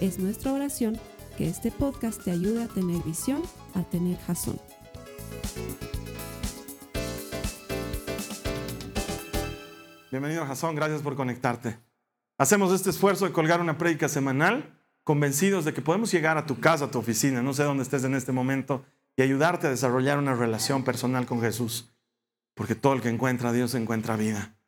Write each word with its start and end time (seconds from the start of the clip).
Es 0.00 0.18
nuestra 0.18 0.52
oración 0.52 1.00
que 1.38 1.48
este 1.48 1.70
podcast 1.70 2.22
te 2.22 2.30
ayude 2.30 2.62
a 2.62 2.68
tener 2.68 3.02
visión, 3.02 3.42
a 3.74 3.82
tener 3.82 4.18
jazón. 4.18 4.60
Bienvenido 10.10 10.42
a 10.42 10.46
Jazón, 10.46 10.74
gracias 10.74 11.00
por 11.00 11.16
conectarte. 11.16 11.78
Hacemos 12.36 12.74
este 12.74 12.90
esfuerzo 12.90 13.24
de 13.24 13.32
colgar 13.32 13.62
una 13.62 13.78
prédica 13.78 14.10
semanal, 14.10 14.78
convencidos 15.02 15.64
de 15.64 15.72
que 15.72 15.80
podemos 15.80 16.12
llegar 16.12 16.36
a 16.36 16.44
tu 16.44 16.60
casa, 16.60 16.86
a 16.86 16.90
tu 16.90 16.98
oficina, 16.98 17.40
no 17.40 17.54
sé 17.54 17.62
dónde 17.62 17.82
estés 17.82 18.04
en 18.04 18.14
este 18.14 18.32
momento, 18.32 18.84
y 19.16 19.22
ayudarte 19.22 19.66
a 19.66 19.70
desarrollar 19.70 20.18
una 20.18 20.34
relación 20.34 20.84
personal 20.84 21.24
con 21.24 21.40
Jesús. 21.40 21.90
Porque 22.52 22.74
todo 22.74 22.92
el 22.92 23.00
que 23.00 23.08
encuentra 23.08 23.48
a 23.48 23.52
Dios 23.52 23.74
encuentra 23.74 24.16
vida. 24.16 24.58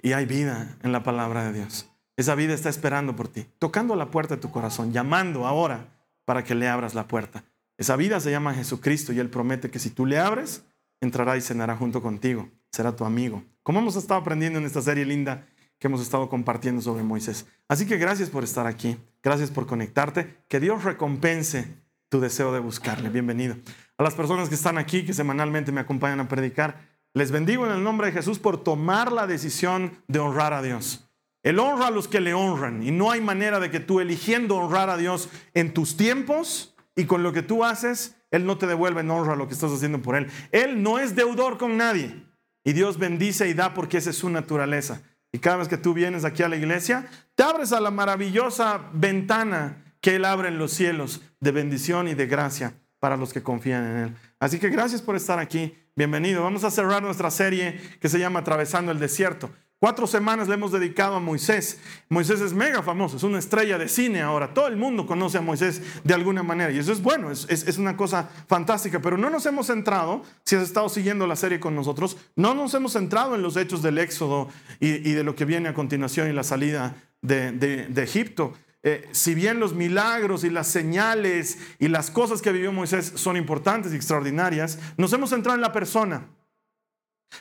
Y 0.00 0.12
hay 0.12 0.24
vida 0.24 0.78
en 0.82 0.92
la 0.92 1.02
palabra 1.02 1.44
de 1.44 1.52
Dios. 1.52 1.90
Esa 2.18 2.34
vida 2.34 2.52
está 2.52 2.68
esperando 2.68 3.14
por 3.14 3.28
ti, 3.28 3.46
tocando 3.60 3.94
la 3.94 4.10
puerta 4.10 4.34
de 4.34 4.40
tu 4.40 4.50
corazón, 4.50 4.92
llamando 4.92 5.46
ahora 5.46 5.86
para 6.24 6.42
que 6.42 6.56
le 6.56 6.68
abras 6.68 6.96
la 6.96 7.06
puerta. 7.06 7.44
Esa 7.76 7.94
vida 7.94 8.18
se 8.18 8.32
llama 8.32 8.54
Jesucristo 8.54 9.12
y 9.12 9.20
Él 9.20 9.30
promete 9.30 9.70
que 9.70 9.78
si 9.78 9.90
tú 9.90 10.04
le 10.04 10.18
abres, 10.18 10.64
entrará 11.00 11.36
y 11.36 11.40
cenará 11.40 11.76
junto 11.76 12.02
contigo, 12.02 12.48
será 12.72 12.96
tu 12.96 13.04
amigo. 13.04 13.44
Como 13.62 13.78
hemos 13.78 13.94
estado 13.94 14.18
aprendiendo 14.18 14.58
en 14.58 14.64
esta 14.64 14.82
serie 14.82 15.04
linda 15.04 15.46
que 15.78 15.86
hemos 15.86 16.00
estado 16.00 16.28
compartiendo 16.28 16.82
sobre 16.82 17.04
Moisés. 17.04 17.46
Así 17.68 17.86
que 17.86 17.98
gracias 17.98 18.30
por 18.30 18.42
estar 18.42 18.66
aquí, 18.66 18.96
gracias 19.22 19.52
por 19.52 19.68
conectarte, 19.68 20.38
que 20.48 20.58
Dios 20.58 20.82
recompense 20.82 21.72
tu 22.08 22.18
deseo 22.18 22.52
de 22.52 22.58
buscarle. 22.58 23.10
Bienvenido. 23.10 23.54
A 23.96 24.02
las 24.02 24.14
personas 24.16 24.48
que 24.48 24.56
están 24.56 24.76
aquí, 24.76 25.04
que 25.04 25.14
semanalmente 25.14 25.70
me 25.70 25.80
acompañan 25.80 26.18
a 26.18 26.26
predicar, 26.26 26.80
les 27.14 27.30
bendigo 27.30 27.64
en 27.64 27.70
el 27.70 27.84
nombre 27.84 28.08
de 28.08 28.12
Jesús 28.14 28.40
por 28.40 28.64
tomar 28.64 29.12
la 29.12 29.28
decisión 29.28 29.92
de 30.08 30.18
honrar 30.18 30.52
a 30.52 30.62
Dios. 30.62 31.07
Él 31.42 31.58
honra 31.58 31.88
a 31.88 31.90
los 31.90 32.08
que 32.08 32.20
le 32.20 32.34
honran 32.34 32.82
y 32.82 32.90
no 32.90 33.10
hay 33.10 33.20
manera 33.20 33.60
de 33.60 33.70
que 33.70 33.80
tú 33.80 34.00
eligiendo 34.00 34.56
honrar 34.56 34.90
a 34.90 34.96
Dios 34.96 35.28
en 35.54 35.72
tus 35.72 35.96
tiempos 35.96 36.74
y 36.96 37.04
con 37.04 37.22
lo 37.22 37.32
que 37.32 37.42
tú 37.42 37.64
haces, 37.64 38.16
Él 38.30 38.44
no 38.44 38.58
te 38.58 38.66
devuelve 38.66 39.00
en 39.00 39.10
honra 39.10 39.36
lo 39.36 39.46
que 39.46 39.54
estás 39.54 39.72
haciendo 39.72 40.02
por 40.02 40.16
Él. 40.16 40.28
Él 40.50 40.82
no 40.82 40.98
es 40.98 41.14
deudor 41.14 41.58
con 41.58 41.76
nadie 41.76 42.24
y 42.64 42.72
Dios 42.72 42.98
bendice 42.98 43.48
y 43.48 43.54
da 43.54 43.72
porque 43.72 43.98
esa 43.98 44.10
es 44.10 44.16
su 44.16 44.30
naturaleza. 44.30 45.00
Y 45.30 45.38
cada 45.38 45.58
vez 45.58 45.68
que 45.68 45.76
tú 45.76 45.94
vienes 45.94 46.24
aquí 46.24 46.42
a 46.42 46.48
la 46.48 46.56
iglesia, 46.56 47.06
te 47.34 47.42
abres 47.42 47.72
a 47.72 47.80
la 47.80 47.90
maravillosa 47.90 48.90
ventana 48.92 49.84
que 50.00 50.16
Él 50.16 50.24
abre 50.24 50.48
en 50.48 50.58
los 50.58 50.72
cielos 50.72 51.22
de 51.40 51.52
bendición 51.52 52.08
y 52.08 52.14
de 52.14 52.26
gracia 52.26 52.74
para 52.98 53.16
los 53.16 53.32
que 53.32 53.42
confían 53.42 53.84
en 53.84 53.96
Él. 53.96 54.16
Así 54.40 54.58
que 54.58 54.70
gracias 54.70 55.02
por 55.02 55.16
estar 55.16 55.38
aquí. 55.38 55.74
Bienvenido. 55.94 56.42
Vamos 56.42 56.64
a 56.64 56.70
cerrar 56.70 57.02
nuestra 57.02 57.30
serie 57.30 57.80
que 58.00 58.08
se 58.08 58.18
llama 58.18 58.40
Atravesando 58.40 58.92
el 58.92 58.98
Desierto. 58.98 59.50
Cuatro 59.80 60.08
semanas 60.08 60.48
le 60.48 60.54
hemos 60.54 60.72
dedicado 60.72 61.14
a 61.14 61.20
Moisés. 61.20 61.78
Moisés 62.08 62.40
es 62.40 62.52
mega 62.52 62.82
famoso, 62.82 63.16
es 63.16 63.22
una 63.22 63.38
estrella 63.38 63.78
de 63.78 63.88
cine 63.88 64.20
ahora. 64.20 64.52
Todo 64.52 64.66
el 64.66 64.76
mundo 64.76 65.06
conoce 65.06 65.38
a 65.38 65.40
Moisés 65.40 65.80
de 66.02 66.14
alguna 66.14 66.42
manera 66.42 66.72
y 66.72 66.78
eso 66.78 66.90
es 66.90 67.00
bueno, 67.00 67.30
es, 67.30 67.78
una 67.78 67.96
cosa 67.96 68.28
fantástica. 68.48 69.00
Pero 69.00 69.16
no 69.16 69.30
nos 69.30 69.46
hemos 69.46 69.68
centrado, 69.68 70.24
si 70.44 70.56
has 70.56 70.64
estado 70.64 70.88
siguiendo 70.88 71.28
la 71.28 71.36
serie 71.36 71.60
con 71.60 71.76
nosotros, 71.76 72.16
no 72.34 72.54
nos 72.54 72.74
hemos 72.74 72.94
centrado 72.94 73.36
en 73.36 73.42
los 73.42 73.56
hechos 73.56 73.80
del 73.80 73.98
Éxodo 73.98 74.48
y, 74.80 75.12
de 75.12 75.22
lo 75.22 75.36
que 75.36 75.44
viene 75.44 75.68
a 75.68 75.74
continuación 75.74 76.28
y 76.28 76.32
la 76.32 76.42
salida 76.42 76.96
de, 77.22 77.86
Egipto. 78.02 78.54
Eh, 78.82 79.08
si 79.12 79.36
bien 79.36 79.60
los 79.60 79.74
milagros 79.74 80.42
y 80.42 80.50
las 80.50 80.66
señales 80.66 81.58
y 81.78 81.86
las 81.86 82.10
cosas 82.10 82.42
que 82.42 82.50
vivió 82.50 82.72
Moisés 82.72 83.12
son 83.14 83.36
importantes 83.36 83.92
y 83.92 83.96
extraordinarias, 83.96 84.80
nos 84.96 85.12
hemos 85.12 85.30
centrado 85.30 85.54
en 85.54 85.62
la 85.62 85.72
persona 85.72 86.26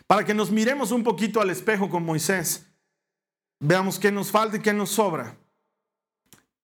para 0.05 0.25
que 0.25 0.33
nos 0.33 0.51
miremos 0.51 0.91
un 0.91 1.03
poquito 1.03 1.41
al 1.41 1.49
espejo 1.49 1.89
con 1.89 2.03
Moisés, 2.03 2.67
veamos 3.59 3.99
qué 3.99 4.11
nos 4.11 4.31
falta 4.31 4.57
y 4.57 4.61
qué 4.61 4.73
nos 4.73 4.89
sobra. 4.89 5.37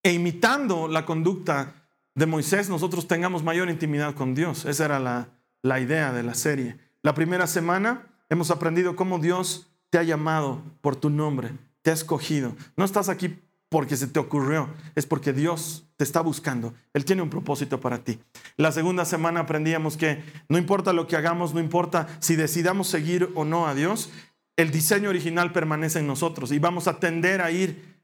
E 0.03 0.11
imitando 0.11 0.87
la 0.87 1.05
conducta 1.05 1.87
de 2.15 2.25
Moisés, 2.25 2.69
nosotros 2.69 3.07
tengamos 3.07 3.43
mayor 3.43 3.69
intimidad 3.69 4.13
con 4.13 4.35
Dios. 4.35 4.65
Esa 4.65 4.85
era 4.85 4.99
la, 4.99 5.29
la 5.61 5.79
idea 5.79 6.11
de 6.11 6.23
la 6.23 6.35
serie. 6.35 6.77
La 7.01 7.13
primera 7.13 7.47
semana 7.47 8.07
hemos 8.29 8.51
aprendido 8.51 8.95
cómo 8.95 9.19
Dios 9.19 9.67
te 9.89 9.97
ha 9.97 10.03
llamado 10.03 10.61
por 10.81 10.95
tu 10.95 11.09
nombre, 11.09 11.51
te 11.81 11.91
ha 11.91 11.93
escogido. 11.93 12.55
No 12.75 12.85
estás 12.85 13.09
aquí 13.09 13.39
porque 13.73 13.97
se 13.97 14.05
te 14.05 14.19
ocurrió, 14.19 14.69
es 14.93 15.07
porque 15.07 15.33
Dios 15.33 15.87
te 15.95 16.03
está 16.03 16.21
buscando. 16.21 16.75
Él 16.93 17.05
tiene 17.05 17.23
un 17.23 17.31
propósito 17.31 17.81
para 17.81 18.03
ti. 18.03 18.19
La 18.55 18.71
segunda 18.71 19.03
semana 19.03 19.39
aprendíamos 19.39 19.97
que 19.97 20.23
no 20.47 20.59
importa 20.59 20.93
lo 20.93 21.07
que 21.07 21.15
hagamos, 21.15 21.55
no 21.55 21.59
importa 21.59 22.07
si 22.19 22.35
decidamos 22.35 22.87
seguir 22.87 23.31
o 23.33 23.45
no 23.45 23.65
a 23.65 23.73
Dios, 23.73 24.11
el 24.57 24.69
diseño 24.69 25.09
original 25.09 25.51
permanece 25.51 25.97
en 25.97 26.05
nosotros 26.05 26.51
y 26.51 26.59
vamos 26.59 26.87
a 26.87 26.99
tender 26.99 27.41
a 27.41 27.49
ir 27.49 27.97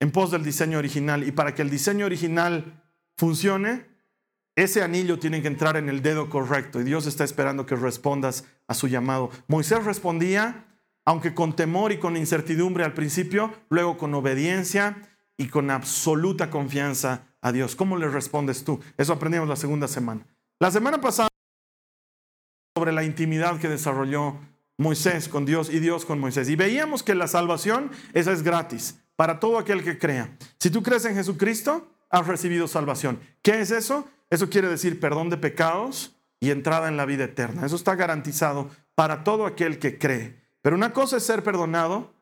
en 0.00 0.10
pos 0.10 0.30
del 0.30 0.42
diseño 0.42 0.78
original. 0.78 1.22
Y 1.28 1.32
para 1.32 1.54
que 1.54 1.60
el 1.60 1.68
diseño 1.68 2.06
original 2.06 2.82
funcione, 3.18 3.84
ese 4.56 4.82
anillo 4.82 5.18
tiene 5.18 5.42
que 5.42 5.48
entrar 5.48 5.76
en 5.76 5.90
el 5.90 6.00
dedo 6.00 6.30
correcto 6.30 6.80
y 6.80 6.84
Dios 6.84 7.04
está 7.06 7.24
esperando 7.24 7.66
que 7.66 7.76
respondas 7.76 8.46
a 8.68 8.72
su 8.72 8.88
llamado. 8.88 9.30
Moisés 9.48 9.84
respondía, 9.84 10.64
aunque 11.04 11.34
con 11.34 11.54
temor 11.54 11.92
y 11.92 11.98
con 11.98 12.16
incertidumbre 12.16 12.84
al 12.84 12.94
principio, 12.94 13.52
luego 13.68 13.98
con 13.98 14.14
obediencia 14.14 14.96
y 15.40 15.48
con 15.48 15.70
absoluta 15.70 16.50
confianza 16.50 17.22
a 17.40 17.50
Dios. 17.50 17.74
¿Cómo 17.74 17.96
le 17.96 18.08
respondes 18.08 18.62
tú? 18.62 18.78
Eso 18.98 19.14
aprendimos 19.14 19.48
la 19.48 19.56
segunda 19.56 19.88
semana. 19.88 20.26
La 20.58 20.70
semana 20.70 21.00
pasada 21.00 21.30
sobre 22.76 22.92
la 22.92 23.04
intimidad 23.04 23.58
que 23.58 23.70
desarrolló 23.70 24.36
Moisés 24.76 25.30
con 25.30 25.46
Dios 25.46 25.70
y 25.70 25.78
Dios 25.78 26.04
con 26.04 26.20
Moisés. 26.20 26.50
Y 26.50 26.56
veíamos 26.56 27.02
que 27.02 27.14
la 27.14 27.26
salvación, 27.26 27.90
esa 28.12 28.32
es 28.32 28.42
gratis 28.42 29.00
para 29.16 29.40
todo 29.40 29.56
aquel 29.56 29.82
que 29.82 29.98
crea. 29.98 30.36
Si 30.58 30.68
tú 30.68 30.82
crees 30.82 31.06
en 31.06 31.14
Jesucristo, 31.14 31.90
has 32.10 32.26
recibido 32.26 32.68
salvación. 32.68 33.18
¿Qué 33.40 33.62
es 33.62 33.70
eso? 33.70 34.06
Eso 34.28 34.50
quiere 34.50 34.68
decir 34.68 35.00
perdón 35.00 35.30
de 35.30 35.38
pecados 35.38 36.16
y 36.38 36.50
entrada 36.50 36.86
en 36.88 36.98
la 36.98 37.06
vida 37.06 37.24
eterna. 37.24 37.64
Eso 37.64 37.76
está 37.76 37.94
garantizado 37.94 38.68
para 38.94 39.24
todo 39.24 39.46
aquel 39.46 39.78
que 39.78 39.96
cree. 39.96 40.38
Pero 40.60 40.76
una 40.76 40.92
cosa 40.92 41.16
es 41.16 41.24
ser 41.24 41.42
perdonado 41.42 42.12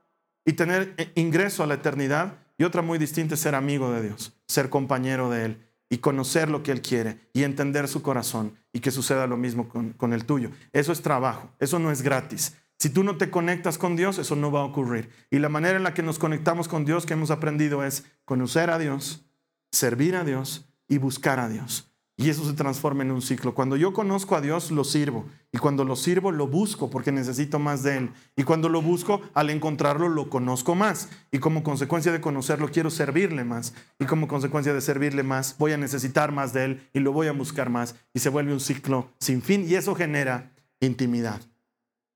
y 0.45 0.53
tener 0.53 0.95
ingreso 1.17 1.65
a 1.65 1.67
la 1.67 1.75
eternidad 1.75 2.47
y 2.59 2.65
otra 2.65 2.83
muy 2.83 2.99
distinta 2.99 3.35
es 3.35 3.41
ser 3.41 3.55
amigo 3.55 3.91
de 3.93 4.03
Dios, 4.03 4.33
ser 4.49 4.69
compañero 4.69 5.31
de 5.31 5.45
Él 5.45 5.69
y 5.89 5.99
conocer 5.99 6.51
lo 6.51 6.63
que 6.63 6.73
Él 6.73 6.83
quiere 6.83 7.19
y 7.33 7.45
entender 7.45 7.89
su 7.89 8.03
corazón 8.03 8.55
y 8.73 8.81
que 8.81 8.91
suceda 8.91 9.27
lo 9.27 9.37
mismo 9.37 9.69
con, 9.69 10.13
el 10.13 10.25
tuyo. 10.25 10.51
Eso 10.73 10.93
es 10.93 11.01
trabajo, 11.01 11.51
eso 11.61 11.79
no 11.79 11.91
es 11.93 12.03
gratis. 12.03 12.57
Si 12.77 12.91
tú 12.91 13.05
no 13.05 13.17
te 13.17 13.31
conectas 13.31 13.79
con 13.79 13.97
Dios, 13.97 14.19
eso 14.19 14.37
no 14.37 14.53
va 14.53 14.61
a 14.61 14.65
ocurrir. 14.65 15.09
Y 15.31 15.39
la 15.39 15.49
manera 15.49 15.77
en 15.77 15.85
la 15.85 15.95
que 15.95 16.03
nos 16.03 16.19
conectamos 16.19 16.69
con 16.69 16.85
Dios 16.85 17.07
que 17.07 17.15
hemos 17.15 17.31
aprendido 17.31 17.85
es 17.85 18.05
conocer 18.25 18.71
a 18.71 18.79
Dios, 18.79 19.25
servir 19.73 20.17
a 20.17 20.25
Dios 20.25 20.69
y 20.89 20.99
buscar 20.99 21.41
a 21.41 21.49
Dios. 21.49 21.88
Y 22.21 22.31
eso 22.31 22.45
se 22.45 22.53
transforma 22.53 23.05
en 23.05 23.13
un 23.13 23.23
ciclo. 23.23 23.55
Cuando 23.55 23.77
yo 23.77 23.93
conozco 23.93 24.35
a 24.35 24.41
Dios, 24.41 24.73
lo 24.73 24.83
sirvo. 24.83 25.25
Y 25.53 25.59
cuando 25.59 25.85
lo 25.85 25.95
sirvo, 25.95 26.33
lo 26.33 26.49
busco 26.49 26.91
porque 26.91 27.13
necesito 27.13 27.61
más 27.61 27.85
de 27.85 27.97
Él. 27.97 28.11
Y 28.35 28.43
cuando 28.43 28.69
lo 28.69 28.83
busco, 28.83 29.23
al 29.35 29.51
encontrarlo, 29.51 30.09
lo 30.09 30.29
conozco 30.29 30.75
más. 30.75 31.11
Y 31.31 31.39
como 31.39 31.63
consecuencia 31.63 32.11
de 32.11 32.21
conocerlo, 32.21 32.73
quiero 32.73 32.91
servirle 32.91 33.45
más. 33.45 33.73
Y 34.01 34.07
como 34.07 34.27
consecuencia 34.27 34.75
de 34.75 34.81
servirle 34.81 35.23
más, 35.23 35.55
voy 35.59 35.71
a 35.71 35.77
necesitar 35.77 36.33
más 36.33 36.53
de 36.53 36.65
Él 36.65 36.89
y 36.93 36.99
lo 36.99 37.13
voy 37.13 37.29
a 37.29 37.33
buscar 37.33 37.71
más. 37.71 37.95
Y 38.13 38.19
se 38.19 38.31
vuelve 38.31 38.53
un 38.53 38.59
ciclo 38.59 39.13
sin 39.21 39.41
fin. 39.41 39.65
Y 39.69 39.77
eso 39.77 39.95
genera 39.95 40.51
intimidad. 40.81 41.41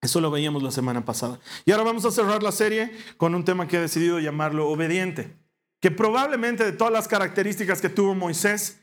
Eso 0.00 0.20
lo 0.20 0.32
veíamos 0.32 0.64
la 0.64 0.72
semana 0.72 1.05
pasada. 1.05 1.38
Y 1.64 1.70
ahora 1.70 1.84
vamos 1.84 2.05
a 2.06 2.10
cerrar 2.10 2.43
la 2.43 2.50
serie 2.50 2.90
con 3.19 3.37
un 3.37 3.44
tema 3.44 3.69
que 3.69 3.76
he 3.76 3.81
decidido 3.81 4.19
llamarlo 4.19 4.69
obediente. 4.69 5.32
Que 5.81 5.93
probablemente 5.93 6.64
de 6.64 6.72
todas 6.72 6.93
las 6.93 7.06
características 7.06 7.81
que 7.81 7.88
tuvo 7.88 8.16
Moisés, 8.16 8.81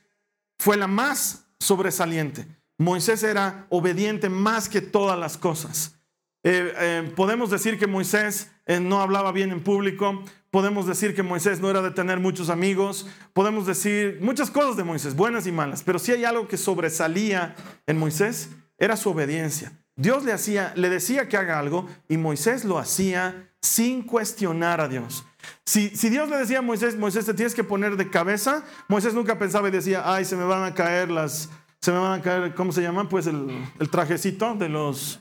fue 0.60 0.78
la 0.78 0.88
más 0.88 1.46
sobresaliente. 1.60 2.46
Moisés 2.78 3.24
era 3.24 3.66
obediente 3.70 4.30
más 4.30 4.70
que 4.70 4.82
todas 4.82 5.18
las 5.18 5.38
cosas. 5.38 5.96
Eh, 6.44 6.74
eh, 6.78 7.14
podemos 7.16 7.50
decir 7.50 7.78
que 7.78 7.88
Moisés 7.88 8.50
eh, 8.66 8.80
no 8.80 9.02
hablaba 9.02 9.34
bien 9.34 9.52
en 9.52 9.62
público, 9.62 10.24
podemos 10.52 10.88
decir 10.88 11.14
que 11.14 11.24
Moisés 11.24 11.60
no 11.60 11.70
era 11.70 11.82
de 11.82 11.92
tener 11.92 12.20
muchos 12.20 12.50
amigos, 12.50 13.08
podemos 13.34 13.66
decir 13.66 14.20
muchas 14.22 14.50
cosas 14.50 14.78
de 14.78 14.86
Moisés, 14.86 15.16
buenas 15.16 15.48
y 15.48 15.52
malas, 15.52 15.84
pero 15.84 16.00
si 16.00 16.14
hay 16.14 16.24
algo 16.24 16.48
que 16.48 16.56
sobresalía 16.56 17.56
en 17.88 17.98
Moisés, 17.98 18.50
era 18.78 18.96
su 18.96 19.10
obediencia. 19.10 19.74
Dios 19.98 20.24
le 20.24 20.32
hacía, 20.32 20.72
le 20.78 20.88
decía 20.90 21.28
que 21.28 21.36
haga 21.36 21.60
algo 21.60 21.88
y 22.08 22.16
Moisés 22.16 22.64
lo 22.64 22.78
hacía 22.78 23.52
sin 23.62 24.04
cuestionar 24.04 24.80
a 24.80 24.88
Dios. 24.88 25.26
Si, 25.66 25.90
Dios 26.10 26.30
le 26.30 26.38
decía 26.38 26.60
a 26.60 26.62
Moisés, 26.62 26.98
Moisés 26.98 27.26
te 27.26 27.34
tienes 27.34 27.54
que 27.54 27.64
poner 27.64 27.96
de 27.96 28.10
cabeza, 28.10 28.64
Moisés 28.88 29.14
nunca 29.14 29.38
pensaba 29.38 29.68
y 29.68 29.72
decía, 29.72 30.04
ay, 30.06 30.26
se 30.26 30.36
me 30.36 30.44
van 30.44 30.64
a 30.64 30.74
caer 30.74 31.12
las, 31.12 31.50
se 31.80 31.92
me 31.92 32.00
van 32.00 32.20
a 32.20 32.24
caer, 32.24 32.56
¿cómo 32.56 32.72
se 32.72 32.82
llaman? 32.82 33.08
Pues 33.08 33.28
el, 33.28 33.48
el 33.80 33.90
trajecito 33.90 34.56
de 34.56 34.70
los, 34.70 35.20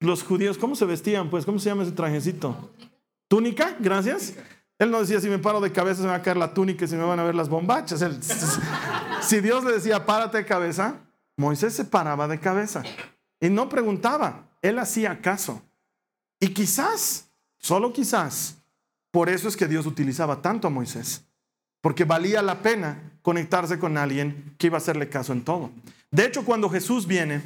los 0.00 0.22
judíos, 0.22 0.58
¿cómo 0.58 0.74
se 0.74 0.84
vestían? 0.84 1.30
Pues, 1.30 1.44
¿cómo 1.44 1.58
se 1.58 1.68
llama 1.68 1.82
ese 1.82 1.92
trajecito? 1.92 2.70
¿Túnica? 3.28 3.76
Gracias. 3.78 4.34
Él 4.78 4.90
no 4.90 5.00
decía, 5.00 5.20
si 5.20 5.28
me 5.28 5.38
paro 5.38 5.60
de 5.60 5.70
cabeza 5.70 5.96
se 5.96 6.02
me 6.04 6.08
va 6.08 6.16
a 6.16 6.22
caer 6.22 6.38
la 6.38 6.54
túnica 6.54 6.86
y 6.86 6.88
se 6.88 6.96
me 6.96 7.04
van 7.04 7.18
a 7.18 7.24
ver 7.24 7.34
las 7.34 7.50
bombachas. 7.50 8.00
si 9.20 9.40
Dios 9.40 9.62
le 9.62 9.72
decía, 9.72 10.06
párate 10.06 10.38
de 10.38 10.46
cabeza, 10.46 10.96
Moisés 11.36 11.74
se 11.74 11.84
paraba 11.84 12.26
de 12.26 12.40
cabeza 12.40 12.82
y 13.38 13.50
no 13.50 13.68
preguntaba, 13.68 14.48
él 14.62 14.78
hacía 14.78 15.20
caso. 15.20 15.62
Y 16.40 16.48
quizás, 16.54 17.30
solo 17.58 17.92
quizás, 17.92 18.56
por 19.10 19.28
eso 19.28 19.48
es 19.48 19.56
que 19.56 19.66
Dios 19.66 19.86
utilizaba 19.86 20.42
tanto 20.42 20.68
a 20.68 20.70
Moisés, 20.70 21.24
porque 21.80 22.04
valía 22.04 22.42
la 22.42 22.62
pena 22.62 23.18
conectarse 23.22 23.78
con 23.78 23.96
alguien 23.96 24.54
que 24.58 24.68
iba 24.68 24.76
a 24.76 24.80
hacerle 24.80 25.08
caso 25.08 25.32
en 25.32 25.42
todo. 25.42 25.70
De 26.10 26.24
hecho, 26.24 26.44
cuando 26.44 26.68
Jesús 26.68 27.06
viene, 27.06 27.42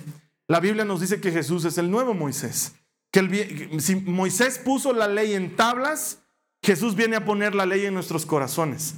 la 0.47 0.61
Biblia 0.61 0.85
nos 0.85 1.01
dice 1.01 1.21
que 1.21 1.33
Jesús 1.33 1.65
es 1.65 1.79
el 1.79 1.91
nuevo 1.91 2.15
Moisés. 2.15 2.75
Que 3.11 3.79
si 3.79 3.97
Moisés 3.97 4.59
puso 4.59 4.93
la 4.93 5.09
ley 5.09 5.35
en 5.35 5.57
tablas, 5.57 6.19
Jesús 6.63 6.95
viene 6.95 7.17
a 7.17 7.25
poner 7.25 7.55
la 7.55 7.67
ley 7.67 7.87
en 7.87 7.95
nuestros 7.95 8.27
corazones. 8.27 8.97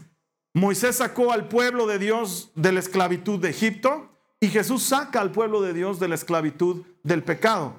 Moisés 0.54 0.96
sacó 0.96 1.32
al 1.32 1.48
pueblo 1.48 1.86
de 1.86 1.98
Dios 1.98 2.50
de 2.54 2.72
la 2.72 2.80
esclavitud 2.80 3.38
de 3.38 3.50
Egipto 3.50 4.08
y 4.40 4.48
Jesús 4.48 4.84
saca 4.84 5.20
al 5.20 5.32
pueblo 5.32 5.60
de 5.60 5.74
Dios 5.74 6.00
de 6.00 6.08
la 6.08 6.14
esclavitud 6.14 6.82
del 7.02 7.22
pecado. 7.22 7.74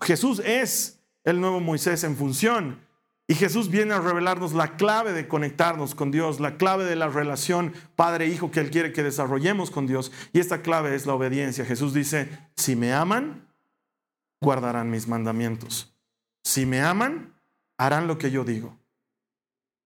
Jesús 0.00 0.40
es 0.44 1.00
el 1.24 1.40
nuevo 1.40 1.60
Moisés 1.60 2.04
en 2.04 2.16
función. 2.16 2.78
Y 3.26 3.34
Jesús 3.34 3.70
viene 3.70 3.94
a 3.94 4.00
revelarnos 4.00 4.52
la 4.52 4.76
clave 4.76 5.12
de 5.12 5.26
conectarnos 5.26 5.94
con 5.94 6.10
Dios, 6.10 6.40
la 6.40 6.58
clave 6.58 6.84
de 6.84 6.96
la 6.96 7.08
relación 7.08 7.72
padre-hijo 7.96 8.50
que 8.50 8.60
Él 8.60 8.70
quiere 8.70 8.92
que 8.92 9.02
desarrollemos 9.02 9.70
con 9.70 9.86
Dios. 9.86 10.12
Y 10.32 10.40
esta 10.40 10.60
clave 10.60 10.94
es 10.94 11.06
la 11.06 11.14
obediencia. 11.14 11.64
Jesús 11.64 11.94
dice, 11.94 12.28
si 12.54 12.76
me 12.76 12.92
aman, 12.92 13.48
guardarán 14.42 14.90
mis 14.90 15.08
mandamientos. 15.08 15.94
Si 16.42 16.66
me 16.66 16.82
aman, 16.82 17.32
harán 17.78 18.06
lo 18.06 18.18
que 18.18 18.30
yo 18.30 18.44
digo. 18.44 18.78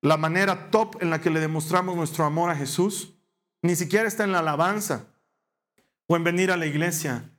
La 0.00 0.16
manera 0.16 0.70
top 0.70 0.96
en 1.00 1.10
la 1.10 1.20
que 1.20 1.30
le 1.30 1.38
demostramos 1.38 1.96
nuestro 1.96 2.24
amor 2.24 2.50
a 2.50 2.56
Jesús 2.56 3.14
ni 3.62 3.76
siquiera 3.76 4.06
está 4.06 4.24
en 4.24 4.32
la 4.32 4.40
alabanza 4.40 5.06
o 6.06 6.16
en 6.16 6.24
venir 6.24 6.50
a 6.50 6.56
la 6.56 6.66
iglesia 6.66 7.30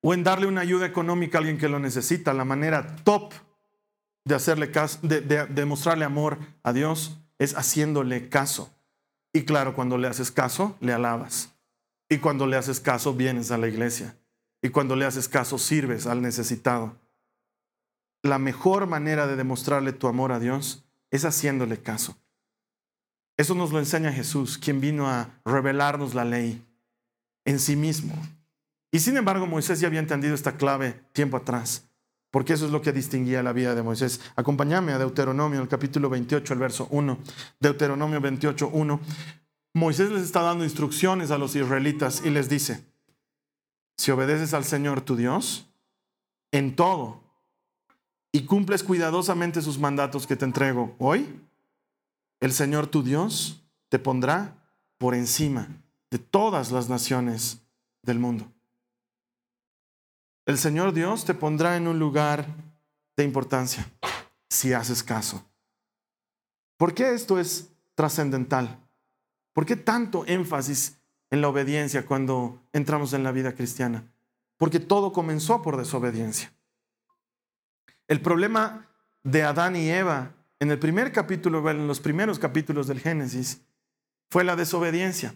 o 0.00 0.14
en 0.14 0.22
darle 0.22 0.46
una 0.46 0.60
ayuda 0.60 0.86
económica 0.86 1.38
a 1.38 1.40
alguien 1.40 1.58
que 1.58 1.68
lo 1.68 1.78
necesita. 1.78 2.34
La 2.34 2.44
manera 2.44 2.96
top 3.04 3.32
de 4.24 4.34
hacerle 4.34 4.70
caso, 4.70 4.98
de, 5.02 5.20
de, 5.20 6.04
amor 6.04 6.38
a 6.62 6.72
Dios 6.72 7.18
es 7.38 7.54
haciéndole 7.54 8.28
caso. 8.28 8.70
Y 9.32 9.44
claro, 9.44 9.74
cuando 9.74 9.98
le 9.98 10.08
haces 10.08 10.30
caso, 10.30 10.76
le 10.80 10.92
alabas. 10.92 11.54
Y 12.08 12.18
cuando 12.18 12.46
le 12.46 12.56
haces 12.56 12.80
caso, 12.80 13.14
vienes 13.14 13.50
a 13.50 13.58
la 13.58 13.68
iglesia. 13.68 14.16
Y 14.62 14.70
cuando 14.70 14.96
le 14.96 15.04
haces 15.04 15.28
caso, 15.28 15.58
sirves 15.58 16.06
al 16.06 16.22
necesitado. 16.22 16.96
La 18.22 18.38
mejor 18.38 18.86
manera 18.86 19.26
de 19.26 19.36
demostrarle 19.36 19.92
tu 19.92 20.08
amor 20.08 20.32
a 20.32 20.40
Dios 20.40 20.84
es 21.10 21.24
haciéndole 21.24 21.78
caso. 21.78 22.16
Eso 23.36 23.54
nos 23.54 23.70
lo 23.70 23.78
enseña 23.78 24.12
Jesús, 24.12 24.58
quien 24.58 24.80
vino 24.80 25.08
a 25.08 25.40
revelarnos 25.44 26.14
la 26.14 26.24
ley 26.24 26.64
en 27.44 27.60
sí 27.60 27.76
mismo. 27.76 28.14
Y 28.90 28.98
sin 28.98 29.16
embargo, 29.16 29.46
Moisés 29.46 29.80
ya 29.80 29.86
había 29.86 30.00
entendido 30.00 30.34
esta 30.34 30.56
clave 30.56 31.00
tiempo 31.12 31.36
atrás, 31.36 31.87
porque 32.30 32.52
eso 32.52 32.66
es 32.66 32.72
lo 32.72 32.82
que 32.82 32.92
distinguía 32.92 33.42
la 33.42 33.52
vida 33.52 33.74
de 33.74 33.82
Moisés. 33.82 34.20
Acompáñame 34.36 34.92
a 34.92 34.98
Deuteronomio, 34.98 35.60
el 35.60 35.68
capítulo 35.68 36.10
28, 36.10 36.52
el 36.52 36.58
verso 36.58 36.88
1. 36.90 37.18
Deuteronomio 37.60 38.20
28, 38.20 38.70
1. 38.72 39.00
Moisés 39.74 40.10
les 40.10 40.22
está 40.22 40.42
dando 40.42 40.64
instrucciones 40.64 41.30
a 41.30 41.38
los 41.38 41.54
israelitas 41.54 42.22
y 42.24 42.30
les 42.30 42.48
dice, 42.48 42.84
si 43.96 44.10
obedeces 44.10 44.54
al 44.54 44.64
Señor 44.64 45.00
tu 45.00 45.16
Dios 45.16 45.66
en 46.52 46.76
todo 46.76 47.20
y 48.32 48.42
cumples 48.42 48.82
cuidadosamente 48.82 49.62
sus 49.62 49.78
mandatos 49.78 50.26
que 50.26 50.36
te 50.36 50.44
entrego 50.44 50.94
hoy, 50.98 51.40
el 52.40 52.52
Señor 52.52 52.86
tu 52.86 53.02
Dios 53.02 53.62
te 53.88 53.98
pondrá 53.98 54.70
por 54.98 55.14
encima 55.14 55.68
de 56.10 56.18
todas 56.18 56.72
las 56.72 56.88
naciones 56.88 57.62
del 58.02 58.18
mundo. 58.18 58.50
El 60.48 60.56
Señor 60.56 60.94
Dios 60.94 61.26
te 61.26 61.34
pondrá 61.34 61.76
en 61.76 61.86
un 61.86 61.98
lugar 61.98 62.46
de 63.18 63.22
importancia 63.22 63.86
si 64.48 64.72
haces 64.72 65.02
caso. 65.02 65.44
¿Por 66.78 66.94
qué 66.94 67.12
esto 67.12 67.38
es 67.38 67.68
trascendental? 67.94 68.80
¿Por 69.52 69.66
qué 69.66 69.76
tanto 69.76 70.24
énfasis 70.26 70.96
en 71.28 71.42
la 71.42 71.50
obediencia 71.50 72.06
cuando 72.06 72.62
entramos 72.72 73.12
en 73.12 73.24
la 73.24 73.30
vida 73.30 73.54
cristiana? 73.54 74.10
Porque 74.56 74.80
todo 74.80 75.12
comenzó 75.12 75.60
por 75.60 75.76
desobediencia. 75.76 76.50
El 78.06 78.22
problema 78.22 78.88
de 79.24 79.42
Adán 79.42 79.76
y 79.76 79.90
Eva 79.90 80.32
en 80.60 80.70
el 80.70 80.78
primer 80.78 81.12
capítulo, 81.12 81.68
en 81.68 81.86
los 81.86 82.00
primeros 82.00 82.38
capítulos 82.38 82.86
del 82.86 83.00
Génesis, 83.00 83.60
fue 84.30 84.44
la 84.44 84.56
desobediencia. 84.56 85.34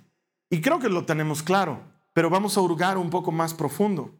Y 0.49 0.63
creo 0.63 0.79
que 0.79 0.89
lo 0.89 1.05
tenemos 1.05 1.43
claro, 1.43 1.83
pero 2.15 2.31
vamos 2.31 2.57
a 2.57 2.63
hurgar 2.63 2.97
un 2.97 3.11
poco 3.11 3.31
más 3.31 3.53
profundo. 3.53 4.11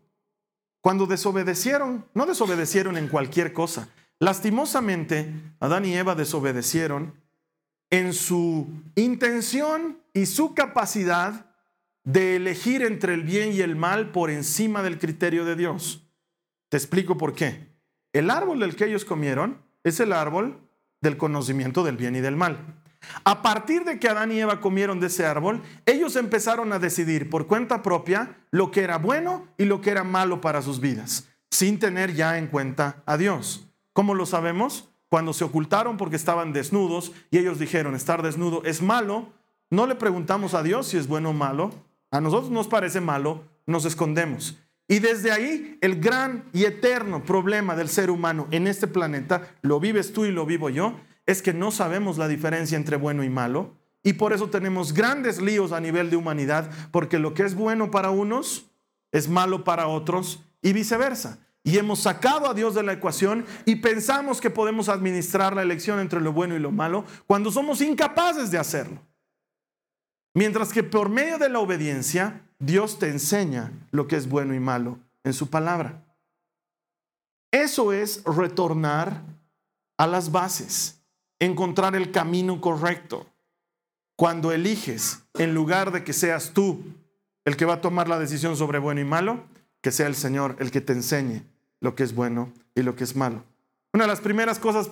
Cuando 0.83 1.07
desobedecieron, 1.07 2.05
no 2.13 2.27
desobedecieron 2.27 2.99
en 2.99 3.09
cualquier 3.09 3.53
cosa. 3.53 3.89
Lastimosamente, 4.19 5.33
Adán 5.61 5.85
y 5.87 5.95
Eva 5.95 6.15
desobedecieron 6.15 7.15
en 7.89 8.13
su 8.13 8.69
intención 8.97 9.99
y 10.13 10.27
su 10.27 10.55
capacidad 10.55 11.47
de 12.05 12.37
elegir 12.37 12.83
entre 12.83 13.15
el 13.15 13.23
bien 13.23 13.53
y 13.53 13.61
el 13.61 13.77
mal 13.77 14.11
por 14.11 14.29
encima 14.29 14.83
del 14.83 14.99
criterio 14.99 15.45
de 15.45 15.55
Dios. 15.55 16.03
Te 16.69 16.77
explico 16.79 17.17
por 17.17 17.35
qué. 17.35 17.69
El 18.13 18.29
árbol 18.29 18.59
del 18.59 18.75
que 18.75 18.87
ellos 18.87 19.05
comieron 19.05 19.63
es 19.85 20.01
el 20.01 20.13
árbol 20.13 20.69
del 21.01 21.17
conocimiento 21.17 21.85
del 21.85 21.97
bien 21.97 22.17
y 22.17 22.21
del 22.21 22.37
mal. 22.37 22.82
A 23.25 23.43
partir 23.43 23.85
de 23.85 23.99
que 23.99 24.09
Adán 24.09 24.33
y 24.33 24.41
Eva 24.41 24.61
comieron 24.61 25.01
de 25.01 25.09
ese 25.09 25.27
árbol, 25.27 25.63
ellos 25.87 26.17
empezaron 26.17 26.73
a 26.73 26.79
decidir 26.79 27.31
por 27.31 27.47
cuenta 27.47 27.83
propia 27.83 28.37
lo 28.51 28.71
que 28.71 28.83
era 28.83 28.99
bueno 28.99 29.49
y 29.59 29.65
lo 29.65 29.81
que 29.81 29.91
era 29.91 30.05
malo 30.05 30.41
para 30.41 30.63
sus 30.63 30.81
vidas, 30.81 31.29
sin 31.51 31.79
tener 31.79 32.15
ya 32.15 32.39
en 32.39 32.47
cuenta 32.47 33.03
a 33.07 33.17
Dios. 33.17 33.69
¿Cómo 33.93 34.15
lo 34.15 34.27
sabemos? 34.27 34.89
Cuando 35.09 35.33
se 35.33 35.45
ocultaron 35.45 35.97
porque 35.97 36.17
estaban 36.17 36.53
desnudos 36.53 37.13
y 37.31 37.39
ellos 37.39 37.59
dijeron, 37.59 37.95
estar 37.95 38.23
desnudo 38.23 38.63
es 38.65 38.81
malo, 38.81 39.33
no 39.71 39.87
le 39.87 39.95
preguntamos 39.95 40.55
a 40.55 40.63
Dios 40.63 40.89
si 40.89 40.97
es 40.97 41.07
bueno 41.07 41.31
o 41.31 41.35
malo, 41.35 41.71
a 42.11 42.21
nosotros 42.21 42.51
nos 42.51 42.69
parece 42.69 43.01
malo, 43.01 43.45
nos 43.67 43.85
escondemos. 43.85 44.59
Y 44.89 44.99
desde 44.99 45.33
ahí 45.33 45.79
el 45.81 46.01
gran 46.01 46.45
y 46.53 46.65
eterno 46.65 47.25
problema 47.25 47.75
del 47.77 47.89
ser 47.89 48.11
humano 48.11 48.49
en 48.51 48.67
este 48.67 48.87
planeta, 48.87 49.55
lo 49.63 49.81
vives 49.81 50.13
tú 50.13 50.25
y 50.25 50.31
lo 50.31 50.45
vivo 50.45 50.69
yo, 50.69 50.99
es 51.27 51.43
que 51.43 51.53
no 51.53 51.71
sabemos 51.71 52.19
la 52.19 52.29
diferencia 52.29 52.77
entre 52.77 52.97
bueno 52.97 53.23
y 53.25 53.31
malo 53.31 53.77
y 54.03 54.15
por 54.15 54.33
eso 54.33 54.51
tenemos 54.51 54.93
grandes 54.93 55.41
líos 55.41 55.73
a 55.73 55.81
nivel 55.81 56.11
de 56.11 56.17
humanidad, 56.17 56.71
porque 56.91 57.19
lo 57.19 57.35
que 57.35 57.45
es 57.45 57.55
bueno 57.55 57.91
para 57.91 58.11
unos 58.11 58.67
es 59.13 59.29
malo 59.29 59.63
para 59.65 59.87
otros 59.87 60.43
y 60.61 60.73
viceversa. 60.73 61.39
Y 61.65 61.79
hemos 61.79 62.01
sacado 62.01 62.51
a 62.51 62.55
Dios 62.55 62.75
de 62.75 62.83
la 62.83 62.95
ecuación 62.95 63.47
y 63.65 63.77
pensamos 63.77 64.41
que 64.41 64.51
podemos 64.51 64.89
administrar 64.89 65.55
la 65.55 65.63
elección 65.63 66.01
entre 66.01 66.21
lo 66.21 66.33
bueno 66.33 66.57
y 66.57 66.59
lo 66.59 66.73
malo 66.73 67.05
cuando 67.29 67.53
somos 67.53 67.81
incapaces 67.81 68.51
de 68.51 68.59
hacerlo. 68.59 69.01
Mientras 70.35 70.73
que 70.73 70.83
por 70.83 71.09
medio 71.09 71.39
de 71.39 71.49
la 71.49 71.61
obediencia, 71.61 72.43
Dios 72.59 72.99
te 72.99 73.09
enseña 73.09 73.73
lo 73.93 74.09
que 74.09 74.17
es 74.17 74.29
bueno 74.29 74.55
y 74.55 74.61
malo 74.61 74.99
en 75.23 75.35
su 75.35 75.51
palabra. 75.51 76.05
Eso 77.53 77.93
es 77.93 78.25
retornar 78.25 79.23
a 79.99 80.07
las 80.09 80.33
bases 80.33 81.02
encontrar 81.45 81.97
el 81.97 82.13
camino 82.13 82.61
correcto. 82.61 83.27
Cuando 84.17 84.53
eliges, 84.53 85.25
en 85.35 85.55
lugar 85.55 85.91
de 85.91 86.05
que 86.05 86.13
seas 86.13 86.53
tú 86.53 86.85
el 87.45 87.57
que 87.57 87.65
va 87.65 87.75
a 87.75 87.81
tomar 87.81 88.09
la 88.09 88.19
decisión 88.19 88.57
sobre 88.57 88.79
bueno 88.79 89.01
y 89.01 89.05
malo, 89.05 89.45
que 89.81 89.91
sea 89.91 90.07
el 90.07 90.15
Señor 90.15 90.57
el 90.61 90.71
que 90.71 90.81
te 90.81 90.93
enseñe 90.93 91.43
lo 91.81 91.97
que 91.97 92.05
es 92.05 92.15
bueno 92.15 92.53
y 92.77 92.83
lo 92.83 92.95
que 92.95 93.03
es 93.03 93.17
malo. 93.17 93.43
Una 93.93 94.05
de 94.05 94.09
las 94.09 94.21
primeras 94.21 94.61
cosas 94.61 94.89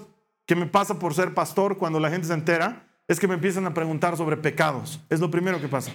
que 0.47 0.57
me 0.57 0.66
pasa 0.66 0.99
por 0.99 1.14
ser 1.14 1.33
pastor 1.35 1.78
cuando 1.78 2.00
la 2.00 2.11
gente 2.11 2.26
se 2.26 2.35
entera 2.35 2.85
es 3.07 3.21
que 3.21 3.28
me 3.28 3.35
empiezan 3.35 3.66
a 3.66 3.75
preguntar 3.75 4.16
sobre 4.16 4.37
pecados. 4.37 5.00
Es 5.09 5.21
lo 5.21 5.30
primero 5.30 5.61
que 5.61 5.69
pasa. 5.69 5.92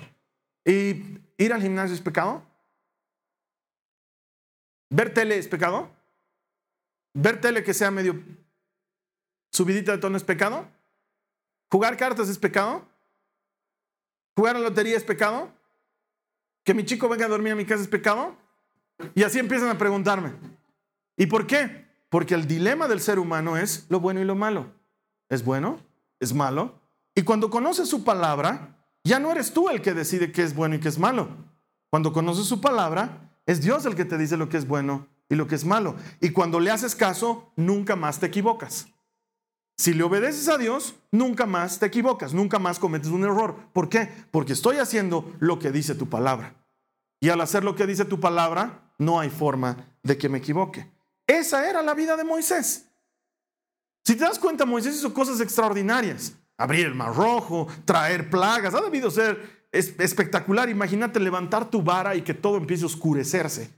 ¿Y 0.64 1.20
ir 1.38 1.54
al 1.54 1.62
gimnasio 1.62 1.94
es 1.94 2.02
pecado? 2.02 2.42
¿Ver 4.90 5.14
tele 5.14 5.38
es 5.38 5.50
pecado? 5.50 5.90
¿Ver 7.14 7.42
tele 7.42 7.64
que 7.64 7.74
sea 7.74 7.92
medio 7.92 8.22
¿Subidita 9.56 9.94
de 9.94 10.00
tono 10.00 10.18
es 10.18 10.24
pecado? 10.26 10.68
¿Jugar 11.72 11.96
cartas 11.96 12.28
es 12.28 12.38
pecado? 12.38 12.86
¿Jugar 14.36 14.58
a 14.58 14.60
la 14.60 14.68
lotería 14.68 14.98
es 14.98 15.04
pecado? 15.06 15.50
¿Que 16.66 16.74
mi 16.74 16.84
chico 16.84 17.08
venga 17.08 17.26
a 17.26 17.30
dormir 17.30 17.54
a 17.54 17.56
mi 17.56 17.64
casa 17.64 17.82
es 17.82 17.88
pecado? 17.88 18.36
Y 19.14 19.24
así 19.24 19.40
empiezan 19.40 19.70
a 19.70 19.78
preguntarme. 19.78 20.34
¿Y 21.16 21.28
por 21.28 21.48
qué? 21.48 21.86
Porque 22.10 22.34
el 22.34 22.48
dilema 22.48 22.90
del 22.90 23.00
ser 23.00 23.18
humano 23.18 23.56
es 23.56 23.86
lo 23.88 24.02
bueno 24.02 24.20
y 24.20 24.26
lo 24.26 24.36
malo. 24.36 24.74
es 25.30 25.46
bueno, 25.46 25.80
es 26.20 26.34
malo. 26.34 26.78
Y 27.16 27.22
cuando 27.22 27.50
conoces 27.50 27.88
su 27.88 28.04
palabra, 28.04 28.76
ya 29.06 29.20
no 29.20 29.32
eres 29.32 29.54
tú 29.54 29.70
el 29.70 29.82
que 29.82 29.94
decide 29.94 30.34
qué 30.34 30.44
es 30.44 30.54
bueno 30.54 30.76
y 30.76 30.82
qué 30.82 30.90
es 30.90 31.00
malo. 31.00 31.30
Cuando 31.90 32.12
conoces 32.12 32.46
su 32.46 32.60
palabra, 32.60 33.32
es 33.46 33.62
Dios 33.62 33.86
el 33.86 33.96
que 33.96 34.04
te 34.04 34.18
dice 34.18 34.36
lo 34.36 34.50
que 34.50 34.58
es 34.58 34.68
bueno 34.68 35.08
y 35.30 35.36
lo 35.36 35.48
que 35.48 35.56
es 35.56 35.64
malo. 35.64 35.96
Y 36.20 36.32
cuando 36.32 36.60
le 36.60 36.72
haces 36.72 36.94
caso, 36.94 37.54
nunca 37.56 37.96
más 37.96 38.20
te 38.20 38.26
equivocas. 38.26 38.90
Si 39.78 39.94
le 39.94 40.04
obedeces 40.04 40.48
a 40.48 40.58
Dios, 40.58 40.96
nunca 41.12 41.46
más 41.46 41.80
te 41.80 41.86
equivocas, 41.86 42.34
nunca 42.34 42.60
más 42.60 42.80
cometes 42.80 43.10
un 43.10 43.24
error. 43.24 43.56
¿Por 43.74 43.90
qué? 43.90 44.10
Porque 44.32 44.54
estoy 44.54 44.78
haciendo 44.78 45.34
lo 45.40 45.60
que 45.60 45.72
dice 45.72 45.96
tu 45.96 46.10
palabra. 46.10 46.56
Y 47.20 47.30
al 47.30 47.42
hacer 47.42 47.64
lo 47.64 47.76
que 47.76 47.86
dice 47.86 48.06
tu 48.06 48.20
palabra, 48.20 48.94
no 48.98 49.20
hay 49.20 49.30
forma 49.30 49.78
de 50.04 50.18
que 50.18 50.30
me 50.30 50.38
equivoque. 50.38 50.90
Esa 51.28 51.70
era 51.70 51.82
la 51.82 51.94
vida 51.94 52.16
de 52.16 52.24
Moisés. 52.24 52.86
Si 54.06 54.16
te 54.16 54.24
das 54.24 54.40
cuenta, 54.40 54.66
Moisés 54.66 54.96
hizo 54.96 55.14
cosas 55.14 55.42
extraordinarias. 55.42 56.34
Abrir 56.58 56.86
el 56.86 56.96
mar 56.96 57.14
rojo, 57.14 57.68
traer 57.84 58.30
plagas. 58.30 58.74
Ha 58.76 58.82
debido 58.82 59.12
ser 59.12 59.68
espectacular. 59.72 60.70
Imagínate 60.70 61.20
levantar 61.20 61.70
tu 61.70 61.82
vara 61.82 62.16
y 62.16 62.22
que 62.22 62.34
todo 62.34 62.58
empiece 62.58 62.84
a 62.84 62.88
oscurecerse. 62.88 63.72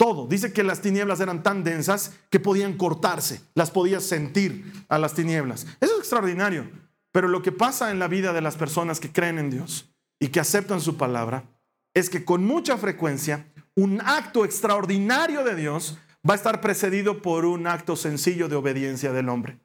Todo. 0.00 0.26
Dice 0.26 0.54
que 0.54 0.62
las 0.62 0.80
tinieblas 0.80 1.20
eran 1.20 1.42
tan 1.42 1.62
densas 1.62 2.14
que 2.30 2.40
podían 2.40 2.78
cortarse, 2.78 3.42
las 3.54 3.70
podías 3.70 4.02
sentir 4.02 4.72
a 4.88 4.96
las 4.98 5.12
tinieblas. 5.12 5.66
Eso 5.78 5.92
es 5.92 5.98
extraordinario. 5.98 6.70
Pero 7.12 7.28
lo 7.28 7.42
que 7.42 7.52
pasa 7.52 7.90
en 7.90 7.98
la 7.98 8.08
vida 8.08 8.32
de 8.32 8.40
las 8.40 8.56
personas 8.56 8.98
que 8.98 9.12
creen 9.12 9.38
en 9.38 9.50
Dios 9.50 9.92
y 10.18 10.28
que 10.28 10.40
aceptan 10.40 10.80
su 10.80 10.96
palabra 10.96 11.44
es 11.92 12.08
que 12.08 12.24
con 12.24 12.46
mucha 12.46 12.78
frecuencia 12.78 13.44
un 13.74 14.00
acto 14.00 14.46
extraordinario 14.46 15.44
de 15.44 15.54
Dios 15.54 15.98
va 16.26 16.32
a 16.32 16.36
estar 16.38 16.62
precedido 16.62 17.20
por 17.20 17.44
un 17.44 17.66
acto 17.66 17.94
sencillo 17.94 18.48
de 18.48 18.56
obediencia 18.56 19.12
del 19.12 19.28
hombre. 19.28 19.58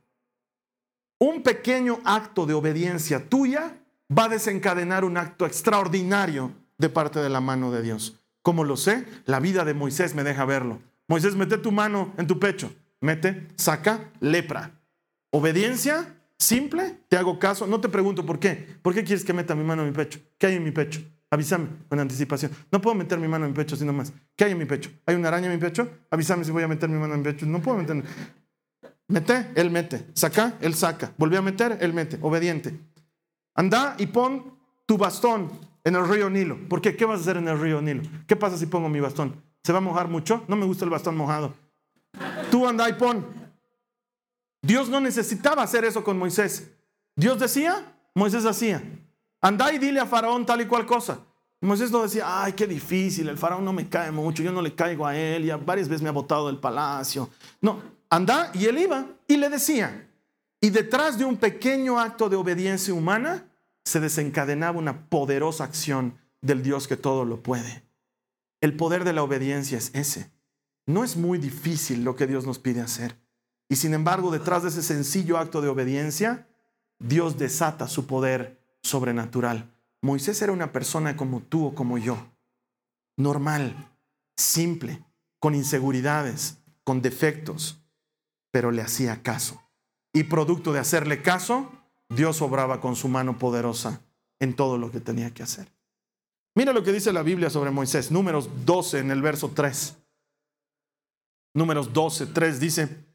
Un 1.17 1.43
pequeño 1.43 2.01
acto 2.03 2.45
de 2.45 2.55
obediencia 2.55 3.29
tuya 3.29 3.77
va 4.11 4.25
a 4.25 4.29
desencadenar 4.29 5.05
un 5.05 5.15
acto 5.15 5.45
extraordinario 5.45 6.51
de 6.77 6.89
parte 6.89 7.21
de 7.21 7.29
la 7.29 7.39
mano 7.39 7.71
de 7.71 7.81
Dios. 7.81 8.19
¿Cómo 8.45 8.63
lo 8.63 8.77
sé? 8.77 9.07
La 9.25 9.39
vida 9.39 9.65
de 9.65 9.73
Moisés 9.73 10.13
me 10.13 10.23
deja 10.23 10.45
verlo. 10.45 10.79
Moisés, 11.07 11.35
mete 11.35 11.57
tu 11.57 11.71
mano 11.71 12.13
en 12.15 12.27
tu 12.27 12.39
pecho. 12.39 12.71
Mete, 13.01 13.47
saca, 13.55 14.11
lepra. 14.19 14.79
Obediencia, 15.31 16.21
simple, 16.37 16.99
te 17.09 17.17
hago 17.17 17.39
caso. 17.39 17.65
No 17.65 17.81
te 17.81 17.89
pregunto 17.89 18.23
por 18.23 18.37
qué. 18.37 18.77
¿Por 18.83 18.93
qué 18.93 19.03
quieres 19.03 19.25
que 19.25 19.33
meta 19.33 19.55
mi 19.55 19.63
mano 19.63 19.81
en 19.81 19.89
mi 19.89 19.95
pecho? 19.95 20.19
¿Qué 20.37 20.45
hay 20.45 20.55
en 20.57 20.63
mi 20.63 20.69
pecho? 20.69 21.01
Avísame 21.31 21.69
con 21.89 21.99
anticipación. 21.99 22.51
No 22.71 22.79
puedo 22.79 22.93
meter 22.93 23.17
mi 23.17 23.27
mano 23.27 23.45
en 23.45 23.51
mi 23.51 23.55
pecho 23.55 23.75
sino 23.75 23.91
más. 23.91 24.13
¿Qué 24.35 24.43
hay 24.43 24.51
en 24.51 24.59
mi 24.59 24.65
pecho? 24.65 24.91
¿Hay 25.07 25.15
una 25.15 25.29
araña 25.29 25.47
en 25.47 25.53
mi 25.53 25.59
pecho? 25.59 25.89
Avísame 26.11 26.45
si 26.45 26.51
voy 26.51 26.61
a 26.61 26.67
meter 26.67 26.87
mi 26.87 26.99
mano 26.99 27.15
en 27.15 27.21
mi 27.21 27.25
pecho. 27.25 27.47
No 27.47 27.63
puedo 27.63 27.79
meter. 27.79 28.03
Mete, 29.07 29.53
él 29.55 29.71
mete. 29.71 30.05
Saca, 30.13 30.59
él 30.61 30.75
saca. 30.75 31.13
Volvió 31.17 31.39
a 31.39 31.41
meter, 31.41 31.79
él 31.81 31.93
mete. 31.93 32.19
Obediente. 32.21 32.79
Anda 33.55 33.95
y 33.97 34.05
pon 34.05 34.55
tu 34.85 34.99
bastón 34.99 35.49
en 35.85 35.95
el 35.95 36.05
río 36.05 36.29
Nilo. 36.29 36.57
¿Por 36.67 36.81
qué? 36.81 36.97
¿Qué 36.97 37.05
vas 37.05 37.19
a 37.19 37.21
hacer 37.21 37.37
en 37.37 37.47
el 37.47 37.57
río 37.57 37.81
Nilo? 37.81 38.03
¿Qué 38.27 38.35
pasa 38.35 38.57
si 38.57 38.65
pongo 38.65 38.89
mi 38.89 38.99
bastón? 38.99 39.41
¿Se 39.63 39.71
va 39.71 39.77
a 39.77 39.81
mojar 39.81 40.09
mucho? 40.09 40.43
No 40.49 40.57
me 40.57 40.65
gusta 40.65 40.83
el 40.83 40.91
bastón 40.91 41.15
mojado. 41.15 41.53
Tú 42.51 42.67
anda 42.67 42.89
y 42.89 42.93
pon. 42.93 43.25
Dios 44.61 44.89
no 44.89 44.99
necesitaba 44.99 45.63
hacer 45.63 45.85
eso 45.85 46.03
con 46.03 46.17
Moisés. 46.17 46.69
Dios 47.15 47.39
decía, 47.39 47.95
Moisés 48.13 48.45
hacía. 48.45 48.83
Anda 49.39 49.71
y 49.71 49.77
dile 49.77 50.01
a 50.01 50.05
Faraón 50.05 50.45
tal 50.45 50.59
y 50.61 50.65
cual 50.65 50.85
cosa. 50.85 51.19
Moisés 51.61 51.91
no 51.91 52.03
decía, 52.03 52.43
ay, 52.43 52.53
qué 52.53 52.67
difícil, 52.67 53.27
el 53.27 53.37
faraón 53.37 53.65
no 53.65 53.73
me 53.73 53.89
cae 53.89 54.11
mucho, 54.11 54.43
yo 54.43 54.51
no 54.51 54.61
le 54.61 54.75
caigo 54.75 55.05
a 55.05 55.17
él, 55.17 55.45
ya 55.45 55.57
varias 55.57 55.87
veces 55.87 56.03
me 56.03 56.09
ha 56.09 56.11
botado 56.11 56.47
del 56.47 56.57
palacio. 56.57 57.29
No, 57.61 57.81
anda 58.09 58.51
y 58.53 58.65
él 58.65 58.77
iba 58.77 59.05
y 59.27 59.37
le 59.37 59.49
decía. 59.49 60.07
Y 60.61 60.69
detrás 60.69 61.17
de 61.17 61.25
un 61.25 61.37
pequeño 61.37 61.99
acto 61.99 62.29
de 62.29 62.35
obediencia 62.35 62.93
humana, 62.93 63.45
se 63.85 63.99
desencadenaba 63.99 64.79
una 64.79 65.07
poderosa 65.07 65.63
acción 65.63 66.17
del 66.41 66.63
Dios 66.63 66.87
que 66.87 66.97
todo 66.97 67.23
lo 67.23 67.41
puede. 67.43 67.83
El 68.61 68.75
poder 68.75 69.03
de 69.03 69.13
la 69.13 69.23
obediencia 69.23 69.77
es 69.77 69.91
ese. 69.93 70.31
No 70.87 71.03
es 71.03 71.15
muy 71.15 71.37
difícil 71.37 72.03
lo 72.03 72.15
que 72.15 72.27
Dios 72.27 72.45
nos 72.45 72.59
pide 72.59 72.81
hacer. 72.81 73.17
Y 73.69 73.77
sin 73.77 73.93
embargo, 73.93 74.31
detrás 74.31 74.63
de 74.63 74.69
ese 74.69 74.83
sencillo 74.83 75.37
acto 75.37 75.61
de 75.61 75.69
obediencia, 75.69 76.47
Dios 76.99 77.37
desata 77.37 77.87
su 77.87 78.05
poder 78.05 78.59
sobrenatural. 78.83 79.71
Moisés 80.01 80.41
era 80.41 80.51
una 80.51 80.71
persona 80.71 81.17
como 81.17 81.41
tú 81.41 81.67
o 81.67 81.75
como 81.75 81.97
yo, 81.97 82.17
normal, 83.17 83.91
simple, 84.37 85.03
con 85.39 85.55
inseguridades, 85.55 86.59
con 86.83 87.01
defectos, 87.01 87.83
pero 88.51 88.71
le 88.71 88.83
hacía 88.83 89.23
caso. 89.23 89.61
Y 90.13 90.25
producto 90.25 90.73
de 90.73 90.79
hacerle 90.79 91.21
caso, 91.21 91.71
Dios 92.09 92.41
obraba 92.41 92.81
con 92.81 92.95
su 92.95 93.07
mano 93.07 93.37
poderosa 93.37 94.01
en 94.39 94.55
todo 94.55 94.77
lo 94.77 94.91
que 94.91 94.99
tenía 94.99 95.33
que 95.33 95.43
hacer. 95.43 95.67
Mira 96.55 96.71
lo 96.71 96.83
que 96.83 96.93
dice 96.93 97.11
la 97.11 97.23
Biblia 97.23 97.49
sobre 97.49 97.71
Moisés, 97.71 98.11
números 98.11 98.49
12 98.65 98.99
en 98.99 99.11
el 99.11 99.21
verso 99.21 99.51
3. 99.53 99.97
Números 101.53 101.91
12, 101.93 102.27
3 102.27 102.59
dice, 102.59 103.05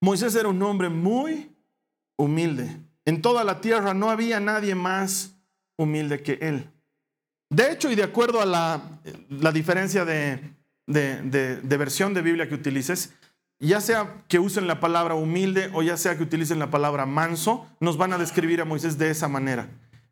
Moisés 0.00 0.34
era 0.34 0.48
un 0.48 0.62
hombre 0.62 0.88
muy 0.88 1.50
humilde. 2.16 2.76
En 3.04 3.22
toda 3.22 3.44
la 3.44 3.60
tierra 3.60 3.94
no 3.94 4.10
había 4.10 4.40
nadie 4.40 4.74
más 4.74 5.34
humilde 5.76 6.22
que 6.22 6.38
él. 6.40 6.70
De 7.48 7.72
hecho, 7.72 7.90
y 7.90 7.94
de 7.94 8.02
acuerdo 8.02 8.40
a 8.40 8.46
la, 8.46 9.52
diferencia 9.52 10.04
de, 10.04 10.40
de 10.86 11.76
versión 11.76 12.14
de 12.14 12.22
Biblia 12.22 12.48
que 12.48 12.54
utilices, 12.54 13.12
ya 13.58 13.80
sea 13.80 14.22
que 14.28 14.38
usen 14.38 14.66
la 14.66 14.80
palabra 14.80 15.14
humilde 15.14 15.70
o 15.72 15.82
ya 15.82 15.96
sea 15.96 16.16
que 16.16 16.22
utilicen 16.22 16.58
la 16.58 16.70
palabra 16.70 17.06
manso, 17.06 17.66
nos 17.80 17.96
van 17.96 18.12
a 18.12 18.18
describir 18.18 18.60
a 18.60 18.64
Moisés 18.64 18.98
de 18.98 19.10
esa 19.10 19.28
manera. 19.28 19.68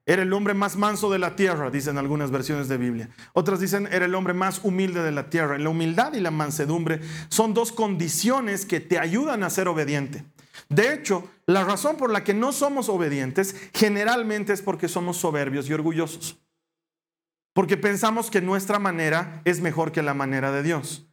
Era 0.07 0.23
el 0.23 0.33
hombre 0.35 0.53
más 0.53 0.77
manso 0.77 1.11
de 1.11 1.19
la 1.19 1.35
tierra, 1.35 1.71
dicen 1.71 1.97
algunas 1.97 2.31
versiones 2.31 2.69
de 2.69 2.77
Biblia. 2.77 3.09
Otras 3.33 3.61
dicen, 3.61 3.89
era 3.91 4.05
el 4.05 4.15
hombre 4.15 4.35
más 4.35 4.61
humilde 4.63 5.03
de 5.03 5.13
la 5.13 5.31
tierra. 5.31 5.59
La 5.59 5.71
humildad 5.71 6.13
y 6.13 6.21
la 6.21 6.31
mansedumbre 6.31 7.01
son 7.29 7.55
dos 7.55 7.73
condiciones 7.73 8.67
que 8.67 8.81
te 8.81 8.99
ayudan 8.99 9.43
a 9.43 9.51
ser 9.51 9.67
obediente. 9.67 10.25
De 10.69 10.93
hecho, 10.93 11.29
la 11.47 11.65
razón 11.65 11.97
por 11.97 12.11
la 12.11 12.23
que 12.23 12.35
no 12.35 12.53
somos 12.53 12.91
obedientes 12.91 13.57
generalmente 13.73 14.53
es 14.53 14.61
porque 14.61 14.89
somos 14.89 15.17
soberbios 15.17 15.69
y 15.69 15.73
orgullosos. 15.73 16.39
Porque 17.55 17.79
pensamos 17.79 18.31
que 18.31 18.43
nuestra 18.43 18.79
manera 18.79 19.41
es 19.47 19.61
mejor 19.61 19.91
que 19.91 20.03
la 20.03 20.13
manera 20.13 20.53
de 20.53 20.63
Dios. 20.63 21.07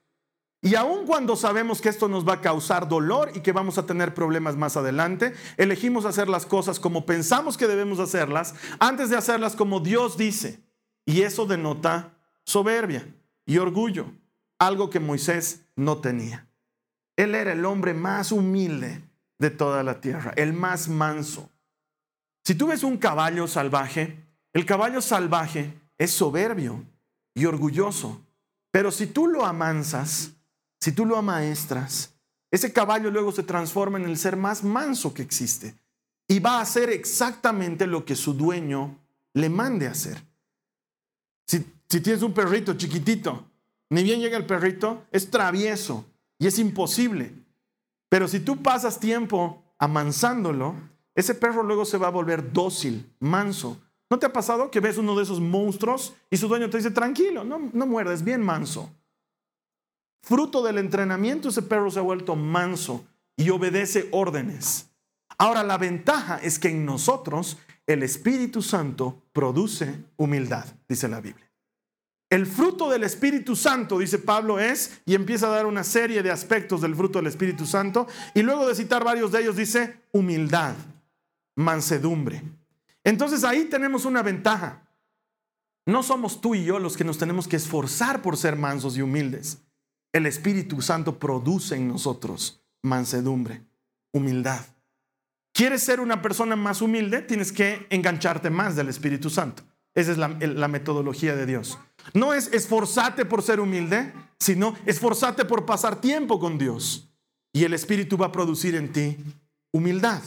Y 0.64 0.76
aun 0.76 1.08
cuando 1.08 1.36
sabemos 1.36 1.82
que 1.82 1.90
esto 1.90 2.08
nos 2.08 2.28
va 2.28 2.34
a 2.34 2.42
causar 2.42 2.88
dolor 2.88 3.32
y 3.34 3.40
que 3.40 3.52
vamos 3.52 3.80
a 3.80 3.86
tener 3.88 4.14
problemas 4.14 4.56
más 4.56 4.78
adelante, 4.78 5.34
elegimos 5.58 6.06
hacer 6.06 6.30
las 6.30 6.46
cosas 6.46 6.80
como 6.80 7.06
pensamos 7.08 7.58
que 7.58 7.68
debemos 7.68 8.00
hacerlas 8.00 8.54
antes 8.80 9.10
de 9.10 9.18
hacerlas 9.18 9.56
como 9.56 9.80
Dios 9.80 10.18
dice. 10.18 10.60
Y 11.04 11.24
eso 11.24 11.48
denota 11.48 12.14
soberbia 12.46 13.08
y 13.46 13.58
orgullo, 13.58 14.06
algo 14.60 14.92
que 14.92 15.00
Moisés 15.00 15.62
no 15.76 15.98
tenía. 15.98 16.48
Él 17.16 17.34
era 17.34 17.54
el 17.54 17.66
hombre 17.66 17.96
más 17.96 18.32
humilde 18.32 19.02
de 19.40 19.50
toda 19.50 19.82
la 19.82 20.00
tierra, 20.00 20.32
el 20.36 20.54
más 20.54 20.88
manso. 20.88 21.50
Si 22.46 22.54
tú 22.54 22.68
ves 22.68 22.84
un 22.84 22.98
caballo 22.98 23.48
salvaje, 23.48 24.24
el 24.54 24.68
caballo 24.68 25.02
salvaje 25.02 25.74
es 25.98 26.12
soberbio 26.12 26.84
y 27.34 27.46
orgulloso, 27.46 28.22
pero 28.70 28.92
si 28.92 29.08
tú 29.08 29.28
lo 29.28 29.46
amansas, 29.46 30.34
si 30.82 30.92
tú 30.92 31.06
lo 31.06 31.16
amaestras, 31.16 32.16
ese 32.50 32.74
caballo 32.74 33.12
luego 33.12 33.32
se 33.32 33.44
transforma 33.44 34.00
en 34.00 34.06
el 34.06 34.18
ser 34.18 34.36
más 34.36 34.64
manso 34.64 35.14
que 35.14 35.22
existe 35.22 35.76
y 36.28 36.40
va 36.40 36.58
a 36.58 36.62
hacer 36.62 36.90
exactamente 36.90 37.86
lo 37.86 38.04
que 38.04 38.16
su 38.16 38.34
dueño 38.34 38.98
le 39.34 39.48
mande 39.50 39.88
hacer. 39.88 40.22
Si, 41.48 41.60
tienes 41.88 42.24
un 42.24 42.34
perrito 42.34 42.74
chiquitito, 42.74 43.46
ni 43.90 44.02
bien 44.02 44.22
llega 44.22 44.38
el 44.38 44.46
perrito, 44.46 45.06
es 45.12 45.30
travieso 45.30 46.06
y 46.40 46.48
es 46.48 46.58
imposible. 46.58 47.32
Pero 48.10 48.28
si 48.28 48.40
tú 48.40 48.64
pasas 48.64 49.00
tiempo 49.00 49.64
amansándolo, 49.78 50.76
ese 51.14 51.36
perro 51.36 51.64
luego 51.64 51.86
se 51.86 51.98
va 51.98 52.08
a 52.08 52.12
volver 52.12 52.52
dócil, 52.52 53.14
manso. 53.20 53.78
¿No 54.10 54.18
te 54.18 54.26
ha 54.26 54.34
pasado 54.34 54.72
que 54.72 54.80
ves 54.80 54.98
uno 54.98 55.16
de 55.16 55.24
esos 55.24 55.40
monstruos 55.40 56.14
y 56.30 56.38
su 56.38 56.48
dueño 56.48 56.70
te 56.70 56.78
dice, 56.78 56.92
tranquilo, 56.92 57.44
no 57.44 57.86
muerdes, 57.86 58.24
bien 58.24 58.42
manso? 58.42 58.90
Fruto 60.22 60.64
del 60.64 60.78
entrenamiento, 60.78 61.50
ese 61.50 61.62
perro 61.62 61.90
se 61.90 62.00
ha 62.00 62.04
vuelto 62.04 62.36
manso 62.36 63.06
y 63.36 63.50
obedece 63.50 64.08
órdenes. 64.12 64.88
Ahora, 65.38 65.64
la 65.64 65.78
ventaja 65.78 66.38
es 66.38 66.60
que 66.60 66.70
en 66.70 66.86
nosotros 66.86 67.58
el 67.88 68.04
Espíritu 68.04 68.62
Santo 68.62 69.24
produce 69.34 70.04
humildad, 70.18 70.66
dice 70.88 71.08
la 71.08 71.22
Biblia. 71.22 71.52
El 72.30 72.46
fruto 72.46 72.90
del 72.90 73.04
Espíritu 73.04 73.56
Santo, 73.56 74.00
dice 74.00 74.18
Pablo, 74.18 74.60
es, 74.60 75.02
y 75.06 75.16
empieza 75.16 75.48
a 75.48 75.56
dar 75.56 75.66
una 75.66 75.84
serie 75.84 76.24
de 76.24 76.32
aspectos 76.32 76.80
del 76.80 76.96
fruto 76.96 77.20
del 77.20 77.28
Espíritu 77.28 77.66
Santo, 77.66 78.08
y 78.34 78.42
luego 78.42 78.68
de 78.68 78.76
citar 78.76 79.04
varios 79.04 79.32
de 79.32 79.42
ellos 79.42 79.58
dice 79.58 80.00
humildad, 80.14 80.76
mansedumbre. 81.56 82.42
Entonces 83.04 83.44
ahí 83.44 83.66
tenemos 83.66 84.06
una 84.06 84.22
ventaja. 84.22 84.88
No 85.86 86.04
somos 86.04 86.40
tú 86.40 86.56
y 86.56 86.64
yo 86.64 86.80
los 86.80 86.96
que 86.96 87.04
nos 87.04 87.18
tenemos 87.18 87.48
que 87.48 87.58
esforzar 87.58 88.22
por 88.22 88.38
ser 88.38 88.56
mansos 88.56 88.96
y 88.96 89.02
humildes. 89.02 89.58
El 90.14 90.26
Espíritu 90.26 90.82
Santo 90.82 91.20
produce 91.20 91.76
en 91.76 91.88
nosotros 91.88 92.62
mansedumbre, 92.82 93.64
humildad. 94.12 94.66
¿Quieres 95.54 95.84
ser 95.84 96.00
una 96.00 96.22
persona 96.22 96.56
más 96.56 96.82
humilde? 96.82 97.22
Tienes 97.22 97.52
que 97.52 97.86
engancharte 97.90 98.50
más 98.50 98.76
del 98.76 98.90
Espíritu 98.90 99.30
Santo. 99.30 99.64
Esa 99.94 100.12
es 100.14 100.18
la, 100.18 100.68
metodología 100.70 101.36
de 101.36 101.46
Dios. 101.46 101.78
No 102.14 102.34
es 102.34 102.48
esforzarte 102.54 103.26
por 103.26 103.42
ser 103.42 103.60
humilde, 103.60 104.14
sino 104.40 104.76
esforzarte 104.86 105.44
por 105.44 105.66
pasar 105.66 106.00
tiempo 106.00 106.40
con 106.40 106.58
Dios. 106.58 107.10
Y 107.54 107.66
el 107.66 107.74
Espíritu 107.74 108.18
va 108.18 108.28
a 108.28 108.32
producir 108.32 108.76
en 108.76 108.94
ti 108.94 109.18
humildad. 109.74 110.22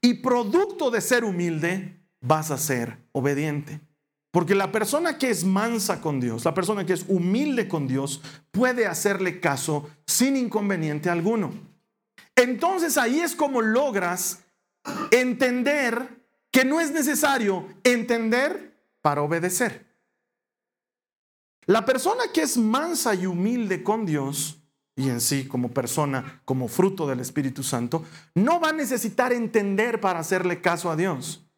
Y 0.00 0.14
producto 0.14 0.90
de 0.90 1.00
ser 1.00 1.24
humilde, 1.24 2.00
vas 2.20 2.50
a 2.50 2.58
ser 2.58 2.98
obediente. 3.12 3.80
Porque 4.36 4.54
la 4.54 4.70
persona 4.70 5.16
que 5.16 5.30
es 5.30 5.44
mansa 5.44 6.02
con 6.02 6.20
Dios, 6.20 6.44
la 6.44 6.52
persona 6.52 6.84
que 6.84 6.92
es 6.92 7.06
humilde 7.08 7.68
con 7.68 7.88
Dios, 7.88 8.20
puede 8.50 8.86
hacerle 8.86 9.40
caso 9.40 9.88
sin 10.06 10.36
inconveniente 10.36 11.08
alguno. 11.08 11.54
Entonces 12.34 12.98
ahí 12.98 13.20
es 13.20 13.34
como 13.34 13.62
logras 13.62 14.40
entender 15.10 16.22
que 16.50 16.66
no 16.66 16.82
es 16.82 16.90
necesario 16.90 17.66
entender 17.82 18.78
para 19.00 19.22
obedecer. 19.22 19.86
La 21.64 21.86
persona 21.86 22.24
que 22.34 22.42
es 22.42 22.58
mansa 22.58 23.14
y 23.14 23.24
humilde 23.24 23.82
con 23.82 24.04
Dios, 24.04 24.58
y 24.96 25.08
en 25.08 25.22
sí 25.22 25.48
como 25.48 25.70
persona, 25.70 26.42
como 26.44 26.68
fruto 26.68 27.06
del 27.06 27.20
Espíritu 27.20 27.62
Santo, 27.62 28.04
no 28.34 28.60
va 28.60 28.68
a 28.68 28.74
necesitar 28.74 29.32
entender 29.32 29.98
para 29.98 30.18
hacerle 30.18 30.60
caso 30.60 30.90
a 30.90 30.96
Dios. 30.96 31.48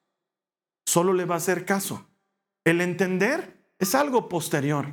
Solo 0.87 1.13
le 1.13 1.25
va 1.25 1.35
a 1.35 1.39
hacer 1.39 1.65
caso. 1.65 2.08
El 2.69 2.83
entender 2.83 3.57
es 3.79 3.95
algo 3.95 4.29
posterior. 4.29 4.93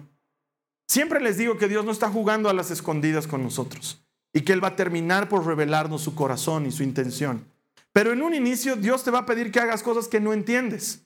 Siempre 0.87 1.19
les 1.19 1.37
digo 1.37 1.57
que 1.57 1.67
Dios 1.67 1.83
no 1.83 1.91
está 1.91 2.09
jugando 2.09 2.47
a 2.47 2.53
las 2.53 2.71
escondidas 2.71 3.27
con 3.27 3.43
nosotros 3.43 4.01
y 4.31 4.41
que 4.41 4.53
Él 4.53 4.63
va 4.63 4.69
a 4.69 4.75
terminar 4.77 5.27
por 5.27 5.45
revelarnos 5.45 6.01
su 6.01 6.15
corazón 6.15 6.65
y 6.65 6.71
su 6.71 6.83
intención. 6.83 7.45
Pero 7.91 8.13
en 8.13 8.21
un 8.21 8.33
inicio 8.33 8.77
Dios 8.77 9.03
te 9.03 9.11
va 9.11 9.19
a 9.19 9.25
pedir 9.25 9.51
que 9.51 9.59
hagas 9.59 9.83
cosas 9.83 10.07
que 10.07 10.21
no 10.21 10.31
entiendes. 10.31 11.01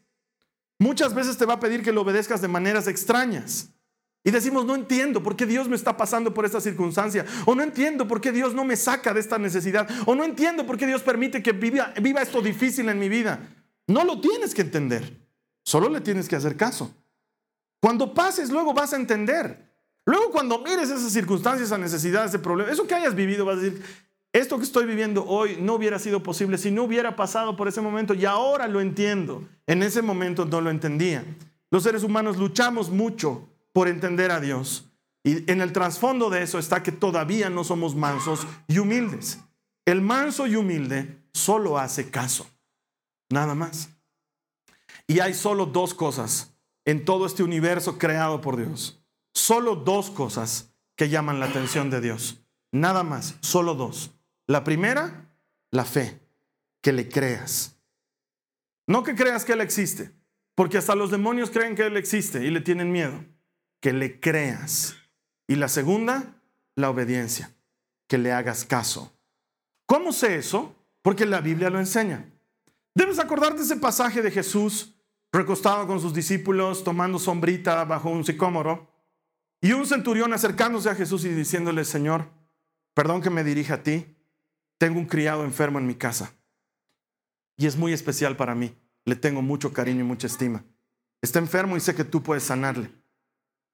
Muchas 0.77 1.15
veces 1.15 1.39
te 1.39 1.45
va 1.47 1.55
a 1.55 1.59
pedir 1.59 1.81
que 1.81 1.91
lo 1.91 2.01
obedezcas 2.01 2.39
de 2.39 2.47
maneras 2.49 2.88
extrañas. 2.88 3.69
Y 4.23 4.29
decimos, 4.29 4.63
no 4.63 4.75
entiendo 4.75 5.23
por 5.23 5.35
qué 5.35 5.47
Dios 5.47 5.67
me 5.67 5.75
está 5.75 5.97
pasando 5.97 6.35
por 6.35 6.45
esta 6.45 6.61
circunstancia. 6.61 7.25
O 7.47 7.55
no 7.55 7.63
entiendo 7.63 8.07
por 8.07 8.21
qué 8.21 8.31
Dios 8.31 8.53
no 8.53 8.63
me 8.63 8.75
saca 8.75 9.11
de 9.11 9.21
esta 9.21 9.39
necesidad. 9.39 9.89
O 10.05 10.13
no 10.13 10.23
entiendo 10.23 10.67
por 10.67 10.77
qué 10.77 10.85
Dios 10.85 11.01
permite 11.01 11.41
que 11.41 11.51
viva, 11.51 11.95
viva 11.99 12.21
esto 12.21 12.43
difícil 12.43 12.89
en 12.89 12.99
mi 12.99 13.09
vida. 13.09 13.39
No 13.88 14.03
lo 14.03 14.21
tienes 14.21 14.53
que 14.53 14.61
entender. 14.61 15.28
Solo 15.63 15.89
le 15.89 16.01
tienes 16.01 16.28
que 16.28 16.36
hacer 16.36 16.56
caso. 16.58 16.94
Cuando 17.82 18.13
pases, 18.13 18.50
luego 18.50 18.74
vas 18.74 18.94
a 18.94 18.98
entender. 18.98 19.70
Luego 20.06 20.32
cuando 20.32 20.60
mires 20.60 20.89
esas 20.89 21.12
circunstancias, 21.12 21.68
esa 21.68 21.78
necesidad, 21.78 22.25
ese 22.25 22.39
problema, 22.39 22.72
eso 22.72 22.88
que 22.88 22.96
hayas 22.96 23.16
vivido, 23.16 23.46
vas 23.46 23.58
a 23.58 23.62
decir, 23.62 23.84
esto 24.34 24.58
que 24.58 24.63
estoy 24.63 24.86
viviendo 24.86 25.25
hoy 25.25 25.58
no 25.60 25.75
hubiera 25.75 25.98
sido 25.98 26.22
posible 26.22 26.58
si 26.58 26.72
no 26.72 26.84
hubiera 26.84 27.16
pasado 27.16 27.56
por 27.56 27.68
ese 27.68 27.82
momento 27.82 28.13
y 28.13 28.25
ahora 28.25 28.68
lo 28.68 28.82
entiendo. 28.82 29.48
En 29.68 29.84
ese 29.84 30.01
momento 30.01 30.46
no 30.46 30.62
lo 30.62 30.70
entendía. 30.70 31.24
Los 31.72 31.84
seres 31.84 32.04
humanos 32.04 32.38
luchamos 32.38 32.89
mucho 32.89 33.48
por 33.74 33.88
entender 33.88 34.32
a 34.32 34.39
Dios. 34.39 34.86
Y 35.24 35.50
en 35.51 35.62
el 35.62 35.74
trasfondo 35.74 36.30
de 36.30 36.44
eso 36.44 36.60
está 36.60 36.82
que 36.82 36.92
todavía 36.92 37.50
no 37.50 37.63
somos 37.63 37.96
mansos 37.96 38.48
y 38.68 38.80
humildes. 38.80 39.39
El 39.86 40.01
manso 40.01 40.48
y 40.48 40.56
humilde 40.56 41.24
solo 41.34 41.78
hace 41.78 42.10
caso. 42.10 42.48
Nada 43.30 43.56
más. 43.56 43.89
Y 45.10 45.22
hay 45.22 45.34
solo 45.34 45.66
dos 45.66 45.96
cosas 45.96 46.54
en 46.86 47.04
todo 47.04 47.25
este 47.25 47.42
universo 47.42 47.98
creado 47.98 48.42
por 48.42 48.58
Dios. 48.58 49.04
Solo 49.34 49.75
dos 49.75 50.12
cosas 50.12 50.72
que 50.96 51.10
llaman 51.10 51.39
la 51.39 51.48
atención 51.48 51.89
de 51.89 52.00
Dios. 52.00 52.44
Nada 52.72 53.01
más, 53.01 53.36
solo 53.42 53.74
dos. 53.74 54.12
La 54.46 54.63
primera, 54.63 55.34
la 55.72 55.84
fe, 55.84 56.20
que 56.84 56.94
le 56.94 57.10
creas. 57.10 57.75
No 58.86 59.02
que 59.02 59.15
creas 59.15 59.45
que 59.45 59.54
Él 59.54 59.62
existe, 59.62 60.12
porque 60.54 60.78
hasta 60.78 60.93
los 60.93 61.10
demonios 61.10 61.50
creen 61.50 61.76
que 61.76 61.88
Él 61.88 61.98
existe 61.98 62.45
y 62.45 62.52
le 62.52 62.62
tienen 62.62 62.91
miedo. 62.91 63.26
Que 63.82 63.93
le 63.93 64.19
creas. 64.19 64.95
Y 65.48 65.56
la 65.56 65.69
segunda, 65.69 66.39
la 66.76 66.91
obediencia, 66.91 67.56
que 68.08 68.19
le 68.19 68.32
hagas 68.32 68.63
caso. 68.63 69.12
¿Cómo 69.88 70.13
sé 70.13 70.36
eso? 70.36 70.76
Porque 71.02 71.26
la 71.26 71.41
Biblia 71.41 71.72
lo 71.72 71.80
enseña. 71.80 72.30
Debes 72.93 73.17
acordarte 73.17 73.58
de 73.58 73.63
ese 73.63 73.78
pasaje 73.78 74.22
de 74.22 74.30
Jesús 74.30 74.93
recostado 75.32 75.88
con 75.88 76.00
sus 76.00 76.13
discípulos, 76.13 76.84
tomando 76.84 77.20
sombrita 77.20 77.84
bajo 77.86 78.10
un 78.10 78.26
sicómoro, 78.26 78.89
y 79.62 79.74
un 79.74 79.86
centurión 79.86 80.34
acercándose 80.34 80.89
a 80.89 80.96
Jesús 80.96 81.26
y 81.26 81.30
diciéndole, 81.30 81.84
Señor, 81.86 82.30
perdón 82.94 83.22
que 83.22 83.30
me 83.30 83.44
dirija 83.44 83.76
a 83.76 83.84
ti, 83.84 84.15
tengo 84.78 85.00
un 85.00 85.06
criado 85.06 85.44
enfermo 85.44 85.80
en 85.80 85.88
mi 85.88 85.96
casa 85.96 86.34
y 87.60 87.68
es 87.68 87.76
muy 87.76 87.92
especial 87.92 88.38
para 88.38 88.56
mí. 88.56 88.74
Le 89.04 89.18
tengo 89.18 89.42
mucho 89.42 89.74
cariño 89.74 90.00
y 90.00 90.08
mucha 90.08 90.28
estima. 90.28 90.63
Está 91.22 91.39
enfermo 91.39 91.76
y 91.76 91.82
sé 91.82 91.94
que 91.94 92.06
tú 92.06 92.24
puedes 92.24 92.44
sanarle. 92.44 92.89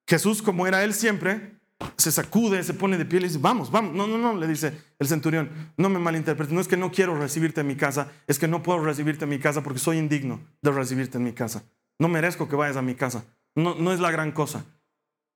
Jesús, 0.08 0.42
como 0.42 0.66
era 0.66 0.84
él 0.84 0.96
siempre, 0.96 1.60
se 1.98 2.12
sacude, 2.12 2.64
se 2.64 2.74
pone 2.74 2.98
de 2.98 3.06
pie 3.06 3.18
y 3.18 3.22
le 3.22 3.28
dice, 3.28 3.40
vamos, 3.40 3.72
vamos. 3.72 3.94
No, 3.94 4.08
no, 4.08 4.18
no, 4.18 4.36
le 4.36 4.48
dice 4.48 4.78
el 5.00 5.08
centurión, 5.08 5.50
no 5.78 5.90
me 5.90 6.00
malinterpretes, 6.00 6.54
no 6.54 6.62
es 6.62 6.68
que 6.68 6.78
no 6.78 6.92
quiero 6.92 7.16
recibirte 7.18 7.62
en 7.62 7.68
mi 7.68 7.76
casa, 7.76 8.12
es 8.28 8.40
que 8.40 8.48
no 8.48 8.64
puedo 8.64 8.84
recibirte 8.84 9.26
en 9.26 9.30
mi 9.30 9.40
casa 9.40 9.64
porque 9.64 9.80
soy 9.80 9.98
indigno 9.98 10.40
de 10.62 10.72
recibirte 10.72 11.18
en 11.18 11.24
mi 11.24 11.34
casa. 11.34 11.64
No 12.00 12.08
merezco 12.08 12.48
que 12.48 12.56
vayas 12.56 12.78
a 12.78 12.82
mi 12.82 12.96
casa. 12.96 13.26
No, 13.56 13.76
no 13.76 13.94
es 13.94 14.00
la 14.00 14.12
gran 14.12 14.32
cosa. 14.32 14.66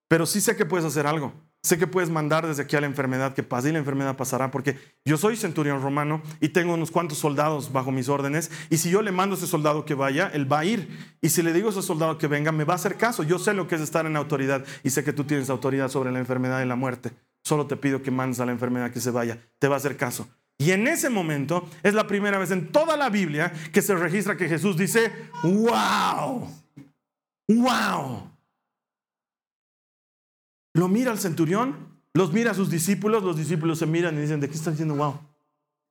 Pero 0.07 0.25
sí 0.25 0.41
sé 0.41 0.55
que 0.55 0.65
puedes 0.65 0.85
hacer 0.85 1.07
algo. 1.07 1.33
Sé 1.61 1.77
que 1.77 1.87
puedes 1.87 2.09
mandar 2.09 2.47
desde 2.47 2.63
aquí 2.63 2.77
a 2.77 2.81
la 2.81 2.87
enfermedad 2.87 3.33
que 3.33 3.43
pase 3.43 3.69
y 3.69 3.71
la 3.73 3.79
enfermedad 3.79 4.15
pasará 4.15 4.49
porque 4.49 4.77
yo 5.03 5.17
soy 5.17 5.35
centurión 5.35 5.81
romano 5.81 6.21
y 6.39 6.49
tengo 6.49 6.73
unos 6.73 6.89
cuantos 6.89 7.17
soldados 7.17 7.73
bajo 7.73 7.91
mis 7.91 8.07
órdenes 8.07 8.49
y 8.69 8.77
si 8.77 8.89
yo 8.89 9.01
le 9.01 9.11
mando 9.11 9.35
a 9.35 9.37
ese 9.37 9.45
soldado 9.45 9.83
que 9.83 9.93
vaya, 9.93 10.31
él 10.33 10.51
va 10.51 10.59
a 10.59 10.65
ir. 10.65 10.87
Y 11.21 11.29
si 11.29 11.41
le 11.41 11.51
digo 11.51 11.67
a 11.67 11.71
ese 11.71 11.81
soldado 11.81 12.17
que 12.17 12.27
venga, 12.27 12.53
me 12.53 12.63
va 12.63 12.73
a 12.73 12.75
hacer 12.77 12.95
caso. 12.95 13.23
Yo 13.23 13.39
sé 13.39 13.53
lo 13.53 13.67
que 13.67 13.75
es 13.75 13.81
estar 13.81 14.05
en 14.05 14.15
autoridad 14.15 14.63
y 14.83 14.89
sé 14.89 15.03
que 15.03 15.11
tú 15.11 15.25
tienes 15.25 15.49
autoridad 15.49 15.89
sobre 15.89 16.13
la 16.13 16.19
enfermedad 16.19 16.63
y 16.63 16.65
la 16.65 16.77
muerte. 16.77 17.11
Solo 17.43 17.67
te 17.67 17.75
pido 17.75 18.01
que 18.01 18.11
mandes 18.11 18.39
a 18.39 18.45
la 18.45 18.53
enfermedad 18.53 18.91
que 18.91 19.01
se 19.01 19.11
vaya. 19.11 19.37
Te 19.59 19.67
va 19.67 19.75
a 19.75 19.79
hacer 19.79 19.97
caso. 19.97 20.29
Y 20.57 20.71
en 20.71 20.87
ese 20.87 21.09
momento 21.09 21.67
es 21.83 21.93
la 21.93 22.07
primera 22.07 22.37
vez 22.37 22.51
en 22.51 22.71
toda 22.71 22.95
la 22.95 23.09
Biblia 23.09 23.51
que 23.73 23.81
se 23.81 23.95
registra 23.95 24.37
que 24.37 24.47
Jesús 24.47 24.77
dice, 24.77 25.11
wow, 25.43 26.49
wow. 27.47 28.28
Lo 30.73 30.87
mira 30.87 31.11
el 31.11 31.19
centurión, 31.19 31.99
los 32.13 32.33
mira 32.33 32.51
a 32.51 32.53
sus 32.53 32.69
discípulos, 32.69 33.23
los 33.23 33.37
discípulos 33.37 33.79
se 33.79 33.85
miran 33.85 34.17
y 34.17 34.21
dicen, 34.21 34.39
¿de 34.39 34.49
qué 34.49 34.55
están 34.55 34.73
diciendo 34.73 34.95
wow? 34.95 35.19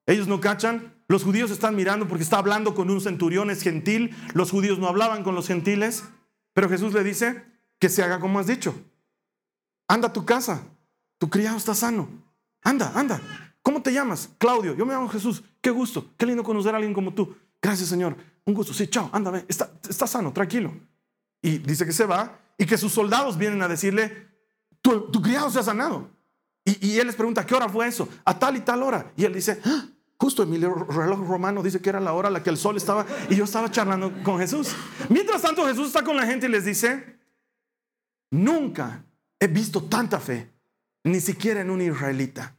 Ellos 0.06 0.26
no 0.26 0.40
cachan, 0.40 0.94
los 1.08 1.24
judíos 1.24 1.50
están 1.50 1.76
mirando 1.76 2.08
porque 2.08 2.24
está 2.24 2.38
hablando 2.38 2.74
con 2.74 2.90
un 2.90 3.00
centurión, 3.00 3.50
es 3.50 3.62
gentil, 3.62 4.16
los 4.34 4.50
judíos 4.50 4.78
no 4.78 4.88
hablaban 4.88 5.22
con 5.22 5.34
los 5.34 5.46
gentiles, 5.46 6.04
pero 6.54 6.68
Jesús 6.68 6.94
le 6.94 7.04
dice 7.04 7.44
que 7.78 7.88
se 7.88 8.02
haga 8.02 8.20
como 8.20 8.38
has 8.38 8.46
dicho. 8.46 8.74
Anda 9.86 10.08
a 10.08 10.12
tu 10.12 10.24
casa, 10.24 10.62
tu 11.18 11.28
criado 11.30 11.56
está 11.56 11.74
sano. 11.74 12.08
Anda, 12.62 12.92
anda. 12.94 13.20
¿Cómo 13.62 13.82
te 13.82 13.92
llamas? 13.92 14.30
Claudio. 14.38 14.74
Yo 14.74 14.86
me 14.86 14.94
llamo 14.94 15.08
Jesús. 15.08 15.42
Qué 15.60 15.70
gusto. 15.70 16.10
Qué 16.16 16.26
lindo 16.26 16.42
conocer 16.42 16.74
a 16.74 16.76
alguien 16.76 16.94
como 16.94 17.12
tú. 17.14 17.36
Gracias, 17.60 17.88
Señor. 17.88 18.16
Un 18.44 18.54
gusto. 18.54 18.72
Sí, 18.72 18.86
chao. 18.86 19.10
Anda, 19.12 19.30
ve. 19.30 19.44
Está, 19.48 19.70
está 19.88 20.06
sano, 20.06 20.32
tranquilo. 20.32 20.72
Y 21.42 21.58
dice 21.58 21.84
que 21.84 21.92
se 21.92 22.04
va 22.04 22.38
y 22.56 22.66
que 22.66 22.78
sus 22.78 22.92
soldados 22.92 23.38
vienen 23.38 23.62
a 23.62 23.68
decirle, 23.68 24.27
tu, 24.80 25.10
criado 25.22 25.50
se 25.50 25.58
ha 25.58 25.62
sanado. 25.62 26.10
Y, 26.64 26.98
él 26.98 27.06
les 27.06 27.16
pregunta, 27.16 27.46
¿qué 27.46 27.54
hora 27.54 27.68
fue 27.68 27.86
eso? 27.86 28.08
A 28.24 28.38
tal 28.38 28.56
y 28.56 28.60
tal 28.60 28.82
hora. 28.82 29.10
Y 29.16 29.24
él 29.24 29.32
dice, 29.32 29.60
ah, 29.64 29.86
justo 30.18 30.42
en 30.42 30.50
mi 30.50 30.58
reloj 30.58 31.26
romano 31.26 31.62
dice 31.62 31.80
que 31.80 31.88
era 31.88 32.00
la 32.00 32.12
hora 32.12 32.28
a 32.28 32.30
la 32.30 32.42
que 32.42 32.50
el 32.50 32.58
sol 32.58 32.76
estaba 32.76 33.06
y 33.30 33.36
yo 33.36 33.44
estaba 33.44 33.70
charlando 33.70 34.12
con 34.22 34.38
Jesús. 34.38 34.74
Mientras 35.08 35.40
tanto 35.40 35.66
Jesús 35.66 35.86
está 35.86 36.04
con 36.04 36.16
la 36.16 36.26
gente 36.26 36.46
y 36.46 36.50
les 36.50 36.66
dice, 36.66 37.18
nunca 38.30 39.04
he 39.40 39.46
visto 39.46 39.82
tanta 39.84 40.20
fe, 40.20 40.52
ni 41.04 41.20
siquiera 41.20 41.60
en 41.60 41.70
un 41.70 41.80
israelita. 41.80 42.54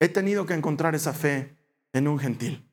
He 0.00 0.08
tenido 0.08 0.44
que 0.44 0.54
encontrar 0.54 0.96
esa 0.96 1.12
fe 1.12 1.56
en 1.92 2.08
un 2.08 2.18
gentil. 2.18 2.68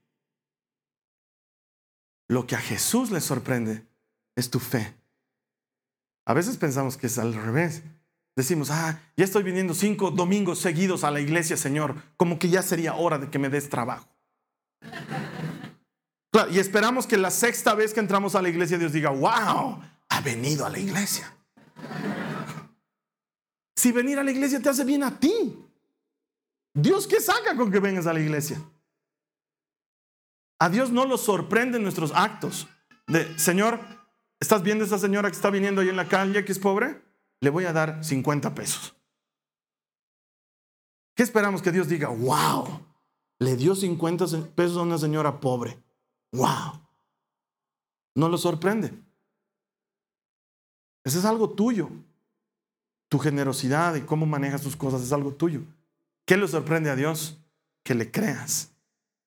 Lo 2.27 2.47
que 2.47 2.55
a 2.55 2.59
Jesús 2.59 3.11
le 3.11 3.21
sorprende 3.21 3.85
es 4.35 4.49
tu 4.49 4.59
fe. 4.59 4.95
A 6.25 6.33
veces 6.33 6.57
pensamos 6.57 6.95
que 6.95 7.07
es 7.07 7.17
al 7.17 7.33
revés. 7.33 7.83
Decimos, 8.39 8.71
ah, 8.71 8.97
ya 9.17 9.25
estoy 9.25 9.43
viniendo 9.43 9.73
cinco 9.73 10.11
domingos 10.11 10.59
seguidos 10.59 11.03
a 11.03 11.11
la 11.11 11.19
iglesia, 11.19 11.57
Señor, 11.57 11.95
como 12.15 12.39
que 12.39 12.47
ya 12.47 12.61
sería 12.61 12.93
hora 12.95 13.17
de 13.17 13.29
que 13.29 13.37
me 13.37 13.49
des 13.49 13.67
trabajo. 13.67 14.07
y 16.49 16.57
esperamos 16.57 17.05
que 17.05 17.17
la 17.17 17.31
sexta 17.31 17.75
vez 17.75 17.93
que 17.93 17.99
entramos 17.99 18.35
a 18.35 18.41
la 18.41 18.47
iglesia 18.47 18.77
Dios 18.77 18.93
diga, 18.93 19.09
wow, 19.09 19.81
ha 20.07 20.21
venido 20.23 20.65
a 20.65 20.69
la 20.69 20.79
iglesia. 20.79 21.35
Si 23.75 23.91
venir 23.91 24.17
a 24.17 24.23
la 24.23 24.31
iglesia 24.31 24.61
te 24.61 24.69
hace 24.69 24.85
bien 24.85 25.03
a 25.03 25.19
ti, 25.19 25.61
Dios 26.73 27.07
qué 27.07 27.19
saca 27.19 27.57
con 27.57 27.69
que 27.69 27.81
vengas 27.81 28.07
a 28.07 28.13
la 28.13 28.21
iglesia. 28.21 28.61
A 30.59 30.69
Dios 30.69 30.91
no 30.91 31.03
lo 31.03 31.17
sorprenden 31.17 31.83
nuestros 31.83 32.13
actos. 32.15 32.69
De, 33.05 33.37
Señor, 33.37 33.81
¿estás 34.39 34.63
viendo 34.63 34.85
a 34.85 34.87
esa 34.87 34.97
señora 34.97 35.29
que 35.29 35.35
está 35.35 35.49
viniendo 35.49 35.81
ahí 35.81 35.89
en 35.89 35.97
la 35.97 36.07
calle 36.07 36.45
que 36.45 36.53
es 36.53 36.59
pobre? 36.59 37.08
Le 37.41 37.49
voy 37.49 37.65
a 37.65 37.73
dar 37.73 38.03
50 38.03 38.53
pesos. 38.53 38.95
¿Qué 41.15 41.23
esperamos 41.23 41.61
que 41.61 41.71
Dios 41.71 41.87
diga? 41.87 42.09
¡Wow! 42.09 42.85
Le 43.39 43.55
dio 43.55 43.75
50 43.75 44.25
pesos 44.55 44.77
a 44.77 44.81
una 44.81 44.97
señora 44.97 45.39
pobre. 45.39 45.77
¡Wow! 46.31 46.81
No 48.15 48.29
lo 48.29 48.37
sorprende. 48.37 48.93
Ese 51.03 51.19
es 51.19 51.25
algo 51.25 51.49
tuyo. 51.49 51.89
Tu 53.09 53.17
generosidad 53.19 53.95
y 53.95 54.01
cómo 54.01 54.25
manejas 54.25 54.61
tus 54.61 54.75
cosas 54.75 55.01
es 55.01 55.11
algo 55.11 55.33
tuyo. 55.33 55.61
¿Qué 56.25 56.37
le 56.37 56.47
sorprende 56.47 56.89
a 56.89 56.95
Dios? 56.95 57.39
Que 57.83 57.95
le 57.95 58.11
creas. 58.11 58.71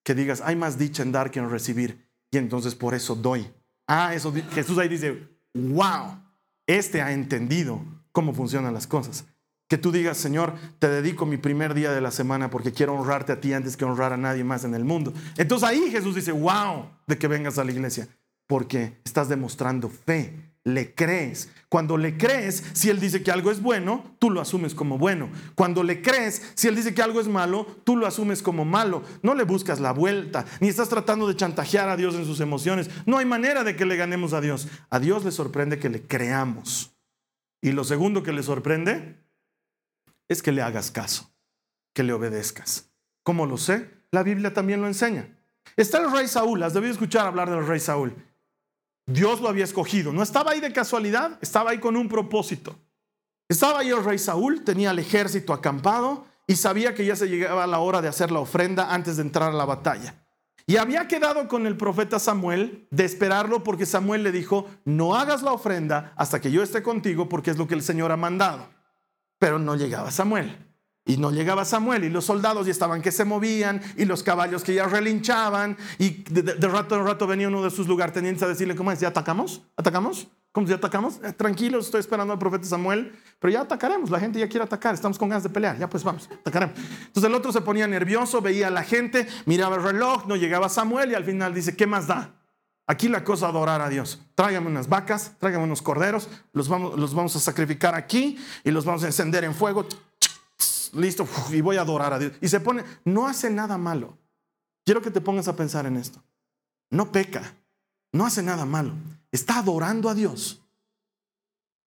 Que 0.05 0.15
digas, 0.15 0.41
hay 0.41 0.57
más 0.57 0.79
dicha 0.79 1.03
en 1.03 1.13
dar 1.13 1.31
que 1.31 1.41
en 1.41 1.51
recibir. 1.51 2.07
Y 2.31 2.39
entonces 2.39 2.75
por 2.75 2.95
eso 2.95 3.15
doy. 3.15 3.51
Ah, 3.87 4.15
eso 4.15 4.33
Jesús 4.53 4.79
ahí 4.79 4.89
dice, 4.89 5.29
wow, 5.53 6.19
este 6.67 7.03
ha 7.03 7.13
entendido 7.13 7.83
cómo 8.13 8.33
funcionan 8.33 8.75
las 8.75 8.87
cosas. 8.87 9.25
Que 9.69 9.79
tú 9.79 9.91
digas, 9.91 10.19
Señor, 10.19 10.55
te 10.79 10.89
dedico 10.89 11.25
mi 11.25 11.39
primer 11.39 11.75
día 11.75 11.93
de 11.93 12.01
la 12.01 12.11
semana 12.11 12.51
porque 12.51 12.73
quiero 12.73 12.95
honrarte 12.95 13.33
a 13.33 13.41
ti 13.41 13.53
antes 13.53 13.77
que 13.77 13.85
honrar 13.85 14.13
a 14.13 14.19
nadie 14.19 14.45
más 14.45 14.65
en 14.65 14.75
el 14.75 14.85
mundo. 14.85 15.13
Entonces 15.39 15.69
ahí 15.69 15.91
Jesús 15.91 16.15
dice, 16.15 16.33
wow, 16.33 16.91
de 17.07 17.19
que 17.19 17.27
vengas 17.27 17.59
a 17.59 17.65
la 17.65 17.73
iglesia, 17.73 18.09
porque 18.47 19.01
estás 19.05 19.29
demostrando 19.29 19.89
fe 19.89 20.53
le 20.65 20.95
crees. 20.95 21.51
Cuando 21.69 21.97
le 21.97 22.17
crees, 22.17 22.63
si 22.73 22.91
Él 22.91 23.01
dice 23.01 23.23
que 23.23 23.31
algo 23.31 23.51
es 23.51 23.63
bueno, 23.63 24.15
tú 24.19 24.31
lo 24.31 24.41
asumes 24.41 24.75
como 24.75 24.99
bueno. 24.99 25.31
Cuando 25.55 25.83
le 25.83 26.03
crees, 26.03 26.53
si 26.55 26.69
Él 26.69 26.77
dice 26.77 26.95
que 26.95 27.03
algo 27.03 27.21
es 27.21 27.29
malo, 27.29 27.67
tú 27.85 27.97
lo 27.97 28.07
asumes 28.07 28.43
como 28.43 28.65
malo. 28.65 29.03
No 29.23 29.35
le 29.35 29.45
buscas 29.45 29.81
la 29.81 29.93
vuelta, 29.93 30.45
ni 30.61 30.69
estás 30.69 30.89
tratando 30.89 31.27
de 31.27 31.37
chantajear 31.37 31.89
a 31.89 31.97
Dios 31.97 32.15
en 32.15 32.25
sus 32.25 32.41
emociones. 32.41 32.91
No 33.07 33.19
hay 33.19 33.27
manera 33.27 33.65
de 33.65 33.75
que 33.75 33.87
le 33.87 33.97
ganemos 33.97 34.33
a 34.33 34.41
Dios. 34.41 34.69
A 34.91 35.01
Dios 35.01 35.25
le 35.25 35.33
sorprende 35.33 35.79
que 35.79 35.89
le 35.89 36.03
creamos. 36.03 36.92
Y 37.63 37.73
lo 37.73 37.85
segundo 37.85 38.23
que 38.23 38.33
le 38.33 38.43
sorprende 38.43 39.25
es 40.29 40.43
que 40.43 40.53
le 40.53 40.63
hagas 40.63 40.91
caso, 40.91 41.33
que 41.95 42.03
le 42.03 42.13
obedezcas. 42.13 42.91
¿Cómo 43.23 43.47
lo 43.47 43.57
sé? 43.57 43.89
La 44.11 44.25
Biblia 44.25 44.53
también 44.53 44.81
lo 44.81 44.89
enseña. 44.89 45.39
Está 45.77 45.99
el 45.99 46.11
rey 46.11 46.27
Saúl, 46.27 46.63
has 46.63 46.75
debido 46.75 46.93
escuchar 46.93 47.27
hablar 47.27 47.49
del 47.49 47.67
rey 47.67 47.79
Saúl. 47.79 48.15
Dios 49.07 49.41
lo 49.41 49.49
había 49.49 49.65
escogido. 49.65 50.13
No 50.13 50.23
estaba 50.23 50.51
ahí 50.51 50.61
de 50.61 50.73
casualidad, 50.73 51.39
estaba 51.41 51.71
ahí 51.71 51.79
con 51.79 51.97
un 51.97 52.09
propósito. 52.09 52.77
Estaba 53.49 53.81
ahí 53.81 53.91
el 53.91 54.05
rey 54.05 54.19
Saúl, 54.19 54.65
tenía 54.65 54.91
el 54.91 54.99
ejército 54.99 55.53
acampado 55.53 56.27
y 56.47 56.57
sabía 56.57 56.95
que 56.95 57.05
ya 57.05 57.15
se 57.15 57.29
llegaba 57.29 57.67
la 57.67 57.79
hora 57.79 58.03
de 58.03 58.09
hacer 58.09 58.31
la 58.33 58.41
ofrenda 58.41 58.93
antes 58.93 59.17
de 59.17 59.23
entrar 59.23 59.51
a 59.51 59.55
la 59.55 59.65
batalla. 59.65 60.22
Y 60.67 60.77
había 60.77 61.09
quedado 61.09 61.49
con 61.49 61.67
el 61.67 61.77
profeta 61.77 62.19
Samuel 62.19 62.87
de 62.91 63.05
esperarlo 63.05 63.65
porque 63.65 63.87
Samuel 63.87 64.23
le 64.23 64.33
dijo, 64.33 64.67
no 64.85 65.17
hagas 65.17 65.43
la 65.43 65.53
ofrenda 65.53 66.13
hasta 66.17 66.41
que 66.41 66.51
yo 66.51 66.63
esté 66.63 66.83
contigo 66.83 67.29
porque 67.29 67.51
es 67.51 67.59
lo 67.59 67.67
que 67.67 67.75
el 67.75 67.83
Señor 67.83 68.13
ha 68.13 68.17
mandado. 68.17 68.69
Pero 69.39 69.59
no 69.59 69.75
llegaba 69.75 70.11
Samuel. 70.11 70.57
Y 71.05 71.17
no 71.17 71.33
llegaba 71.33 71.65
Samuel 71.65 72.05
y 72.05 72.11
los 72.11 72.27
soldados 72.27 72.67
ya 72.67 72.71
estaban 72.71 73.03
que 73.03 73.11
se 73.11 73.25
movían 73.25 73.83
y 73.97 74.05
los 74.05 74.23
caballos 74.23 74.63
que 74.63 74.75
ya 74.75 74.87
relinchaban 74.87 75.77
y 75.99 76.23
de, 76.31 76.69
rato 76.69 76.95
en 76.95 77.05
rato 77.05 77.27
venía 77.27 77.49
uno 77.49 77.65
de 77.65 77.71
sus 77.71 77.89
lugartenientes 77.89 78.43
a 78.45 78.47
decirle, 78.47 78.77
¿cómo 78.77 78.93
es? 78.93 79.01
¿Ya 79.01 79.09
atacamos? 79.09 79.63
¿Atacamos? 79.77 80.29
¿Cómo 80.53 80.67
ya 80.67 80.77
atacamos? 80.77 81.19
Eh, 81.25 81.33
tranquilos, 81.33 81.87
estoy 81.87 82.01
esperando 82.01 82.33
al 82.33 82.39
profeta 82.39 82.65
Samuel, 82.67 83.19
pero 83.39 83.53
ya 83.53 83.63
atacaremos, 83.63 84.11
la 84.11 84.21
gente 84.21 84.39
ya 84.39 84.49
quiere 84.49 84.65
atacar, 84.65 84.95
estamos 84.95 85.19
con 85.19 85.31
ganas 85.31 85.43
de 85.43 85.49
pelear, 85.49 85.79
ya 85.79 85.89
pues 85.89 86.05
vamos, 86.05 86.29
atacaremos. 86.31 86.77
Entonces 87.07 87.25
el 87.25 87.35
otro 87.35 87.53
se 87.53 87.63
ponía 87.63 87.87
nervioso, 87.87 88.43
veía 88.43 88.69
a 88.69 88.71
la 88.71 88.83
gente, 88.83 89.27
miraba 89.47 89.77
el 89.77 89.83
reloj, 89.83 90.27
no 90.27 90.37
llegaba 90.37 90.69
Samuel 90.69 91.11
y 91.11 91.15
al 91.15 91.25
final 91.25 91.55
dice, 91.55 91.75
¿qué 91.75 91.87
más 91.87 92.07
da? 92.07 92.35
Aquí 92.87 93.09
la 93.09 93.25
cosa 93.25 93.49
adorar 93.49 93.81
a 93.81 93.89
Dios. 93.89 94.21
Tráigame 94.35 94.67
unas 94.67 94.89
vacas, 94.89 95.33
tráigame 95.39 95.65
unos 95.65 95.81
corderos, 95.81 96.29
los 96.53 96.69
vamos, 96.69 96.99
los 96.99 97.15
vamos 97.15 97.35
a 97.37 97.41
sacrificar 97.41 97.95
aquí 97.95 98.39
y 98.63 98.71
los 98.71 98.85
vamos 98.85 99.05
a 99.05 99.07
encender 99.07 99.45
en 99.45 99.55
fuego 99.55 99.87
listo, 100.93 101.27
y 101.51 101.61
voy 101.61 101.77
a 101.77 101.83
adorar 101.83 102.13
a 102.13 102.19
Dios. 102.19 102.33
Y 102.41 102.49
se 102.49 102.61
pone, 102.61 102.85
no 103.05 103.27
hace 103.27 103.51
nada 103.51 103.79
malo. 103.79 104.19
Quiero 104.85 105.01
que 105.01 105.11
te 105.11 105.21
pongas 105.21 105.49
a 105.49 105.57
pensar 105.57 105.87
en 105.87 105.97
esto. 105.97 106.23
No 106.91 107.11
peca, 107.11 107.55
no 108.13 108.27
hace 108.27 108.43
nada 108.43 108.65
malo. 108.65 108.95
Está 109.31 109.59
adorando 109.59 110.09
a 110.09 110.15
Dios. 110.15 110.61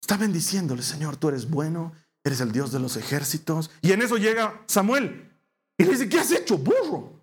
Está 0.00 0.16
bendiciéndole, 0.16 0.82
Señor, 0.82 1.16
tú 1.16 1.28
eres 1.28 1.48
bueno, 1.48 1.92
eres 2.24 2.40
el 2.40 2.52
Dios 2.52 2.72
de 2.72 2.78
los 2.78 2.96
ejércitos. 2.96 3.70
Y 3.82 3.92
en 3.92 4.02
eso 4.02 4.16
llega 4.16 4.62
Samuel 4.66 5.32
y 5.76 5.84
le 5.84 5.90
dice, 5.90 6.08
¿qué 6.08 6.18
has 6.18 6.30
hecho, 6.30 6.58
burro? 6.58 7.20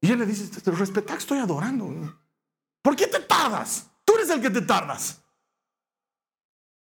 Y 0.00 0.10
él 0.10 0.18
le 0.18 0.26
dice, 0.26 0.60
te 0.60 0.70
respeta, 0.70 1.14
estoy 1.14 1.38
adorando. 1.38 2.18
¿Por 2.82 2.96
qué 2.96 3.06
te 3.06 3.20
tardas? 3.20 3.86
Tú 4.04 4.14
eres 4.16 4.30
el 4.30 4.40
que 4.40 4.50
te 4.50 4.62
tardas. 4.62 5.20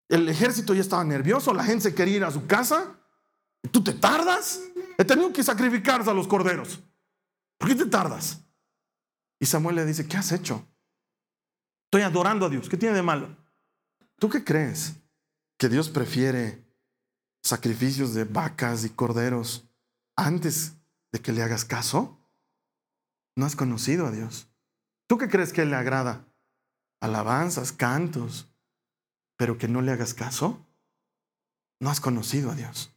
El 0.10 0.28
ejército 0.30 0.74
ya 0.74 0.82
estaba 0.82 1.04
nervioso, 1.04 1.54
la 1.54 1.64
gente 1.64 1.84
se 1.84 1.96
quería 1.96 2.18
ir 2.18 2.24
a 2.24 2.32
su 2.32 2.48
casa. 2.48 2.98
¿Tú 3.72 3.84
te 3.84 3.94
tardas? 3.94 4.62
He 4.98 5.06
tenido 5.06 5.32
que 5.32 5.44
sacrificar 5.44 6.08
a 6.08 6.14
los 6.14 6.28
corderos. 6.28 6.80
¿Por 7.58 7.70
qué 7.70 7.76
te 7.76 7.86
tardas? 7.86 8.40
Y 9.40 9.46
Samuel 9.46 9.76
le 9.76 9.86
dice, 9.86 10.08
¿qué 10.08 10.18
has 10.18 10.32
hecho? 10.32 10.66
Estoy 11.98 12.12
adorando 12.12 12.46
a 12.46 12.50
Dios. 12.50 12.70
¿Qué 12.70 12.78
tiene 12.78 12.94
de 12.94 13.02
malo? 13.02 13.36
¿Tú 14.20 14.30
qué 14.30 14.44
crees? 14.44 14.98
¿Que 15.58 15.68
Dios 15.68 15.90
prefiere 15.90 16.64
sacrificios 17.42 18.14
de 18.14 18.24
vacas 18.24 18.86
y 18.86 18.92
corderos 18.92 19.68
antes 20.16 20.74
de 21.12 21.20
que 21.20 21.32
le 21.32 21.42
hagas 21.42 21.66
caso? 21.66 22.20
No 23.36 23.48
has 23.48 23.56
conocido 23.56 24.06
a 24.06 24.12
Dios. 24.12 24.48
¿Tú 25.08 25.18
qué 25.18 25.28
crees 25.28 25.52
que 25.52 25.66
le 25.66 25.76
agrada? 25.76 26.28
Alabanzas, 27.02 27.72
cantos, 27.72 28.48
pero 29.36 29.58
que 29.58 29.68
no 29.68 29.82
le 29.82 29.92
hagas 29.92 30.14
caso. 30.14 30.64
No 31.80 31.90
has 31.90 32.00
conocido 32.00 32.52
a 32.52 32.56
Dios. 32.56 32.92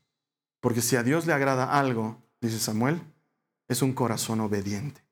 Porque 0.60 0.82
si 0.82 0.96
a 0.96 1.02
Dios 1.02 1.26
le 1.26 1.32
agrada 1.32 1.78
algo, 1.78 2.22
dice 2.42 2.58
Samuel, 2.58 3.00
es 3.66 3.80
un 3.80 3.94
corazón 3.94 4.40
obediente. 4.40 5.02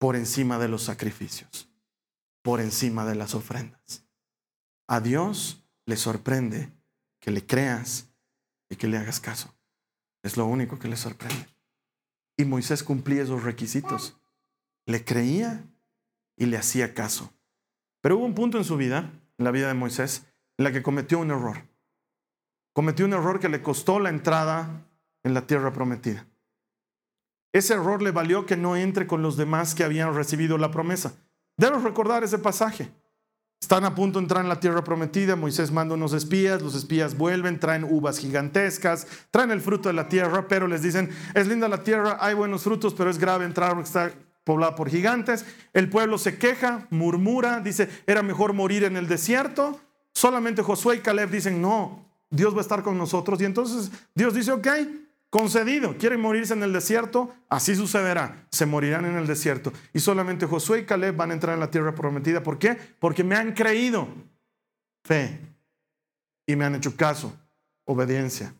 Por 0.00 0.16
encima 0.16 0.58
de 0.58 0.66
los 0.66 0.82
sacrificios, 0.82 1.67
por 2.42 2.60
encima 2.60 3.04
de 3.04 3.14
las 3.14 3.34
ofrendas. 3.34 4.06
A 4.86 5.00
Dios 5.00 5.64
le 5.86 5.96
sorprende 5.96 6.72
que 7.20 7.30
le 7.30 7.46
creas 7.46 8.10
y 8.68 8.76
que 8.76 8.88
le 8.88 8.98
hagas 8.98 9.20
caso. 9.20 9.54
Es 10.22 10.36
lo 10.36 10.46
único 10.46 10.78
que 10.78 10.88
le 10.88 10.96
sorprende. 10.96 11.48
Y 12.36 12.44
Moisés 12.44 12.82
cumplía 12.82 13.22
esos 13.22 13.42
requisitos. 13.42 14.18
Le 14.86 15.04
creía 15.04 15.64
y 16.36 16.46
le 16.46 16.56
hacía 16.56 16.94
caso. 16.94 17.32
Pero 18.00 18.16
hubo 18.16 18.24
un 18.24 18.34
punto 18.34 18.58
en 18.58 18.64
su 18.64 18.76
vida, 18.76 19.10
en 19.36 19.44
la 19.44 19.50
vida 19.50 19.68
de 19.68 19.74
Moisés, 19.74 20.26
en 20.56 20.64
la 20.64 20.72
que 20.72 20.82
cometió 20.82 21.18
un 21.18 21.30
error 21.30 21.68
cometió 22.78 23.06
un 23.06 23.12
error 23.12 23.40
que 23.40 23.48
le 23.48 23.60
costó 23.60 23.98
la 23.98 24.08
entrada 24.08 24.86
en 25.24 25.34
la 25.34 25.48
tierra 25.48 25.72
prometida. 25.72 26.28
Ese 27.52 27.74
error 27.74 28.02
le 28.02 28.12
valió 28.12 28.46
que 28.46 28.56
no 28.56 28.76
entre 28.76 29.08
con 29.08 29.20
los 29.20 29.36
demás 29.36 29.74
que 29.74 29.82
habían 29.82 30.14
recibido 30.14 30.58
la 30.58 30.70
promesa. 30.70 31.16
Debes 31.58 31.82
recordar 31.82 32.24
ese 32.24 32.38
pasaje. 32.38 32.90
Están 33.60 33.84
a 33.84 33.94
punto 33.94 34.20
de 34.20 34.24
entrar 34.24 34.42
en 34.42 34.48
la 34.48 34.60
tierra 34.60 34.84
prometida, 34.84 35.34
Moisés 35.34 35.72
manda 35.72 35.96
unos 35.96 36.12
espías, 36.12 36.62
los 36.62 36.76
espías 36.76 37.18
vuelven, 37.18 37.58
traen 37.58 37.82
uvas 37.82 38.20
gigantescas, 38.20 39.08
traen 39.32 39.50
el 39.50 39.60
fruto 39.60 39.88
de 39.88 39.94
la 39.94 40.08
tierra, 40.08 40.46
pero 40.46 40.68
les 40.68 40.80
dicen, 40.80 41.10
es 41.34 41.48
linda 41.48 41.68
la 41.68 41.82
tierra, 41.82 42.18
hay 42.20 42.34
buenos 42.34 42.62
frutos, 42.62 42.94
pero 42.94 43.10
es 43.10 43.18
grave 43.18 43.44
entrar 43.44 43.72
porque 43.74 43.88
está 43.88 44.12
poblada 44.44 44.76
por 44.76 44.88
gigantes. 44.88 45.44
El 45.72 45.90
pueblo 45.90 46.18
se 46.18 46.38
queja, 46.38 46.86
murmura, 46.90 47.58
dice, 47.58 47.90
era 48.06 48.22
mejor 48.22 48.52
morir 48.52 48.84
en 48.84 48.96
el 48.96 49.08
desierto. 49.08 49.80
Solamente 50.14 50.62
Josué 50.62 50.96
y 50.96 51.00
Caleb 51.00 51.28
dicen, 51.28 51.60
no, 51.60 52.06
Dios 52.30 52.54
va 52.54 52.58
a 52.58 52.62
estar 52.62 52.84
con 52.84 52.96
nosotros. 52.96 53.40
Y 53.40 53.44
entonces 53.44 53.90
Dios 54.14 54.34
dice, 54.34 54.52
ok, 54.52 54.68
concedido, 55.30 55.96
quieren 55.98 56.20
morirse 56.20 56.54
en 56.54 56.62
el 56.62 56.72
desierto, 56.72 57.34
así 57.48 57.74
sucederá, 57.74 58.46
se 58.50 58.66
morirán 58.66 59.04
en 59.04 59.16
el 59.16 59.26
desierto. 59.26 59.72
Y 59.92 60.00
solamente 60.00 60.46
Josué 60.46 60.80
y 60.80 60.84
Caleb 60.84 61.16
van 61.16 61.30
a 61.30 61.34
entrar 61.34 61.54
en 61.54 61.60
la 61.60 61.70
tierra 61.70 61.94
prometida. 61.94 62.42
¿Por 62.42 62.58
qué? 62.58 62.78
Porque 62.98 63.24
me 63.24 63.36
han 63.36 63.52
creído 63.52 64.08
fe 65.04 65.40
y 66.46 66.56
me 66.56 66.64
han 66.64 66.74
hecho 66.74 66.96
caso, 66.96 67.38
obediencia. 67.84 68.54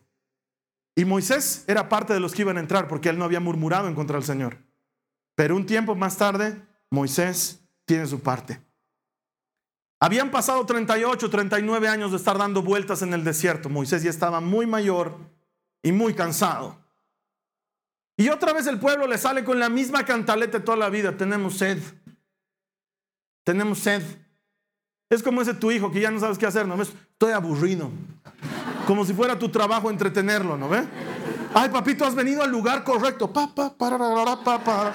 Y 0.95 1.05
Moisés 1.05 1.63
era 1.67 1.89
parte 1.89 2.13
de 2.13 2.19
los 2.19 2.33
que 2.33 2.41
iban 2.41 2.57
a 2.57 2.59
entrar 2.59 2.87
porque 2.87 3.09
él 3.09 3.17
no 3.17 3.25
había 3.25 3.39
murmurado 3.39 3.87
en 3.87 3.95
contra 3.95 4.17
del 4.17 4.25
Señor. 4.25 4.57
Pero 5.35 5.55
un 5.55 5.65
tiempo 5.65 5.95
más 5.95 6.17
tarde, 6.17 6.61
Moisés 6.89 7.61
tiene 7.85 8.05
su 8.05 8.19
parte. 8.19 8.59
Habían 10.01 10.31
pasado 10.31 10.65
38, 10.65 11.29
39 11.29 11.87
años 11.87 12.11
de 12.11 12.17
estar 12.17 12.37
dando 12.37 12.61
vueltas 12.61 13.01
en 13.01 13.13
el 13.13 13.23
desierto. 13.23 13.69
Moisés 13.69 14.03
ya 14.03 14.09
estaba 14.09 14.39
muy 14.39 14.65
mayor 14.65 15.17
y 15.81 15.91
muy 15.91 16.13
cansado. 16.13 16.77
Y 18.17 18.29
otra 18.29 18.51
vez 18.51 18.67
el 18.67 18.79
pueblo 18.79 19.07
le 19.07 19.17
sale 19.17 19.43
con 19.43 19.59
la 19.59 19.69
misma 19.69 20.03
cantaleta 20.03 20.63
toda 20.63 20.77
la 20.77 20.89
vida. 20.89 21.15
Tenemos 21.15 21.57
sed. 21.57 21.81
Tenemos 23.45 23.79
sed. 23.79 24.03
Es 25.09 25.23
como 25.23 25.41
ese 25.41 25.53
tu 25.53 25.71
hijo 25.71 25.89
que 25.89 26.01
ya 26.01 26.11
no 26.11 26.19
sabes 26.19 26.37
qué 26.37 26.45
hacer, 26.45 26.67
¿no 26.67 26.77
ves? 26.77 26.91
Estoy 27.13 27.31
aburrido. 27.31 27.89
Como 28.85 29.05
si 29.05 29.13
fuera 29.13 29.39
tu 29.39 29.49
trabajo 29.49 29.89
entretenerlo, 29.89 30.57
¿no 30.57 30.67
ves? 30.67 30.85
Ay, 31.53 31.69
papito, 31.69 32.05
has 32.05 32.13
venido 32.13 32.43
al 32.43 32.51
lugar 32.51 32.83
correcto. 32.83 33.31
Pa, 33.31 33.53
pa, 33.55 33.75
para, 33.75 33.97
para. 34.43 34.93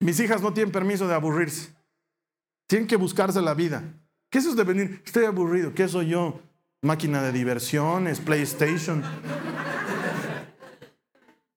Mis 0.00 0.20
hijas 0.20 0.42
no 0.42 0.52
tienen 0.52 0.72
permiso 0.72 1.06
de 1.06 1.14
aburrirse. 1.14 1.74
Tienen 2.66 2.88
que 2.88 2.96
buscarse 2.96 3.40
la 3.40 3.54
vida. 3.54 3.84
¿Qué 4.30 4.38
es 4.38 4.44
eso 4.44 4.54
de 4.54 4.64
venir? 4.64 5.02
Estoy 5.04 5.24
aburrido. 5.24 5.72
¿Qué 5.74 5.88
soy 5.88 6.08
yo? 6.08 6.40
Máquina 6.82 7.22
de 7.22 7.32
diversiones, 7.32 8.20
PlayStation. 8.20 9.02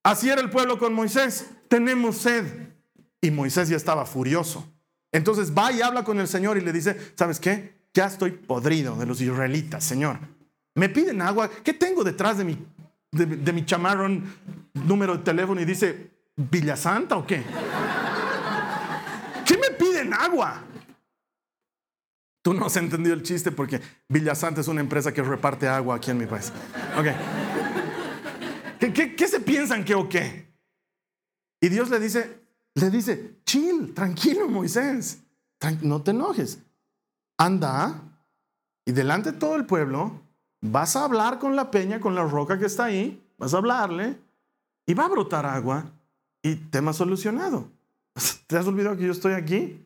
Así 0.04 0.30
era 0.30 0.42
el 0.42 0.50
pueblo 0.50 0.80
con 0.80 0.94
Moisés. 0.94 1.52
Tenemos 1.68 2.18
sed. 2.18 2.46
Y 3.22 3.30
Moisés 3.30 3.70
ya 3.70 3.78
estaba 3.78 4.06
furioso. 4.06 4.68
Entonces 5.12 5.54
va 5.56 5.72
y 5.72 5.82
habla 5.82 6.04
con 6.04 6.20
el 6.20 6.28
Señor 6.28 6.58
y 6.58 6.62
le 6.62 6.72
dice, 6.72 6.98
¿sabes 7.16 7.40
qué? 7.40 7.82
Ya 7.94 8.06
estoy 8.06 8.32
podrido 8.32 8.96
de 8.96 9.06
los 9.06 9.20
israelitas, 9.20 9.84
Señor. 9.84 10.18
Me 10.76 10.88
piden 10.90 11.22
agua. 11.22 11.50
¿Qué 11.64 11.74
tengo 11.74 12.04
detrás 12.04 12.38
de 12.38 12.46
mi, 12.46 12.58
de, 13.12 13.54
mi 13.54 13.66
chamarrón 13.66 14.34
número 14.74 15.18
de 15.18 15.24
teléfono 15.24 15.60
y 15.60 15.66
dice, 15.66 16.12
Villa 16.38 16.78
Santa 16.78 17.18
o 17.18 17.28
qué? 17.28 17.44
¿Qué 19.46 19.58
me 19.58 19.72
piden 19.78 20.14
agua? 20.14 20.64
Tú 22.42 22.54
no 22.54 22.66
has 22.66 22.76
entendido 22.76 23.14
el 23.14 23.22
chiste 23.22 23.52
porque 23.52 23.80
Villa 24.10 24.34
Santa 24.34 24.62
es 24.62 24.68
una 24.68 24.82
empresa 24.82 25.14
que 25.14 25.22
reparte 25.22 25.68
agua 25.68 25.96
aquí 25.96 26.10
en 26.10 26.18
mi 26.18 26.26
país. 26.26 26.52
Ok. 26.98 27.08
¿Qué, 28.80 29.28
se 29.28 29.40
piensan 29.40 29.86
que 29.86 29.94
o 29.94 30.10
qué? 30.10 30.52
Y 31.62 31.70
Dios 31.70 31.92
le 31.92 32.00
dice, 32.00 32.42
le 32.74 32.90
dice, 32.90 33.42
chill, 33.46 33.94
tranquilo 33.94 34.50
Moisés, 34.50 35.20
no 35.84 36.02
te 36.02 36.12
enojes. 36.12 36.60
Anda 37.38 38.02
y 38.86 38.92
delante 38.92 39.34
de 39.34 39.38
todo 39.38 39.56
el 39.56 39.68
pueblo 39.68 40.20
vas 40.62 40.96
a 40.96 41.04
hablar 41.04 41.38
con 41.38 41.56
la 41.56 41.70
peña, 41.70 42.00
con 42.00 42.16
la 42.16 42.26
roca 42.26 42.58
que 42.58 42.66
está 42.66 42.86
ahí, 42.86 43.24
vas 43.38 43.54
a 43.54 43.58
hablarle 43.58 44.18
y 44.88 44.96
va 44.96 45.06
a 45.06 45.10
brotar 45.10 45.46
agua 45.46 45.92
y 46.42 46.56
tema 46.56 46.92
solucionado. 46.94 47.70
¿Te 48.48 48.58
has 48.58 48.66
olvidado 48.66 48.98
que 48.98 49.06
yo 49.06 49.12
estoy 49.12 49.34
aquí? 49.34 49.86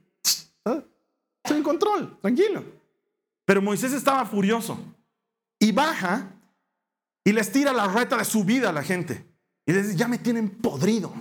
Estoy 1.45 1.57
en 1.57 1.63
control, 1.63 2.17
tranquilo. 2.21 2.63
Pero 3.45 3.61
Moisés 3.61 3.93
estaba 3.93 4.25
furioso 4.25 4.79
y 5.59 5.71
baja 5.71 6.31
y 7.23 7.31
les 7.31 7.51
tira 7.51 7.71
la 7.71 7.87
reta 7.87 8.17
de 8.17 8.25
su 8.25 8.43
vida 8.43 8.69
a 8.69 8.73
la 8.73 8.81
gente. 8.81 9.23
Y 9.63 9.71
les 9.71 9.85
dice, 9.85 9.95
ya 9.95 10.07
me 10.07 10.17
tienen 10.17 10.49
podrido. 10.49 11.13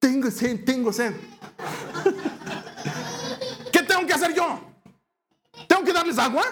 Tengo 0.00 0.28
sed, 0.32 0.64
tengo 0.64 0.92
sed. 0.92 1.14
¿Qué 3.72 3.84
tengo 3.84 4.04
que 4.04 4.14
hacer 4.14 4.34
yo? 4.34 4.60
¿Tengo 5.68 5.84
que 5.84 5.92
darles 5.92 6.18
agua? 6.18 6.42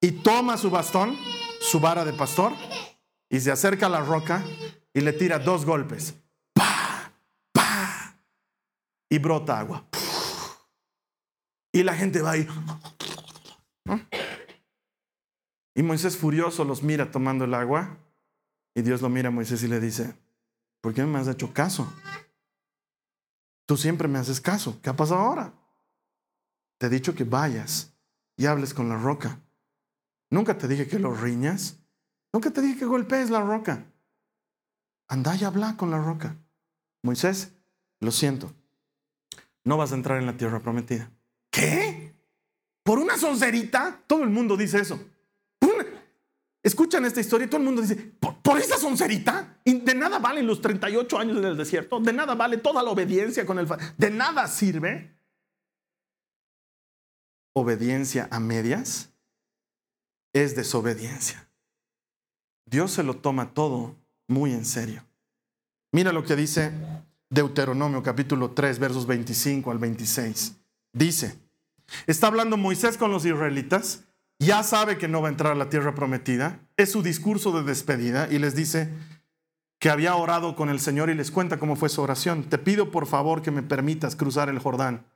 Y 0.00 0.12
toma 0.12 0.56
su 0.56 0.70
bastón, 0.70 1.14
su 1.60 1.78
vara 1.78 2.06
de 2.06 2.14
pastor, 2.14 2.54
y 3.28 3.38
se 3.38 3.52
acerca 3.52 3.84
a 3.84 3.90
la 3.90 4.00
roca 4.00 4.42
y 4.94 5.02
le 5.02 5.12
tira 5.12 5.38
dos 5.38 5.66
golpes. 5.66 6.14
¡Pa! 6.54 7.12
¡Pa! 7.52 8.16
Y 9.10 9.18
brota 9.18 9.58
agua. 9.58 9.84
Y 11.74 11.82
la 11.82 11.94
gente 11.96 12.22
va 12.22 12.30
ahí. 12.30 12.46
Y 15.74 15.82
Moisés 15.82 16.16
furioso 16.16 16.64
los 16.64 16.84
mira 16.84 17.10
tomando 17.10 17.44
el 17.44 17.52
agua. 17.52 17.98
Y 18.76 18.82
Dios 18.82 19.02
lo 19.02 19.08
mira 19.08 19.28
a 19.28 19.32
Moisés 19.32 19.60
y 19.64 19.66
le 19.66 19.80
dice, 19.80 20.14
¿por 20.80 20.94
qué 20.94 21.02
no 21.02 21.08
me 21.08 21.18
has 21.18 21.26
hecho 21.26 21.52
caso? 21.52 21.92
Tú 23.66 23.76
siempre 23.76 24.06
me 24.06 24.20
haces 24.20 24.40
caso. 24.40 24.80
¿Qué 24.80 24.90
ha 24.90 24.94
pasado 24.94 25.20
ahora? 25.20 25.52
Te 26.78 26.86
he 26.86 26.90
dicho 26.90 27.16
que 27.16 27.24
vayas 27.24 27.92
y 28.36 28.46
hables 28.46 28.72
con 28.72 28.88
la 28.88 28.96
roca. 28.96 29.40
Nunca 30.30 30.56
te 30.56 30.68
dije 30.68 30.86
que 30.86 31.00
lo 31.00 31.12
riñas. 31.12 31.80
Nunca 32.32 32.52
te 32.52 32.60
dije 32.60 32.78
que 32.78 32.84
golpees 32.84 33.30
la 33.30 33.40
roca. 33.40 33.84
Anda 35.08 35.34
y 35.34 35.42
habla 35.42 35.76
con 35.76 35.90
la 35.90 36.00
roca. 36.00 36.36
Moisés, 37.02 37.50
lo 37.98 38.12
siento. 38.12 38.54
No 39.64 39.76
vas 39.76 39.90
a 39.90 39.96
entrar 39.96 40.20
en 40.20 40.26
la 40.26 40.36
tierra 40.36 40.62
prometida. 40.62 41.10
¿Qué? 41.54 42.12
¿Por 42.82 42.98
una 42.98 43.16
soncerita? 43.16 44.02
Todo 44.08 44.24
el 44.24 44.30
mundo 44.30 44.56
dice 44.56 44.80
eso. 44.80 44.98
Escuchan 46.64 47.04
esta 47.04 47.20
historia 47.20 47.46
y 47.46 47.48
todo 47.48 47.58
el 47.58 47.66
mundo 47.66 47.82
dice, 47.82 47.94
¿por, 47.94 48.58
esa 48.58 48.78
soncerita? 48.78 49.58
de 49.64 49.94
nada 49.94 50.18
valen 50.18 50.46
los 50.46 50.62
38 50.62 51.18
años 51.18 51.36
en 51.36 51.44
el 51.44 51.56
desierto, 51.58 52.00
de 52.00 52.12
nada 52.12 52.34
vale 52.34 52.56
toda 52.56 52.82
la 52.82 52.90
obediencia 52.90 53.44
con 53.44 53.58
el... 53.58 53.68
De 53.98 54.10
nada 54.10 54.48
sirve 54.48 55.14
obediencia 57.52 58.28
a 58.30 58.40
medias 58.40 59.10
es 60.32 60.56
desobediencia. 60.56 61.48
Dios 62.64 62.92
se 62.92 63.02
lo 63.02 63.18
toma 63.18 63.52
todo 63.52 63.94
muy 64.26 64.52
en 64.52 64.64
serio. 64.64 65.04
Mira 65.92 66.12
lo 66.12 66.24
que 66.24 66.34
dice 66.34 66.72
Deuteronomio 67.28 68.02
capítulo 68.02 68.52
3 68.52 68.78
versos 68.78 69.06
25 69.06 69.70
al 69.70 69.78
26. 69.78 70.56
Dice, 70.94 71.43
Está 72.06 72.28
hablando 72.28 72.56
Moisés 72.56 72.96
con 72.96 73.10
los 73.10 73.24
israelitas, 73.24 74.04
ya 74.38 74.62
sabe 74.62 74.98
que 74.98 75.08
no 75.08 75.22
va 75.22 75.28
a 75.28 75.30
entrar 75.30 75.52
a 75.52 75.56
la 75.56 75.68
tierra 75.68 75.94
prometida, 75.94 76.60
es 76.76 76.92
su 76.92 77.02
discurso 77.02 77.52
de 77.52 77.62
despedida 77.62 78.28
y 78.30 78.38
les 78.38 78.54
dice 78.54 78.90
que 79.78 79.90
había 79.90 80.16
orado 80.16 80.56
con 80.56 80.70
el 80.70 80.80
Señor 80.80 81.10
y 81.10 81.14
les 81.14 81.30
cuenta 81.30 81.58
cómo 81.58 81.76
fue 81.76 81.88
su 81.88 82.02
oración. 82.02 82.44
Te 82.44 82.58
pido 82.58 82.90
por 82.90 83.06
favor 83.06 83.42
que 83.42 83.50
me 83.50 83.62
permitas 83.62 84.16
cruzar 84.16 84.48
el 84.48 84.58
Jordán. 84.58 85.06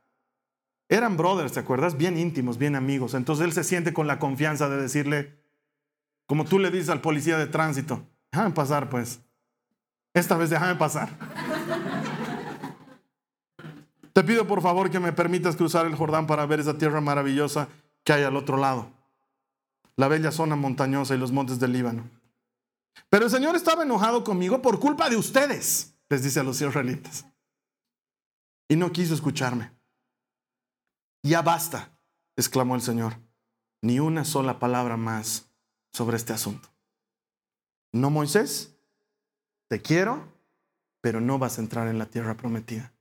Eran 0.89 1.17
brothers, 1.17 1.53
¿te 1.53 1.59
acuerdas? 1.59 1.97
Bien 1.97 2.17
íntimos, 2.17 2.57
bien 2.57 2.75
amigos. 2.75 3.13
Entonces 3.13 3.45
él 3.45 3.53
se 3.53 3.63
siente 3.63 3.93
con 3.93 4.07
la 4.07 4.19
confianza 4.19 4.69
de 4.69 4.77
decirle, 4.77 5.39
como 6.25 6.45
tú 6.45 6.59
le 6.59 6.71
dices 6.71 6.89
al 6.89 7.01
policía 7.01 7.37
de 7.37 7.47
tránsito, 7.47 8.07
déjame 8.31 8.51
pasar 8.51 8.89
pues. 8.89 9.19
Esta 10.13 10.37
vez 10.37 10.49
déjame 10.49 10.75
pasar. 10.75 11.09
Te 14.13 14.23
pido 14.23 14.47
por 14.47 14.61
favor 14.61 14.89
que 14.89 14.99
me 14.99 15.13
permitas 15.13 15.55
cruzar 15.55 15.85
el 15.85 15.95
Jordán 15.95 16.27
para 16.27 16.45
ver 16.45 16.59
esa 16.59 16.77
tierra 16.77 17.01
maravillosa 17.01 17.69
que 18.03 18.13
hay 18.13 18.23
al 18.23 18.35
otro 18.35 18.57
lado. 18.57 18.91
La 19.95 20.07
bella 20.07 20.31
zona 20.31 20.55
montañosa 20.55 21.15
y 21.15 21.17
los 21.17 21.31
montes 21.31 21.59
del 21.59 21.73
Líbano. 21.73 22.09
Pero 23.09 23.25
el 23.25 23.31
Señor 23.31 23.55
estaba 23.55 23.83
enojado 23.83 24.23
conmigo 24.23 24.61
por 24.61 24.79
culpa 24.79 25.09
de 25.09 25.17
ustedes, 25.17 25.95
les 26.09 26.23
dice 26.23 26.39
a 26.39 26.43
los 26.43 26.59
israelitas. 26.61 27.25
Y 28.67 28.75
no 28.75 28.91
quiso 28.91 29.13
escucharme. 29.13 29.71
Ya 31.23 31.41
basta, 31.41 31.97
exclamó 32.35 32.75
el 32.75 32.81
Señor. 32.81 33.17
Ni 33.81 33.99
una 33.99 34.25
sola 34.25 34.59
palabra 34.59 34.97
más 34.97 35.49
sobre 35.93 36.17
este 36.17 36.33
asunto. 36.33 36.69
No, 37.91 38.09
Moisés, 38.09 38.75
te 39.69 39.81
quiero, 39.81 40.31
pero 41.01 41.21
no 41.21 41.39
vas 41.39 41.57
a 41.57 41.61
entrar 41.61 41.87
en 41.87 41.97
la 41.97 42.05
tierra 42.05 42.35
prometida. 42.35 42.93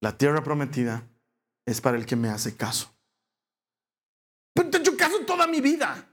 La 0.00 0.16
tierra 0.16 0.42
prometida 0.42 1.06
es 1.66 1.80
para 1.80 1.96
el 1.96 2.06
que 2.06 2.16
me 2.16 2.28
hace 2.28 2.56
caso. 2.56 2.94
Pero 4.54 4.70
te 4.70 4.78
he 4.78 4.80
hecho 4.80 4.96
caso 4.96 5.24
toda 5.26 5.46
mi 5.46 5.60
vida. 5.60 6.08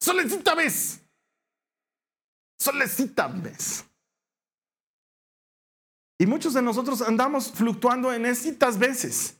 Solecita 0.00 0.54
vez. 0.54 1.00
Y 6.18 6.26
muchos 6.26 6.54
de 6.54 6.62
nosotros 6.62 7.02
andamos 7.02 7.50
fluctuando 7.50 8.12
en 8.12 8.26
estas 8.26 8.78
veces. 8.78 9.36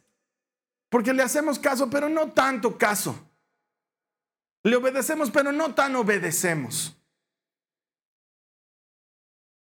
Porque 0.89 1.13
le 1.13 1.23
hacemos 1.23 1.59
caso, 1.59 1.89
pero 1.89 2.09
no 2.09 2.33
tanto 2.33 2.77
caso. 2.77 3.19
Le 4.63 4.77
obedecemos, 4.77 5.31
pero 5.31 5.53
no 5.53 5.75
tan 5.75 5.95
obedecemos. 5.97 6.97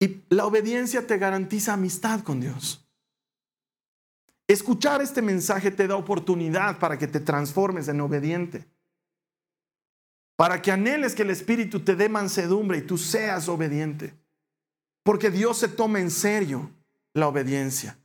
Y 0.01 0.23
la 0.29 0.47
obediencia 0.47 1.07
te 1.07 1.19
garantiza 1.19 1.75
amistad 1.75 2.23
con 2.23 2.41
Dios. 2.41 2.82
Escuchar 4.49 5.01
este 5.01 5.23
mensaje 5.23 5.71
te 5.71 5.87
da 5.87 5.97
oportunidad 5.97 6.79
para 6.79 6.99
que 6.99 7.07
te 7.07 7.21
transformes 7.21 7.89
en 7.89 8.01
obediente. 8.01 8.67
Para 10.37 10.61
que 10.61 10.73
anheles 10.73 11.15
que 11.15 11.23
el 11.23 11.31
Espíritu 11.31 11.81
te 11.81 11.95
dé 11.95 12.09
mansedumbre 12.09 12.79
y 12.79 12.83
tú 12.83 12.99
seas 12.99 13.49
obediente. 13.49 14.15
Porque 15.05 15.31
Dios 15.31 15.59
se 15.59 15.69
toma 15.69 16.01
en 16.01 16.11
serio 16.11 16.71
la 17.15 17.29
obediencia. 17.29 17.99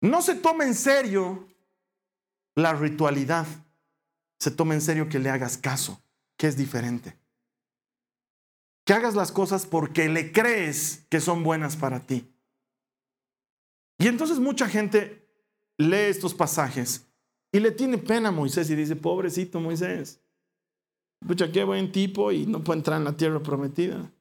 No 0.00 0.22
se 0.22 0.34
toma 0.34 0.64
en 0.64 0.74
serio 0.74 1.48
la 2.54 2.74
ritualidad. 2.74 3.46
Se 4.38 4.50
toma 4.50 4.74
en 4.74 4.80
serio 4.80 5.08
que 5.08 5.18
le 5.18 5.30
hagas 5.30 5.56
caso, 5.56 6.02
que 6.36 6.46
es 6.46 6.56
diferente. 6.56 7.16
Que 8.84 8.92
hagas 8.92 9.14
las 9.14 9.32
cosas 9.32 9.64
porque 9.64 10.08
le 10.08 10.32
crees 10.32 11.06
que 11.08 11.20
son 11.20 11.42
buenas 11.42 11.76
para 11.76 12.00
ti. 12.00 12.33
Y 14.04 14.08
entonces 14.08 14.38
mucha 14.38 14.68
gente 14.68 15.26
lee 15.78 16.10
estos 16.10 16.34
pasajes 16.34 17.06
y 17.50 17.58
le 17.58 17.70
tiene 17.70 17.96
pena 17.96 18.28
a 18.28 18.32
Moisés 18.32 18.68
y 18.68 18.74
dice, 18.74 18.96
pobrecito 18.96 19.60
Moisés, 19.60 20.20
pucha, 21.26 21.50
qué 21.50 21.64
buen 21.64 21.90
tipo 21.90 22.30
y 22.30 22.44
no 22.44 22.62
puede 22.62 22.80
entrar 22.80 22.98
en 22.98 23.04
la 23.04 23.16
tierra 23.16 23.42
prometida. 23.42 24.12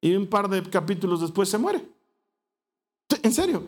Y 0.00 0.16
un 0.16 0.26
par 0.26 0.48
de 0.48 0.62
capítulos 0.62 1.20
después 1.20 1.50
se 1.50 1.58
muere. 1.58 1.86
En 3.22 3.34
serio. 3.34 3.66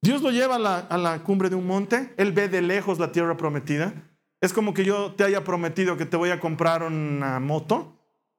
Dios 0.00 0.22
lo 0.22 0.30
lleva 0.30 0.54
a 0.54 0.60
la, 0.60 0.78
a 0.78 0.98
la 0.98 1.24
cumbre 1.24 1.50
de 1.50 1.56
un 1.56 1.66
monte, 1.66 2.14
él 2.16 2.30
ve 2.30 2.48
de 2.48 2.62
lejos 2.62 3.00
la 3.00 3.10
tierra 3.10 3.36
prometida. 3.36 3.92
Es 4.40 4.52
como 4.52 4.72
que 4.72 4.84
yo 4.84 5.14
te 5.16 5.24
haya 5.24 5.42
prometido 5.42 5.96
que 5.96 6.06
te 6.06 6.16
voy 6.16 6.30
a 6.30 6.38
comprar 6.38 6.84
una 6.84 7.40
moto 7.40 7.98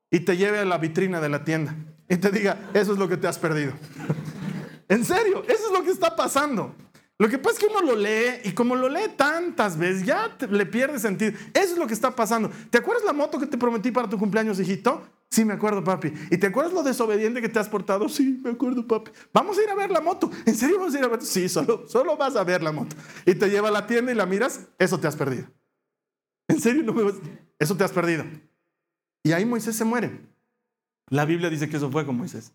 y 0.09 0.21
te 0.21 0.37
lleve 0.37 0.59
a 0.59 0.65
la 0.65 0.77
vitrina 0.77 1.19
de 1.19 1.27
la 1.27 1.43
tienda 1.43 1.75
y 2.07 2.15
te 2.15 2.31
diga, 2.31 2.69
eso 2.73 2.93
es 2.93 2.99
lo 2.99 3.09
que 3.09 3.17
te 3.17 3.27
has 3.27 3.37
perdido. 3.37 3.73
En 4.87 5.03
serio, 5.03 5.43
eso 5.47 5.67
es 5.67 5.71
lo 5.71 5.83
que 5.83 5.91
está 5.91 6.15
pasando. 6.15 6.75
Lo 7.17 7.29
que 7.29 7.37
pasa 7.37 7.53
es 7.53 7.59
que 7.59 7.67
uno 7.67 7.81
lo 7.81 7.95
lee 7.95 8.41
y 8.43 8.51
como 8.51 8.75
lo 8.75 8.89
lee 8.89 9.09
tantas 9.15 9.77
veces, 9.77 10.05
ya 10.05 10.35
le 10.49 10.65
pierde 10.65 10.99
sentido. 10.99 11.31
Eso 11.53 11.73
es 11.73 11.77
lo 11.77 11.87
que 11.87 11.93
está 11.93 12.13
pasando. 12.13 12.51
¿Te 12.69 12.79
acuerdas 12.79 13.05
la 13.05 13.13
moto 13.13 13.39
que 13.39 13.45
te 13.45 13.57
prometí 13.57 13.89
para 13.91 14.09
tu 14.09 14.19
cumpleaños, 14.19 14.59
hijito? 14.59 15.01
Sí, 15.29 15.45
me 15.45 15.53
acuerdo, 15.53 15.81
papi. 15.83 16.13
¿Y 16.29 16.37
te 16.37 16.47
acuerdas 16.47 16.73
lo 16.73 16.83
desobediente 16.83 17.41
que 17.41 17.47
te 17.47 17.57
has 17.57 17.69
portado? 17.69 18.09
Sí, 18.09 18.41
me 18.43 18.51
acuerdo, 18.51 18.85
papi. 18.85 19.11
Vamos 19.33 19.57
a 19.57 19.63
ir 19.63 19.69
a 19.69 19.75
ver 19.75 19.91
la 19.91 20.01
moto. 20.01 20.29
¿En 20.45 20.55
serio 20.55 20.77
vamos 20.77 20.93
a 20.93 20.99
ir 20.99 21.05
a 21.05 21.07
ver? 21.07 21.21
Sí, 21.21 21.47
solo, 21.47 21.87
solo 21.87 22.17
vas 22.17 22.35
a 22.35 22.43
ver 22.43 22.61
la 22.61 22.73
moto. 22.73 22.95
Y 23.25 23.35
te 23.35 23.49
lleva 23.49 23.69
a 23.69 23.71
la 23.71 23.87
tienda 23.87 24.11
y 24.11 24.15
la 24.15 24.25
miras, 24.25 24.67
eso 24.77 24.99
te 24.99 25.07
has 25.07 25.15
perdido. 25.15 25.47
¿En 26.49 26.59
serio 26.59 26.83
no 26.83 26.93
me 26.93 27.03
vas? 27.03 27.15
Eso 27.57 27.77
te 27.77 27.85
has 27.85 27.91
perdido. 27.91 28.25
Y 29.23 29.31
ahí 29.31 29.45
Moisés 29.45 29.75
se 29.75 29.85
muere. 29.85 30.19
La 31.09 31.23
Biblia 31.23 31.49
dice 31.49 31.69
que 31.69 31.77
eso 31.77 31.89
fue 31.89 32.05
con 32.05 32.17
Moisés. 32.17 32.51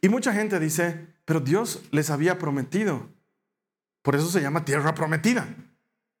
Y 0.00 0.08
mucha 0.08 0.32
gente 0.32 0.58
dice, 0.58 1.06
pero 1.30 1.38
Dios 1.38 1.80
les 1.92 2.10
había 2.10 2.40
prometido. 2.40 3.06
Por 4.02 4.16
eso 4.16 4.28
se 4.28 4.40
llama 4.40 4.64
tierra 4.64 4.96
prometida. 4.96 5.46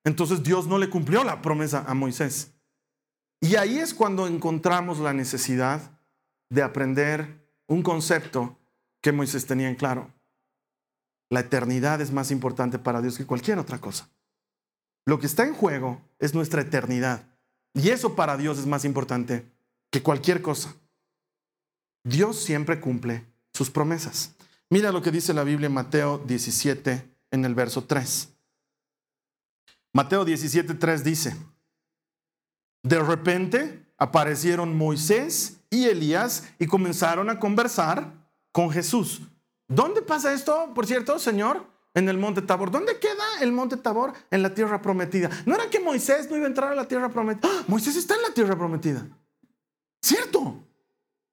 Entonces 0.04 0.44
Dios 0.44 0.68
no 0.68 0.78
le 0.78 0.88
cumplió 0.88 1.24
la 1.24 1.42
promesa 1.42 1.84
a 1.88 1.94
Moisés. 1.94 2.52
Y 3.40 3.56
ahí 3.56 3.80
es 3.80 3.92
cuando 3.92 4.28
encontramos 4.28 5.00
la 5.00 5.12
necesidad 5.12 5.98
de 6.48 6.62
aprender 6.62 7.44
un 7.66 7.82
concepto 7.82 8.56
que 9.00 9.10
Moisés 9.10 9.46
tenía 9.46 9.68
en 9.68 9.74
claro. 9.74 10.14
La 11.28 11.40
eternidad 11.40 12.00
es 12.00 12.12
más 12.12 12.30
importante 12.30 12.78
para 12.78 13.02
Dios 13.02 13.18
que 13.18 13.26
cualquier 13.26 13.58
otra 13.58 13.80
cosa. 13.80 14.08
Lo 15.06 15.18
que 15.18 15.26
está 15.26 15.44
en 15.44 15.54
juego 15.54 16.00
es 16.20 16.34
nuestra 16.34 16.62
eternidad. 16.62 17.26
Y 17.74 17.88
eso 17.88 18.14
para 18.14 18.36
Dios 18.36 18.60
es 18.60 18.66
más 18.66 18.84
importante 18.84 19.44
que 19.90 20.04
cualquier 20.04 20.40
cosa. 20.40 20.72
Dios 22.04 22.36
siempre 22.36 22.78
cumple 22.78 23.26
sus 23.52 23.70
promesas. 23.72 24.36
Mira 24.70 24.92
lo 24.92 25.02
que 25.02 25.10
dice 25.10 25.34
la 25.34 25.42
Biblia 25.42 25.66
en 25.66 25.74
Mateo 25.74 26.18
17 26.18 27.10
en 27.32 27.44
el 27.44 27.54
verso 27.56 27.84
3. 27.84 28.28
Mateo 29.92 30.24
17, 30.24 30.74
3 30.74 31.02
dice, 31.02 31.36
de 32.84 33.00
repente 33.00 33.84
aparecieron 33.98 34.76
Moisés 34.76 35.58
y 35.70 35.86
Elías 35.86 36.48
y 36.60 36.66
comenzaron 36.66 37.28
a 37.28 37.40
conversar 37.40 38.12
con 38.52 38.70
Jesús. 38.70 39.22
¿Dónde 39.66 40.02
pasa 40.02 40.32
esto, 40.32 40.72
por 40.74 40.86
cierto, 40.86 41.18
Señor? 41.18 41.68
En 41.92 42.08
el 42.08 42.18
monte 42.18 42.40
Tabor. 42.40 42.70
¿Dónde 42.70 43.00
queda 43.00 43.24
el 43.40 43.50
monte 43.50 43.76
Tabor? 43.76 44.12
En 44.30 44.42
la 44.42 44.54
tierra 44.54 44.80
prometida. 44.80 45.28
¿No 45.44 45.56
era 45.56 45.68
que 45.68 45.80
Moisés 45.80 46.30
no 46.30 46.36
iba 46.36 46.46
a 46.46 46.48
entrar 46.48 46.72
a 46.72 46.76
la 46.76 46.86
tierra 46.86 47.08
prometida? 47.08 47.48
¡Ah! 47.52 47.64
Moisés 47.66 47.96
está 47.96 48.14
en 48.14 48.22
la 48.22 48.30
tierra 48.32 48.56
prometida. 48.56 49.04
¿Cierto? 50.00 50.64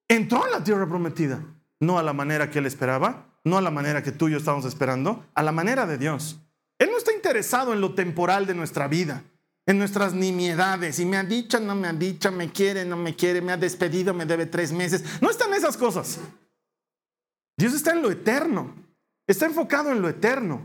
Entró 0.08 0.46
en 0.48 0.52
la 0.52 0.64
tierra 0.64 0.88
prometida. 0.88 1.40
No 1.80 2.00
a 2.00 2.04
la 2.04 2.14
manera 2.14 2.50
que 2.50 2.58
él 2.58 2.66
esperaba, 2.66 3.27
no 3.44 3.58
a 3.58 3.62
la 3.62 3.72
manera 3.72 4.04
que 4.04 4.12
tú 4.12 4.28
y 4.28 4.32
yo 4.32 4.38
estábamos 4.38 4.66
esperando, 4.66 5.26
a 5.34 5.44
la 5.44 5.52
manera 5.52 5.86
de 5.86 5.98
Dios. 5.98 6.40
Él 6.80 6.90
no 6.92 6.98
está 6.98 7.14
interesado 7.14 7.74
en 7.74 7.82
lo 7.82 7.94
temporal 7.94 8.46
de 8.46 8.54
nuestra 8.54 8.88
vida 8.88 9.24
en 9.68 9.78
nuestras 9.78 10.14
nimiedades. 10.14 10.98
Y 10.98 11.06
me 11.06 11.18
ha 11.18 11.24
dicho, 11.24 11.60
no 11.60 11.76
me 11.76 11.88
ha 11.88 11.94
dicho, 11.94 12.32
me 12.32 12.52
quiere, 12.52 12.86
no 12.86 12.98
me 12.98 13.16
quiere, 13.16 13.42
me 13.42 13.52
ha 13.52 13.58
despedido, 13.58 14.14
me 14.14 14.26
debe 14.26 14.48
tres 14.48 14.72
meses. 14.72 15.04
No 15.22 15.30
están 15.30 15.54
esas 15.54 15.78
cosas. 15.78 16.20
Dios 17.58 17.74
está 17.74 17.92
en 17.92 18.02
lo 18.02 18.10
eterno. 18.10 18.74
Está 19.28 19.46
enfocado 19.46 19.92
en 19.92 20.02
lo 20.02 20.08
eterno. 20.08 20.62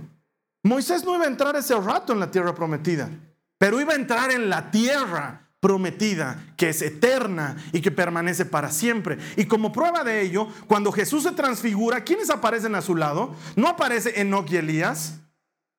Moisés 0.63 1.05
no 1.05 1.17
iba 1.17 1.25
a 1.25 1.29
entrar 1.29 1.57
ese 1.57 1.79
rato 1.79 2.13
en 2.13 2.21
la 2.21 2.31
tierra 2.31 2.55
prometida, 2.55 3.11
pero 3.59 3.81
iba 3.81 3.95
a 3.95 3.97
entrar 3.97 4.31
en 4.31 4.49
la 4.49 4.71
tierra 4.71 5.42
prometida, 5.63 6.45
que 6.57 6.71
es 6.71 6.83
eterna 6.83 7.57
y 7.73 7.81
que 7.81 7.93
permanece 7.93 8.45
para 8.45 8.73
siempre. 8.73 9.17
Y 9.37 9.45
como 9.45 9.71
prueba 9.71 10.03
de 10.03 10.21
ello, 10.21 10.49
cuando 10.67 10.91
Jesús 10.91 11.23
se 11.23 11.31
transfigura, 11.31 12.03
¿quiénes 12.03 12.31
aparecen 12.31 12.75
a 12.75 12.83
su 12.83 12.97
lado? 12.97 13.37
No 13.55 13.69
aparece 13.69 14.21
Enoch 14.21 14.51
y 14.51 14.57
Elías, 14.57 15.21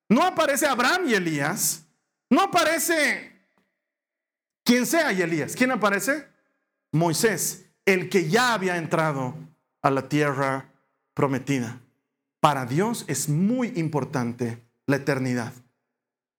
no 0.07 0.23
aparece 0.23 0.67
Abraham 0.67 1.09
y 1.09 1.15
Elías, 1.15 1.85
no 2.29 2.43
aparece 2.43 3.33
quien 4.63 4.85
sea 4.85 5.11
y 5.11 5.21
Elías. 5.21 5.53
¿Quién 5.53 5.71
aparece? 5.71 6.29
Moisés, 6.93 7.65
el 7.85 8.07
que 8.07 8.29
ya 8.29 8.53
había 8.53 8.77
entrado 8.77 9.35
a 9.81 9.91
la 9.91 10.07
tierra 10.07 10.69
prometida. 11.13 11.81
Para 12.39 12.65
Dios 12.65 13.03
es 13.09 13.27
muy 13.27 13.73
importante 13.75 14.63
la 14.85 14.95
eternidad. 14.95 15.51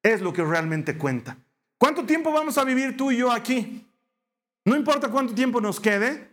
Es 0.02 0.22
lo 0.22 0.32
que 0.32 0.42
realmente 0.42 0.96
cuenta. 0.96 1.36
¿Cuánto 1.78 2.04
tiempo 2.04 2.32
vamos 2.32 2.56
a 2.58 2.64
vivir 2.64 2.96
tú 2.96 3.10
y 3.10 3.18
yo 3.18 3.30
aquí? 3.30 3.86
No 4.64 4.76
importa 4.76 5.10
cuánto 5.10 5.34
tiempo 5.34 5.60
nos 5.60 5.78
quede, 5.80 6.30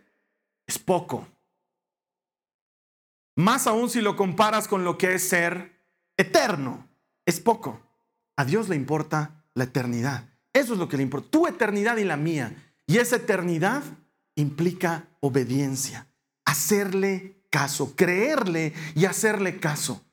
es 0.66 0.78
poco. 0.78 1.26
Más 3.36 3.66
aún 3.66 3.90
si 3.90 4.00
lo 4.00 4.16
comparas 4.16 4.68
con 4.68 4.84
lo 4.84 4.96
que 4.96 5.14
es 5.14 5.28
ser 5.28 5.72
eterno, 6.16 6.88
es 7.26 7.40
poco. 7.40 7.80
A 8.36 8.44
Dios 8.44 8.68
le 8.68 8.76
importa 8.76 9.44
la 9.54 9.64
eternidad. 9.64 10.28
Eso 10.52 10.74
es 10.74 10.78
lo 10.78 10.88
que 10.88 10.96
le 10.96 11.02
importa. 11.02 11.30
Tu 11.30 11.46
eternidad 11.46 11.96
y 11.96 12.04
la 12.04 12.16
mía. 12.16 12.74
Y 12.86 12.98
esa 12.98 13.16
eternidad 13.16 13.82
implica 14.34 15.08
obediencia, 15.20 16.08
hacerle 16.44 17.42
caso, 17.50 17.94
creerle 17.94 18.72
y 18.94 19.04
hacerle 19.04 19.60
caso. 19.60 20.04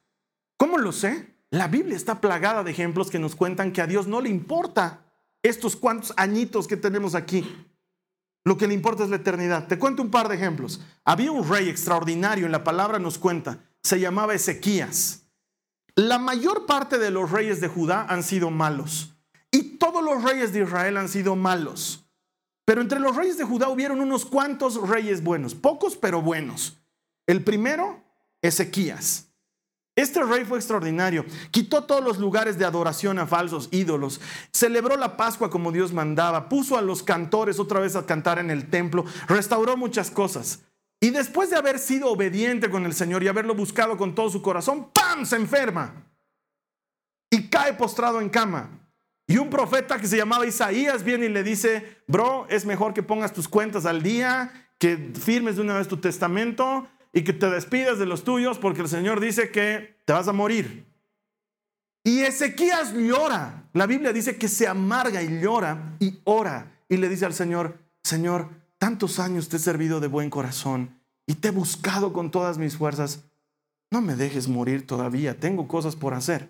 ¿Cómo 0.58 0.78
lo 0.78 0.92
sé? 0.92 1.38
La 1.50 1.68
Biblia 1.68 1.96
está 1.96 2.22
plagada 2.22 2.64
de 2.64 2.72
ejemplos 2.72 3.10
que 3.10 3.20
nos 3.20 3.36
cuentan 3.36 3.72
que 3.72 3.82
a 3.82 3.88
Dios 3.88 4.08
no 4.08 4.22
le 4.22 4.30
importa 4.30 5.09
estos 5.44 5.76
cuantos 5.76 6.14
añitos 6.18 6.68
que 6.68 6.78
tenemos 6.78 7.16
aquí. 7.16 7.46
Lo 8.46 8.58
que 8.58 8.68
le 8.68 8.74
importa 8.74 9.04
es 9.04 9.10
la 9.10 9.18
eternidad. 9.18 9.68
Te 9.68 9.78
cuento 9.78 10.02
un 10.02 10.12
par 10.12 10.30
de 10.30 10.36
ejemplos. 10.36 10.82
Había 11.06 11.32
un 11.32 11.48
rey 11.48 11.70
extraordinario, 11.70 12.46
en 12.46 12.52
la 12.52 12.64
palabra 12.64 13.00
nos 13.00 13.18
cuenta, 13.18 13.60
se 13.84 14.00
llamaba 14.00 14.34
Ezequías. 14.34 15.24
La 15.96 16.18
mayor 16.18 16.66
parte 16.66 16.98
de 16.98 17.12
los 17.12 17.32
reyes 17.32 17.60
de 17.62 17.68
Judá 17.68 18.06
han 18.10 18.24
sido 18.24 18.50
malos. 18.50 19.16
Y 19.52 19.78
todos 19.78 20.04
los 20.04 20.24
reyes 20.24 20.54
de 20.54 20.64
Israel 20.64 20.98
han 20.98 21.10
sido 21.10 21.36
malos. 21.36 22.06
Pero 22.66 22.82
entre 22.82 23.00
los 23.00 23.16
reyes 23.16 23.38
de 23.38 23.44
Judá 23.44 23.70
hubieron 23.70 24.00
unos 24.00 24.26
cuantos 24.26 24.88
reyes 24.88 25.24
buenos, 25.24 25.56
pocos 25.56 25.98
pero 25.98 26.22
buenos. 26.22 26.78
El 27.26 27.44
primero, 27.44 28.04
Ezequías. 28.42 29.29
Este 30.00 30.24
rey 30.24 30.46
fue 30.46 30.60
extraordinario. 30.60 31.26
Quitó 31.52 31.84
todos 31.84 32.02
los 32.02 32.20
lugares 32.20 32.58
de 32.58 32.64
adoración 32.64 33.20
a 33.20 33.28
falsos 33.28 33.68
ídolos. 33.72 34.22
Celebró 34.54 34.96
la 34.96 35.18
Pascua 35.18 35.50
como 35.50 35.74
Dios 35.74 35.92
mandaba. 35.92 36.48
Puso 36.48 36.78
a 36.78 36.82
los 36.82 37.04
cantores 37.04 37.60
otra 37.60 37.82
vez 37.82 37.98
a 37.98 38.06
cantar 38.06 38.40
en 38.40 38.50
el 38.50 38.70
templo. 38.70 39.04
Restauró 39.28 39.76
muchas 39.76 40.10
cosas. 40.10 40.62
Y 41.02 41.10
después 41.10 41.50
de 41.50 41.58
haber 41.58 41.80
sido 41.80 42.10
obediente 42.12 42.70
con 42.70 42.86
el 42.86 42.94
Señor 42.94 43.24
y 43.24 43.28
haberlo 43.28 43.56
buscado 43.56 43.98
con 43.98 44.16
todo 44.16 44.30
su 44.30 44.42
corazón, 44.42 44.90
¡pam! 44.94 45.26
se 45.26 45.36
enferma. 45.36 45.94
Y 47.30 47.50
cae 47.50 47.74
postrado 47.74 48.22
en 48.22 48.30
cama. 48.30 48.70
Y 49.28 49.38
un 49.38 49.50
profeta 49.50 50.00
que 50.00 50.08
se 50.08 50.16
llamaba 50.16 50.48
Isaías 50.48 51.04
viene 51.04 51.26
y 51.26 51.30
le 51.30 51.44
dice, 51.44 51.98
bro, 52.08 52.48
es 52.50 52.66
mejor 52.66 52.94
que 52.94 53.04
pongas 53.04 53.34
tus 53.34 53.50
cuentas 53.50 53.86
al 53.86 54.02
día, 54.02 54.70
que 54.78 55.12
firmes 55.20 55.58
de 55.58 55.62
una 55.64 55.78
vez 55.78 55.90
tu 55.90 55.98
testamento 55.98 56.88
y 57.14 57.24
que 57.24 57.34
te 57.34 57.50
despidas 57.50 58.00
de 58.00 58.06
los 58.06 58.24
tuyos 58.24 58.60
porque 58.60 58.82
el 58.82 58.88
Señor 58.88 59.20
dice 59.20 59.52
que 59.52 59.98
te 60.06 60.14
vas 60.14 60.28
a 60.28 60.34
morir. 60.34 60.86
Y 62.04 62.22
Ezequías 62.22 62.94
llora. 62.94 63.70
La 63.74 63.86
Biblia 63.86 64.14
dice 64.14 64.38
que 64.38 64.48
se 64.48 64.68
amarga 64.68 65.22
y 65.22 65.42
llora 65.42 65.96
y 66.00 66.20
ora 66.24 66.80
y 66.88 66.98
le 66.98 67.10
dice 67.10 67.26
al 67.26 67.34
Señor, 67.34 67.78
Señor, 68.04 68.50
tantos 68.78 69.20
años 69.20 69.50
te 69.50 69.58
he 69.58 69.60
servido 69.60 70.00
de 70.00 70.08
buen 70.08 70.30
corazón 70.30 71.00
y 71.28 71.36
te 71.36 71.50
he 71.50 71.52
buscado 71.52 72.14
con 72.14 72.32
todas 72.32 72.58
mis 72.58 72.78
fuerzas. 72.78 73.26
No 73.92 74.02
me 74.02 74.16
dejes 74.16 74.48
morir 74.48 74.88
todavía, 74.88 75.40
tengo 75.40 75.68
cosas 75.68 75.96
por 75.96 76.14
hacer. 76.14 76.50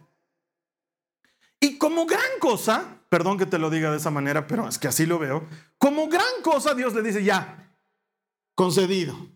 Y 1.59 1.77
como 1.77 2.05
gran 2.05 2.39
cosa, 2.39 2.99
perdón 3.09 3.37
que 3.37 3.45
te 3.45 3.59
lo 3.59 3.69
diga 3.69 3.91
de 3.91 3.97
esa 3.97 4.11
manera, 4.11 4.47
pero 4.47 4.67
es 4.67 4.77
que 4.77 4.87
así 4.87 5.05
lo 5.05 5.19
veo, 5.19 5.45
como 5.77 6.07
gran 6.07 6.41
cosa 6.41 6.73
Dios 6.73 6.93
le 6.93 7.01
dice, 7.01 7.23
ya, 7.23 7.75
concedido, 8.55 9.29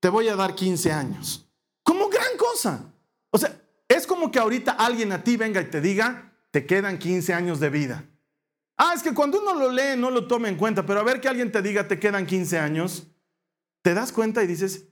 te 0.00 0.08
voy 0.08 0.28
a 0.28 0.36
dar 0.36 0.54
15 0.54 0.92
años. 0.92 1.48
Como 1.82 2.08
gran 2.08 2.36
cosa. 2.36 2.92
O 3.30 3.38
sea, 3.38 3.60
es 3.88 4.06
como 4.06 4.30
que 4.30 4.38
ahorita 4.38 4.72
alguien 4.72 5.12
a 5.12 5.22
ti 5.22 5.36
venga 5.36 5.60
y 5.60 5.70
te 5.70 5.80
diga, 5.80 6.32
te 6.50 6.66
quedan 6.66 6.98
15 6.98 7.34
años 7.34 7.60
de 7.60 7.70
vida. 7.70 8.04
Ah, 8.76 8.92
es 8.94 9.02
que 9.02 9.12
cuando 9.14 9.40
uno 9.40 9.54
lo 9.54 9.72
lee 9.72 9.96
no 9.96 10.10
lo 10.10 10.26
toma 10.26 10.48
en 10.48 10.56
cuenta, 10.56 10.86
pero 10.86 11.00
a 11.00 11.04
ver 11.04 11.20
que 11.20 11.28
alguien 11.28 11.50
te 11.50 11.62
diga, 11.62 11.88
te 11.88 11.98
quedan 11.98 12.26
15 12.26 12.58
años, 12.58 13.08
te 13.82 13.94
das 13.94 14.12
cuenta 14.12 14.42
y 14.42 14.46
dices, 14.46 14.84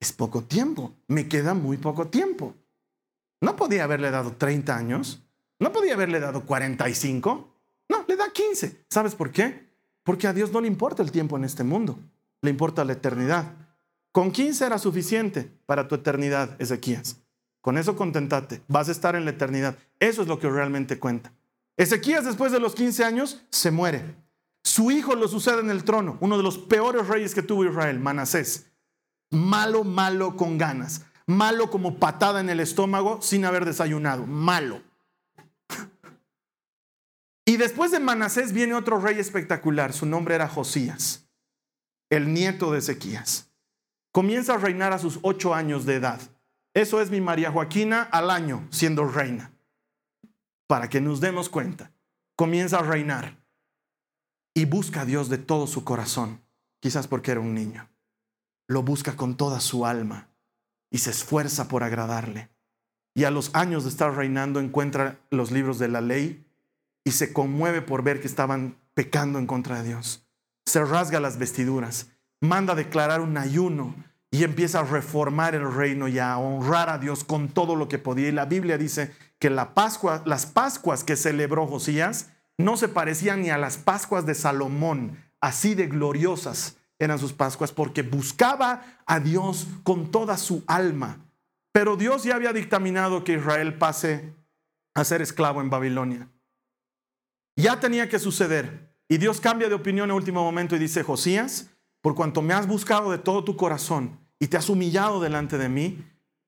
es 0.00 0.12
poco 0.12 0.44
tiempo, 0.44 0.94
me 1.08 1.28
queda 1.28 1.54
muy 1.54 1.76
poco 1.76 2.08
tiempo. 2.08 2.54
No 3.40 3.56
podía 3.56 3.84
haberle 3.84 4.10
dado 4.10 4.32
30 4.32 4.74
años. 4.74 5.22
¿No 5.58 5.72
podía 5.72 5.94
haberle 5.94 6.20
dado 6.20 6.44
45? 6.44 7.54
No, 7.88 8.04
le 8.08 8.16
da 8.16 8.30
15. 8.32 8.86
¿Sabes 8.88 9.14
por 9.14 9.30
qué? 9.30 9.68
Porque 10.02 10.26
a 10.26 10.32
Dios 10.32 10.50
no 10.52 10.60
le 10.60 10.66
importa 10.68 11.02
el 11.02 11.10
tiempo 11.10 11.36
en 11.36 11.44
este 11.44 11.64
mundo, 11.64 11.98
le 12.42 12.50
importa 12.50 12.84
la 12.84 12.94
eternidad. 12.94 13.63
Con 14.14 14.30
15 14.30 14.66
era 14.66 14.78
suficiente 14.78 15.50
para 15.66 15.88
tu 15.88 15.96
eternidad, 15.96 16.54
Ezequías. 16.60 17.16
Con 17.60 17.76
eso 17.76 17.96
contentate, 17.96 18.62
vas 18.68 18.88
a 18.88 18.92
estar 18.92 19.16
en 19.16 19.24
la 19.24 19.32
eternidad. 19.32 19.76
Eso 19.98 20.22
es 20.22 20.28
lo 20.28 20.38
que 20.38 20.48
realmente 20.48 21.00
cuenta. 21.00 21.32
Ezequías 21.76 22.24
después 22.24 22.52
de 22.52 22.60
los 22.60 22.76
15 22.76 23.04
años 23.04 23.42
se 23.50 23.72
muere. 23.72 24.14
Su 24.62 24.92
hijo 24.92 25.16
lo 25.16 25.26
sucede 25.26 25.58
en 25.62 25.70
el 25.70 25.82
trono, 25.82 26.16
uno 26.20 26.36
de 26.36 26.44
los 26.44 26.58
peores 26.58 27.08
reyes 27.08 27.34
que 27.34 27.42
tuvo 27.42 27.64
Israel, 27.64 27.98
Manasés. 27.98 28.70
Malo, 29.32 29.82
malo 29.82 30.36
con 30.36 30.58
ganas. 30.58 31.02
Malo 31.26 31.68
como 31.68 31.98
patada 31.98 32.38
en 32.38 32.50
el 32.50 32.60
estómago 32.60 33.20
sin 33.20 33.44
haber 33.44 33.64
desayunado. 33.64 34.28
Malo. 34.28 34.80
Y 37.44 37.56
después 37.56 37.90
de 37.90 37.98
Manasés 37.98 38.52
viene 38.52 38.74
otro 38.74 39.00
rey 39.00 39.18
espectacular, 39.18 39.92
su 39.92 40.06
nombre 40.06 40.36
era 40.36 40.46
Josías, 40.46 41.26
el 42.10 42.32
nieto 42.32 42.70
de 42.70 42.78
Ezequías. 42.78 43.50
Comienza 44.14 44.54
a 44.54 44.58
reinar 44.58 44.92
a 44.92 45.00
sus 45.00 45.18
ocho 45.22 45.54
años 45.54 45.86
de 45.86 45.96
edad. 45.96 46.20
Eso 46.72 47.00
es 47.00 47.10
mi 47.10 47.20
María 47.20 47.50
Joaquina 47.50 48.02
al 48.02 48.30
año 48.30 48.64
siendo 48.70 49.04
reina. 49.06 49.50
Para 50.68 50.88
que 50.88 51.00
nos 51.00 51.20
demos 51.20 51.48
cuenta, 51.48 51.90
comienza 52.36 52.78
a 52.78 52.82
reinar 52.82 53.44
y 54.54 54.66
busca 54.66 55.00
a 55.00 55.04
Dios 55.04 55.28
de 55.30 55.38
todo 55.38 55.66
su 55.66 55.82
corazón, 55.82 56.40
quizás 56.80 57.08
porque 57.08 57.32
era 57.32 57.40
un 57.40 57.54
niño. 57.54 57.90
Lo 58.68 58.84
busca 58.84 59.16
con 59.16 59.36
toda 59.36 59.58
su 59.58 59.84
alma 59.84 60.28
y 60.92 60.98
se 60.98 61.10
esfuerza 61.10 61.66
por 61.66 61.82
agradarle. 61.82 62.50
Y 63.16 63.24
a 63.24 63.32
los 63.32 63.52
años 63.52 63.82
de 63.82 63.90
estar 63.90 64.14
reinando 64.14 64.60
encuentra 64.60 65.18
los 65.30 65.50
libros 65.50 65.80
de 65.80 65.88
la 65.88 66.00
ley 66.00 66.46
y 67.02 67.10
se 67.10 67.32
conmueve 67.32 67.82
por 67.82 68.04
ver 68.04 68.20
que 68.20 68.28
estaban 68.28 68.78
pecando 68.94 69.40
en 69.40 69.48
contra 69.48 69.82
de 69.82 69.88
Dios. 69.88 70.24
Se 70.66 70.84
rasga 70.84 71.18
las 71.18 71.36
vestiduras, 71.36 72.13
manda 72.44 72.74
declarar 72.74 73.20
un 73.20 73.36
ayuno 73.36 73.94
y 74.30 74.44
empieza 74.44 74.80
a 74.80 74.84
reformar 74.84 75.54
el 75.54 75.72
reino 75.72 76.08
y 76.08 76.18
a 76.18 76.36
honrar 76.38 76.90
a 76.90 76.98
Dios 76.98 77.24
con 77.24 77.48
todo 77.48 77.76
lo 77.76 77.88
que 77.88 77.98
podía. 77.98 78.28
Y 78.28 78.32
la 78.32 78.46
Biblia 78.46 78.78
dice 78.78 79.12
que 79.38 79.50
las 79.50 79.66
Pascuas 80.46 81.04
que 81.04 81.16
celebró 81.16 81.66
Josías 81.66 82.30
no 82.58 82.76
se 82.76 82.88
parecían 82.88 83.42
ni 83.42 83.50
a 83.50 83.58
las 83.58 83.76
Pascuas 83.76 84.26
de 84.26 84.34
Salomón, 84.34 85.18
así 85.40 85.74
de 85.74 85.86
gloriosas 85.86 86.76
eran 86.98 87.18
sus 87.18 87.32
Pascuas, 87.32 87.72
porque 87.72 88.02
buscaba 88.02 88.82
a 89.06 89.20
Dios 89.20 89.66
con 89.82 90.10
toda 90.10 90.36
su 90.36 90.62
alma. 90.66 91.18
Pero 91.72 91.96
Dios 91.96 92.22
ya 92.24 92.36
había 92.36 92.52
dictaminado 92.52 93.24
que 93.24 93.34
Israel 93.34 93.74
pase 93.74 94.32
a 94.94 95.04
ser 95.04 95.20
esclavo 95.22 95.60
en 95.60 95.70
Babilonia. 95.70 96.28
Ya 97.56 97.80
tenía 97.80 98.08
que 98.08 98.18
suceder. 98.18 98.92
Y 99.08 99.18
Dios 99.18 99.40
cambia 99.40 99.68
de 99.68 99.74
opinión 99.74 100.10
en 100.10 100.16
último 100.16 100.42
momento 100.42 100.76
y 100.76 100.78
dice, 100.78 101.02
Josías, 101.02 101.70
por 102.04 102.14
cuanto 102.14 102.42
me 102.42 102.52
has 102.52 102.68
buscado 102.68 103.10
de 103.10 103.16
todo 103.16 103.44
tu 103.44 103.56
corazón 103.56 104.20
y 104.38 104.48
te 104.48 104.58
has 104.58 104.68
humillado 104.68 105.22
delante 105.22 105.56
de 105.56 105.70
mí, 105.70 106.04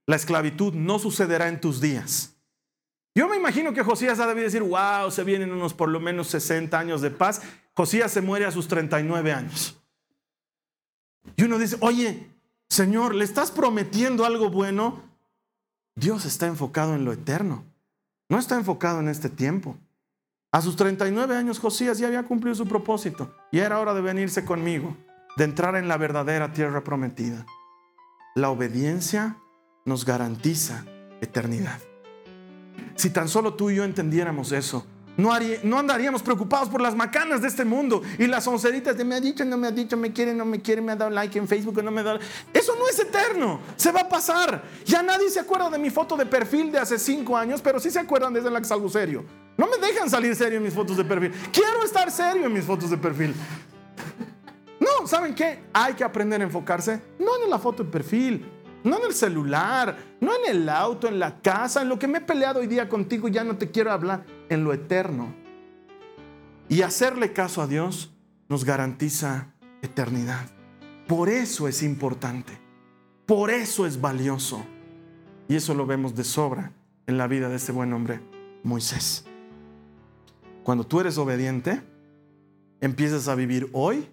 la 0.06 0.16
esclavitud 0.16 0.74
no 0.74 0.98
sucederá 0.98 1.48
en 1.48 1.62
tus 1.62 1.80
días. 1.80 2.36
Yo 3.14 3.26
me 3.26 3.36
imagino 3.36 3.72
que 3.72 3.82
Josías 3.82 4.20
ha 4.20 4.26
debido 4.26 4.44
decir, 4.44 4.62
wow, 4.62 5.10
se 5.10 5.24
vienen 5.24 5.50
unos 5.50 5.72
por 5.72 5.88
lo 5.88 5.98
menos 5.98 6.26
60 6.26 6.78
años 6.78 7.00
de 7.00 7.10
paz. 7.10 7.40
Josías 7.72 8.12
se 8.12 8.20
muere 8.20 8.44
a 8.44 8.50
sus 8.50 8.68
39 8.68 9.32
años. 9.32 9.80
Y 11.36 11.44
uno 11.44 11.58
dice, 11.58 11.78
oye, 11.80 12.28
Señor, 12.68 13.14
¿le 13.14 13.24
estás 13.24 13.50
prometiendo 13.50 14.26
algo 14.26 14.50
bueno? 14.50 15.04
Dios 15.94 16.26
está 16.26 16.48
enfocado 16.48 16.94
en 16.94 17.06
lo 17.06 17.14
eterno, 17.14 17.64
no 18.28 18.38
está 18.38 18.56
enfocado 18.56 19.00
en 19.00 19.08
este 19.08 19.30
tiempo. 19.30 19.78
A 20.52 20.60
sus 20.60 20.76
39 20.76 21.34
años 21.34 21.58
Josías 21.58 21.96
ya 21.96 22.08
había 22.08 22.24
cumplido 22.24 22.54
su 22.54 22.68
propósito 22.68 23.34
y 23.50 23.60
era 23.60 23.80
hora 23.80 23.94
de 23.94 24.02
venirse 24.02 24.44
conmigo, 24.44 24.94
de 25.36 25.44
entrar 25.44 25.76
en 25.76 25.88
la 25.88 25.96
verdadera 25.96 26.52
tierra 26.52 26.82
prometida. 26.82 27.46
La 28.34 28.50
obediencia 28.50 29.36
nos 29.84 30.04
garantiza 30.04 30.84
eternidad. 31.20 31.78
Si 32.96 33.10
tan 33.10 33.28
solo 33.28 33.54
tú 33.54 33.70
y 33.70 33.76
yo 33.76 33.84
entendiéramos 33.84 34.52
eso, 34.52 34.86
no, 35.16 35.30
no, 35.62 35.78
andaríamos 35.78 36.22
preocupados 36.22 36.68
por 36.68 36.80
las 36.80 36.94
macanas 36.94 37.40
de 37.40 37.48
este 37.48 37.64
mundo 37.64 38.02
y 38.18 38.26
las 38.26 38.46
onceritas 38.46 38.96
de 38.98 39.04
me 39.04 39.14
ha 39.14 39.20
dicho, 39.20 39.44
no 39.46 39.56
me 39.56 39.66
ha 39.66 39.70
dicho, 39.70 39.96
me 39.96 40.12
quiere, 40.12 40.34
no 40.34 40.44
me 40.44 40.60
quiere, 40.60 40.82
me 40.82 40.92
ha 40.92 40.96
dado 40.96 41.10
like 41.10 41.38
en 41.38 41.48
Facebook, 41.48 41.82
no 41.82 41.90
me 41.90 42.02
ha. 42.02 42.18
Eso 42.52 42.74
no 42.78 42.86
es 42.88 42.98
eterno, 42.98 43.60
se 43.76 43.92
va 43.92 44.02
a 44.02 44.08
pasar. 44.08 44.62
Ya 44.84 45.02
nadie 45.02 45.30
se 45.30 45.40
acuerda 45.40 45.70
de 45.70 45.78
mi 45.78 45.88
foto 45.88 46.16
de 46.16 46.26
perfil 46.26 46.70
de 46.70 46.78
hace 46.78 46.98
cinco 46.98 47.36
años, 47.36 47.62
pero 47.62 47.80
sí 47.80 47.90
se 47.90 47.98
acuerdan 47.98 48.34
desde 48.34 48.50
la 48.50 48.60
que 48.60 48.66
salgo 48.66 48.90
serio. 48.90 49.24
No 49.56 49.66
me 49.66 49.78
dejan 49.78 50.10
salir 50.10 50.36
serio 50.36 50.58
en 50.58 50.64
mis 50.64 50.74
fotos 50.74 50.98
de 50.98 51.04
perfil. 51.04 51.32
Quiero 51.50 51.82
estar 51.82 52.10
serio 52.10 52.44
en 52.44 52.52
mis 52.52 52.64
fotos 52.64 52.90
de 52.90 52.98
perfil. 52.98 53.34
¿Saben 55.06 55.34
qué? 55.34 55.64
Hay 55.72 55.94
que 55.94 56.04
aprender 56.04 56.40
a 56.40 56.44
enfocarse 56.44 57.00
no 57.18 57.42
en 57.42 57.50
la 57.50 57.58
foto 57.58 57.84
de 57.84 57.90
perfil, 57.90 58.46
no 58.84 58.98
en 58.98 59.06
el 59.06 59.14
celular, 59.14 59.96
no 60.20 60.32
en 60.34 60.56
el 60.56 60.68
auto, 60.68 61.08
en 61.08 61.18
la 61.18 61.40
casa, 61.40 61.82
en 61.82 61.88
lo 61.88 61.98
que 61.98 62.06
me 62.06 62.18
he 62.18 62.20
peleado 62.20 62.60
hoy 62.60 62.66
día 62.66 62.88
contigo, 62.88 63.28
ya 63.28 63.44
no 63.44 63.56
te 63.56 63.70
quiero 63.70 63.92
hablar, 63.92 64.24
en 64.48 64.64
lo 64.64 64.72
eterno. 64.72 65.34
Y 66.68 66.82
hacerle 66.82 67.32
caso 67.32 67.62
a 67.62 67.66
Dios 67.66 68.12
nos 68.48 68.64
garantiza 68.64 69.54
eternidad. 69.82 70.46
Por 71.06 71.28
eso 71.28 71.68
es 71.68 71.82
importante, 71.82 72.52
por 73.26 73.50
eso 73.50 73.86
es 73.86 74.00
valioso. 74.00 74.64
Y 75.48 75.54
eso 75.54 75.74
lo 75.74 75.86
vemos 75.86 76.14
de 76.14 76.24
sobra 76.24 76.72
en 77.06 77.18
la 77.18 77.28
vida 77.28 77.48
de 77.48 77.56
este 77.56 77.70
buen 77.72 77.92
hombre, 77.92 78.20
Moisés. 78.64 79.24
Cuando 80.64 80.84
tú 80.84 80.98
eres 80.98 81.18
obediente, 81.18 81.82
empiezas 82.80 83.28
a 83.28 83.36
vivir 83.36 83.70
hoy 83.72 84.08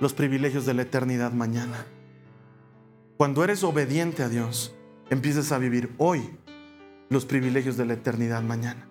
los 0.00 0.12
privilegios 0.12 0.66
de 0.66 0.74
la 0.74 0.82
eternidad 0.82 1.32
mañana. 1.32 1.86
Cuando 3.16 3.42
eres 3.42 3.64
obediente 3.64 4.22
a 4.22 4.28
Dios, 4.28 4.74
empiezas 5.08 5.52
a 5.52 5.58
vivir 5.58 5.94
hoy 5.98 6.36
los 7.08 7.24
privilegios 7.24 7.76
de 7.76 7.86
la 7.86 7.94
eternidad 7.94 8.42
mañana. 8.42 8.86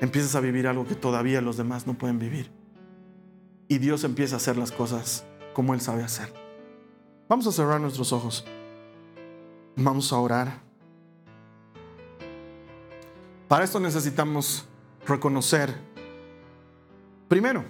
Empiezas 0.00 0.34
a 0.34 0.40
vivir 0.40 0.66
algo 0.66 0.86
que 0.86 0.96
todavía 0.96 1.40
los 1.40 1.56
demás 1.56 1.86
no 1.86 1.94
pueden 1.94 2.18
vivir. 2.18 2.50
Y 3.68 3.78
Dios 3.78 4.04
empieza 4.04 4.36
a 4.36 4.38
hacer 4.38 4.56
las 4.56 4.72
cosas 4.72 5.24
como 5.52 5.72
Él 5.72 5.80
sabe 5.80 6.02
hacer. 6.02 6.32
Vamos 7.28 7.46
a 7.46 7.52
cerrar 7.52 7.80
nuestros 7.80 8.12
ojos. 8.12 8.44
Vamos 9.76 10.12
a 10.12 10.18
orar. 10.18 10.60
Para 13.48 13.64
esto 13.64 13.78
necesitamos 13.78 14.66
reconocer, 15.06 15.74
primero, 17.28 17.64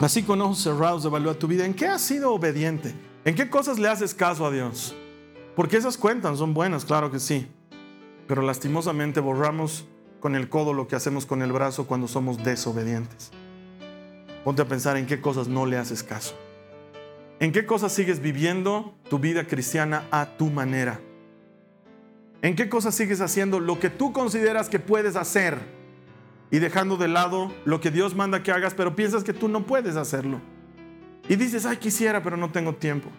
así 0.00 0.22
con 0.22 0.40
ojos 0.40 0.62
cerrados, 0.62 1.04
evalúa 1.04 1.34
tu 1.34 1.46
vida. 1.46 1.64
¿En 1.64 1.74
qué 1.74 1.86
has 1.86 2.02
sido 2.02 2.32
obediente? 2.32 2.94
¿En 3.24 3.34
qué 3.34 3.50
cosas 3.50 3.78
le 3.78 3.88
haces 3.88 4.14
caso 4.14 4.46
a 4.46 4.50
Dios? 4.50 4.94
Porque 5.56 5.76
esas 5.76 5.96
cuentan, 5.96 6.36
son 6.36 6.54
buenas, 6.54 6.84
claro 6.84 7.10
que 7.10 7.18
sí. 7.18 7.48
Pero 8.26 8.42
lastimosamente 8.42 9.20
borramos 9.20 9.86
con 10.20 10.34
el 10.34 10.48
codo 10.48 10.72
lo 10.72 10.88
que 10.88 10.96
hacemos 10.96 11.26
con 11.26 11.42
el 11.42 11.52
brazo 11.52 11.86
cuando 11.86 12.08
somos 12.08 12.42
desobedientes. 12.44 13.30
Ponte 14.44 14.62
a 14.62 14.68
pensar 14.68 14.96
en 14.96 15.06
qué 15.06 15.20
cosas 15.20 15.48
no 15.48 15.66
le 15.66 15.76
haces 15.76 16.02
caso. 16.02 16.34
¿En 17.40 17.52
qué 17.52 17.66
cosas 17.66 17.92
sigues 17.92 18.20
viviendo 18.20 18.94
tu 19.08 19.18
vida 19.18 19.46
cristiana 19.46 20.06
a 20.10 20.36
tu 20.36 20.46
manera? 20.46 21.00
¿En 22.42 22.56
qué 22.56 22.68
cosas 22.68 22.94
sigues 22.94 23.20
haciendo 23.20 23.60
lo 23.60 23.78
que 23.78 23.90
tú 23.90 24.12
consideras 24.12 24.68
que 24.68 24.78
puedes 24.78 25.16
hacer 25.16 25.77
y 26.50 26.58
dejando 26.58 26.96
de 26.96 27.08
lado 27.08 27.52
lo 27.64 27.80
que 27.80 27.90
Dios 27.90 28.14
manda 28.14 28.42
que 28.42 28.52
hagas, 28.52 28.74
pero 28.74 28.96
piensas 28.96 29.24
que 29.24 29.32
tú 29.32 29.48
no 29.48 29.66
puedes 29.66 29.96
hacerlo? 29.96 30.40
Y 31.28 31.36
dices, 31.36 31.66
ay, 31.66 31.76
quisiera, 31.76 32.22
pero 32.22 32.36
no 32.36 32.50
tengo 32.50 32.74
tiempo. 32.74 33.10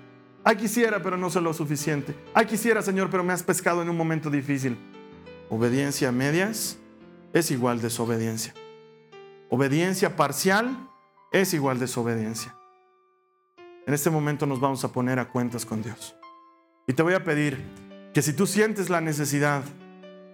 Ay, 0.44 0.56
quisiera, 0.56 1.02
pero 1.04 1.18
no 1.18 1.30
sé 1.30 1.42
lo 1.42 1.54
suficiente. 1.54 2.16
Ay, 2.34 2.46
quisiera, 2.46 2.82
Señor, 2.82 3.10
pero 3.10 3.24
me 3.24 3.34
has 3.34 3.44
pescado 3.44 3.82
en 3.82 3.90
un 3.90 3.98
momento 3.98 4.30
difícil. 4.30 4.78
Obediencia 5.50 6.10
a 6.10 6.12
medias 6.12 6.78
es 7.34 7.52
igual 7.52 7.82
desobediencia. 7.82 8.54
Obediencia 9.50 10.16
parcial 10.16 10.90
es 11.32 11.54
igual 11.54 11.80
desobediencia. 11.80 12.56
En 13.86 13.94
este 13.94 14.10
momento 14.10 14.46
nos 14.46 14.60
vamos 14.60 14.84
a 14.84 14.92
poner 14.92 15.20
a 15.20 15.30
cuentas 15.30 15.66
con 15.66 15.82
Dios. 15.82 16.16
Y 16.88 16.94
te 16.94 17.04
voy 17.04 17.14
a 17.14 17.24
pedir 17.24 17.64
que 18.14 18.22
si 18.22 18.34
tú 18.34 18.48
sientes 18.48 18.90
la 18.90 19.02
necesidad 19.02 19.64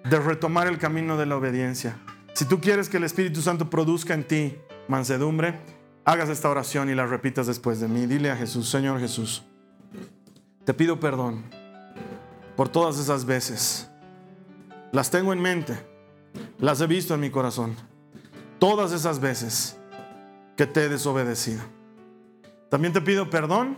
de 0.04 0.20
retomar 0.20 0.68
el 0.68 0.78
camino 0.78 1.18
de 1.18 1.26
la 1.26 1.38
obediencia, 1.38 1.98
si 2.36 2.44
tú 2.44 2.60
quieres 2.60 2.90
que 2.90 2.98
el 2.98 3.06
Espíritu 3.06 3.42
Santo 3.42 3.70
produzca 3.70 4.14
en 4.14 4.28
ti 4.28 4.58
mansedumbre, 4.90 5.58
hagas 6.04 6.28
esta 6.28 6.50
oración 6.50 6.90
y 6.90 6.94
la 6.94 7.08
repitas 7.08 7.48
después 7.48 7.80
de 7.80 7.88
mí. 7.88 8.06
Dile 8.06 8.30
a 8.30 8.36
Jesús, 8.36 8.70
Señor 8.70 9.00
Jesús, 9.00 9.44
te 10.66 10.74
pido 10.74 11.00
perdón 11.00 11.44
por 12.58 12.68
todas 12.68 13.00
esas 13.00 13.26
veces. 13.26 13.90
Las 14.92 15.10
tengo 15.10 15.32
en 15.32 15.42
mente, 15.42 15.78
las 16.60 16.82
he 16.82 16.88
visto 16.88 17.14
en 17.14 17.22
mi 17.22 17.30
corazón. 17.30 17.74
Todas 18.60 18.92
esas 18.92 19.20
veces 19.22 19.78
que 20.58 20.66
te 20.66 20.84
he 20.84 20.90
desobedecido. 20.90 21.64
También 22.70 22.94
te 22.94 23.02
pido 23.02 23.30
perdón 23.30 23.78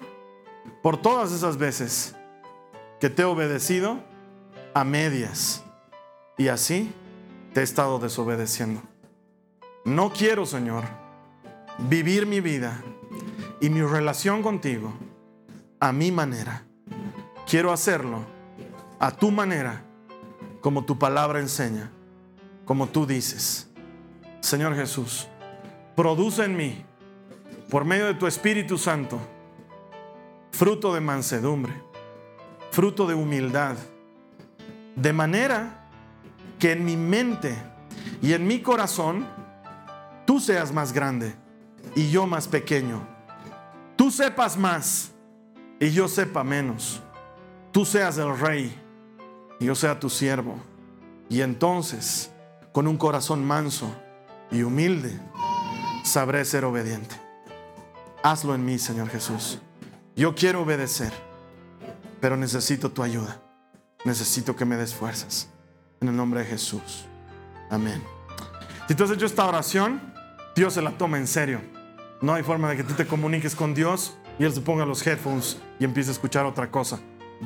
por 0.81 0.97
todas 0.97 1.31
esas 1.31 1.57
veces 1.57 2.15
que 2.99 3.11
te 3.11 3.21
he 3.21 3.25
obedecido 3.25 3.99
a 4.73 4.83
medias 4.83 5.63
y 6.37 6.47
así 6.47 6.91
te 7.57 7.61
he 7.61 7.63
estado 7.63 7.97
desobedeciendo. 7.97 8.83
No 9.83 10.13
quiero, 10.13 10.45
Señor, 10.45 10.83
vivir 11.89 12.27
mi 12.27 12.39
vida 12.39 12.83
y 13.59 13.71
mi 13.71 13.81
relación 13.81 14.43
contigo 14.43 14.93
a 15.79 15.91
mi 15.91 16.11
manera. 16.11 16.67
Quiero 17.47 17.71
hacerlo 17.71 18.27
a 18.99 19.09
tu 19.09 19.31
manera, 19.31 19.83
como 20.61 20.85
tu 20.85 20.99
palabra 20.99 21.39
enseña, 21.39 21.89
como 22.63 22.89
tú 22.89 23.07
dices. 23.07 23.67
Señor 24.39 24.75
Jesús, 24.75 25.27
produce 25.95 26.43
en 26.43 26.57
mí, 26.57 26.85
por 27.71 27.85
medio 27.85 28.05
de 28.05 28.13
tu 28.13 28.27
Espíritu 28.27 28.77
Santo, 28.77 29.19
fruto 30.51 30.93
de 30.93 31.01
mansedumbre, 31.01 31.73
fruto 32.69 33.07
de 33.07 33.15
humildad, 33.15 33.77
de 34.95 35.11
manera 35.11 35.86
que 36.59 36.71
en 36.71 36.85
mi 36.85 36.97
mente 36.97 37.55
y 38.21 38.33
en 38.33 38.47
mi 38.47 38.61
corazón 38.61 39.27
tú 40.25 40.39
seas 40.39 40.71
más 40.71 40.93
grande 40.93 41.35
y 41.95 42.09
yo 42.09 42.27
más 42.27 42.47
pequeño. 42.47 43.05
Tú 43.95 44.11
sepas 44.11 44.57
más 44.57 45.11
y 45.79 45.91
yo 45.91 46.07
sepa 46.07 46.43
menos. 46.43 47.01
Tú 47.71 47.85
seas 47.85 48.17
el 48.17 48.37
rey 48.37 48.75
y 49.59 49.65
yo 49.65 49.75
sea 49.75 49.99
tu 49.99 50.09
siervo. 50.09 50.55
Y 51.29 51.41
entonces, 51.41 52.31
con 52.71 52.87
un 52.87 52.97
corazón 52.97 53.45
manso 53.45 53.91
y 54.51 54.63
humilde, 54.63 55.19
sabré 56.03 56.45
ser 56.45 56.65
obediente. 56.65 57.15
Hazlo 58.23 58.55
en 58.55 58.65
mí, 58.65 58.79
Señor 58.79 59.09
Jesús. 59.09 59.59
Yo 60.15 60.35
quiero 60.35 60.61
obedecer, 60.61 61.11
pero 62.19 62.37
necesito 62.37 62.91
tu 62.91 63.03
ayuda. 63.03 63.41
Necesito 64.05 64.55
que 64.55 64.65
me 64.65 64.77
des 64.77 64.93
fuerzas. 64.93 65.49
En 66.01 66.09
el 66.09 66.15
nombre 66.15 66.41
de 66.41 66.45
Jesús. 66.45 67.05
Amén. 67.69 68.01
Si 68.87 68.95
tú 68.95 69.03
has 69.03 69.11
hecho 69.11 69.25
esta 69.25 69.45
oración, 69.45 70.01
Dios 70.55 70.73
se 70.73 70.81
la 70.81 70.91
toma 70.91 71.17
en 71.17 71.27
serio. 71.27 71.59
No 72.21 72.33
hay 72.33 72.43
forma 72.43 72.69
de 72.69 72.77
que 72.77 72.83
tú 72.83 72.93
te 72.93 73.05
comuniques 73.05 73.55
con 73.55 73.73
Dios 73.73 74.17
y 74.39 74.43
Él 74.43 74.53
se 74.53 74.61
ponga 74.61 74.85
los 74.85 75.05
headphones 75.05 75.59
y 75.79 75.83
empiece 75.83 76.09
a 76.09 76.13
escuchar 76.13 76.45
otra 76.45 76.71
cosa. 76.71 76.99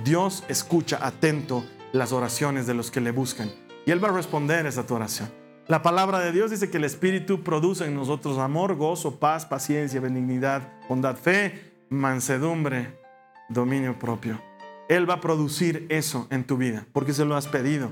Dios 0.03 0.43
escucha 0.47 1.05
atento 1.05 1.63
las 1.91 2.11
oraciones 2.13 2.67
de 2.67 2.73
los 2.73 2.91
que 2.91 3.01
le 3.01 3.11
buscan 3.11 3.51
y 3.85 3.91
Él 3.91 4.03
va 4.03 4.09
a 4.09 4.13
responder 4.13 4.65
esa 4.65 4.85
tu 4.85 4.95
oración. 4.95 5.29
La 5.67 5.81
palabra 5.81 6.19
de 6.19 6.31
Dios 6.31 6.51
dice 6.51 6.69
que 6.69 6.77
el 6.77 6.83
Espíritu 6.83 7.43
produce 7.43 7.85
en 7.85 7.95
nosotros 7.95 8.37
amor, 8.37 8.75
gozo, 8.75 9.19
paz, 9.19 9.45
paciencia, 9.45 9.99
benignidad, 9.99 10.73
bondad, 10.89 11.15
fe, 11.15 11.73
mansedumbre, 11.89 12.97
dominio 13.49 13.97
propio. 13.97 14.41
Él 14.89 15.09
va 15.09 15.15
a 15.15 15.21
producir 15.21 15.85
eso 15.89 16.27
en 16.29 16.43
tu 16.43 16.57
vida 16.57 16.85
porque 16.91 17.13
se 17.13 17.25
lo 17.25 17.35
has 17.35 17.47
pedido. 17.47 17.89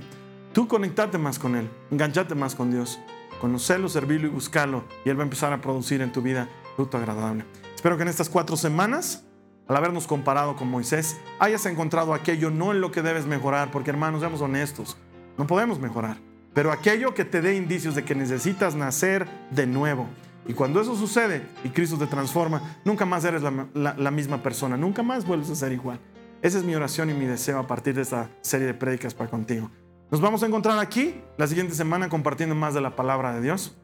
Tú 0.54 0.68
conectate 0.68 1.18
más 1.20 1.38
con 1.38 1.56
Él, 1.56 1.70
enganchate 1.91 2.34
más 2.34 2.56
con 2.56 2.72
Dios, 2.72 3.00
conocerlo, 3.39 3.88
servirlo 3.88 4.28
y 4.28 4.32
buscarlo 4.32 4.84
y 5.06 5.10
Él 5.10 5.18
va 5.18 5.22
a 5.22 5.26
empezar 5.26 5.54
a 5.54 5.62
producir 5.62 6.02
en 6.02 6.12
tu 6.12 6.24
vida 6.24 6.50
fruto 6.76 6.97
agradable. 6.97 7.45
Espero 7.76 7.97
que 7.97 8.04
en 8.04 8.10
estas 8.10 8.30
cuatro 8.30 8.58
semanas, 8.58 9.26
al 9.68 9.78
habernos 9.78 10.08
comparado 10.08 10.56
con 10.56 10.68
Moisés, 10.68 11.18
hayas 11.39 11.66
encontrado 11.68 12.16
aquello 12.16 12.50
no 12.50 12.72
en 12.72 12.82
lo 12.82 12.91
que 12.91 13.04
debes 13.04 13.28
mejorar, 13.28 13.70
porque 13.70 13.91
hermanos, 13.91 14.22
seamos 14.22 14.41
honestos, 14.41 14.97
no 15.38 15.45
podemos 15.45 15.80
mejorar, 15.80 16.18
pero 16.56 16.72
aquello 16.72 17.14
que 17.14 17.26
te 17.26 17.41
dé 17.41 17.56
indicios 17.56 17.93
de 17.93 18.04
que 18.04 18.16
necesitas 18.16 18.76
nacer 18.76 19.28
de 19.52 19.68
nuevo. 19.68 20.08
Y 20.47 20.54
cuando 20.54 20.82
eso 20.82 20.95
sucede 20.95 21.43
y 21.64 21.70
Cristo 21.70 21.95
te 21.97 22.08
transforma, 22.08 22.78
nunca 22.84 23.06
más 23.06 23.24
eres 23.24 23.43
la, 23.43 23.68
la 23.76 24.12
misma 24.12 24.41
persona, 24.41 24.78
nunca 24.78 25.04
más 25.04 25.28
vuelves 25.28 25.52
a 25.52 25.56
ser 25.56 25.74
igual. 25.74 26.00
Esa 26.41 26.58
es 26.58 26.64
mi 26.64 26.74
oración 26.74 27.12
y 27.12 27.14
mi 27.14 27.26
deseo 27.26 27.60
a 27.60 27.68
partir 27.68 27.93
de 27.93 28.02
esta 28.02 28.32
serie 28.41 28.66
de 28.66 28.74
prédicas 28.74 29.14
para 29.14 29.30
contigo. 29.30 29.70
Nos 30.12 30.22
vamos 30.22 30.41
a 30.41 30.47
encontrar 30.47 30.80
aquí 30.80 31.14
la 31.38 31.45
siguiente 31.45 31.76
semana 31.76 32.10
compartiendo 32.10 32.55
más 32.55 32.74
de 32.74 32.82
la 32.82 32.95
palabra 32.95 33.32
de 33.36 33.41
Dios. 33.41 33.76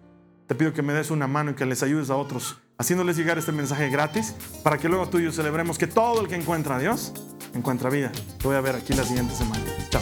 Te 0.48 0.56
pido 0.56 0.74
que 0.74 0.82
me 0.82 0.92
des 0.92 1.12
una 1.12 1.28
mano 1.28 1.52
y 1.52 1.54
que 1.54 1.68
les 1.68 1.84
ayudes 1.84 2.10
a 2.10 2.16
otros 2.16 2.58
haciéndoles 2.80 3.16
llegar 3.16 3.38
este 3.38 3.52
mensaje 3.52 3.92
gratis 3.92 4.34
para 4.64 4.80
que 4.80 4.90
luego 4.90 5.08
tú 5.08 5.20
y 5.20 5.26
yo 5.26 5.32
celebremos 5.32 5.78
que 5.78 5.86
todo 5.86 6.22
el 6.22 6.28
que 6.28 6.34
encuentra 6.34 6.78
a 6.78 6.80
Dios 6.80 7.14
encuentra 7.54 7.92
vida. 7.92 8.12
Te 8.40 8.48
voy 8.48 8.56
a 8.56 8.62
ver 8.62 8.76
aquí 8.76 8.94
la 8.94 9.04
siguiente 9.04 9.36
semana. 9.36 9.64
Chao. 9.92 10.02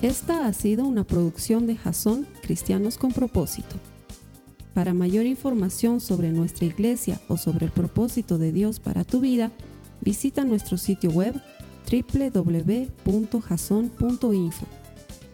Esta 0.00 0.46
ha 0.46 0.52
sido 0.52 0.84
una 0.84 1.02
producción 1.02 1.66
de 1.66 1.76
Jason 1.76 2.28
Cristianos 2.42 2.96
con 2.96 3.10
Propósito. 3.10 3.74
Para 4.74 4.94
mayor 4.94 5.26
información 5.26 6.00
sobre 6.00 6.30
nuestra 6.30 6.66
iglesia 6.66 7.20
o 7.26 7.36
sobre 7.36 7.66
el 7.66 7.72
propósito 7.72 8.38
de 8.38 8.52
Dios 8.52 8.78
para 8.78 9.02
tu 9.02 9.18
vida, 9.18 9.50
visita 10.00 10.44
nuestro 10.44 10.78
sitio 10.78 11.10
web 11.10 11.34
www.jason.info. 11.90 12.84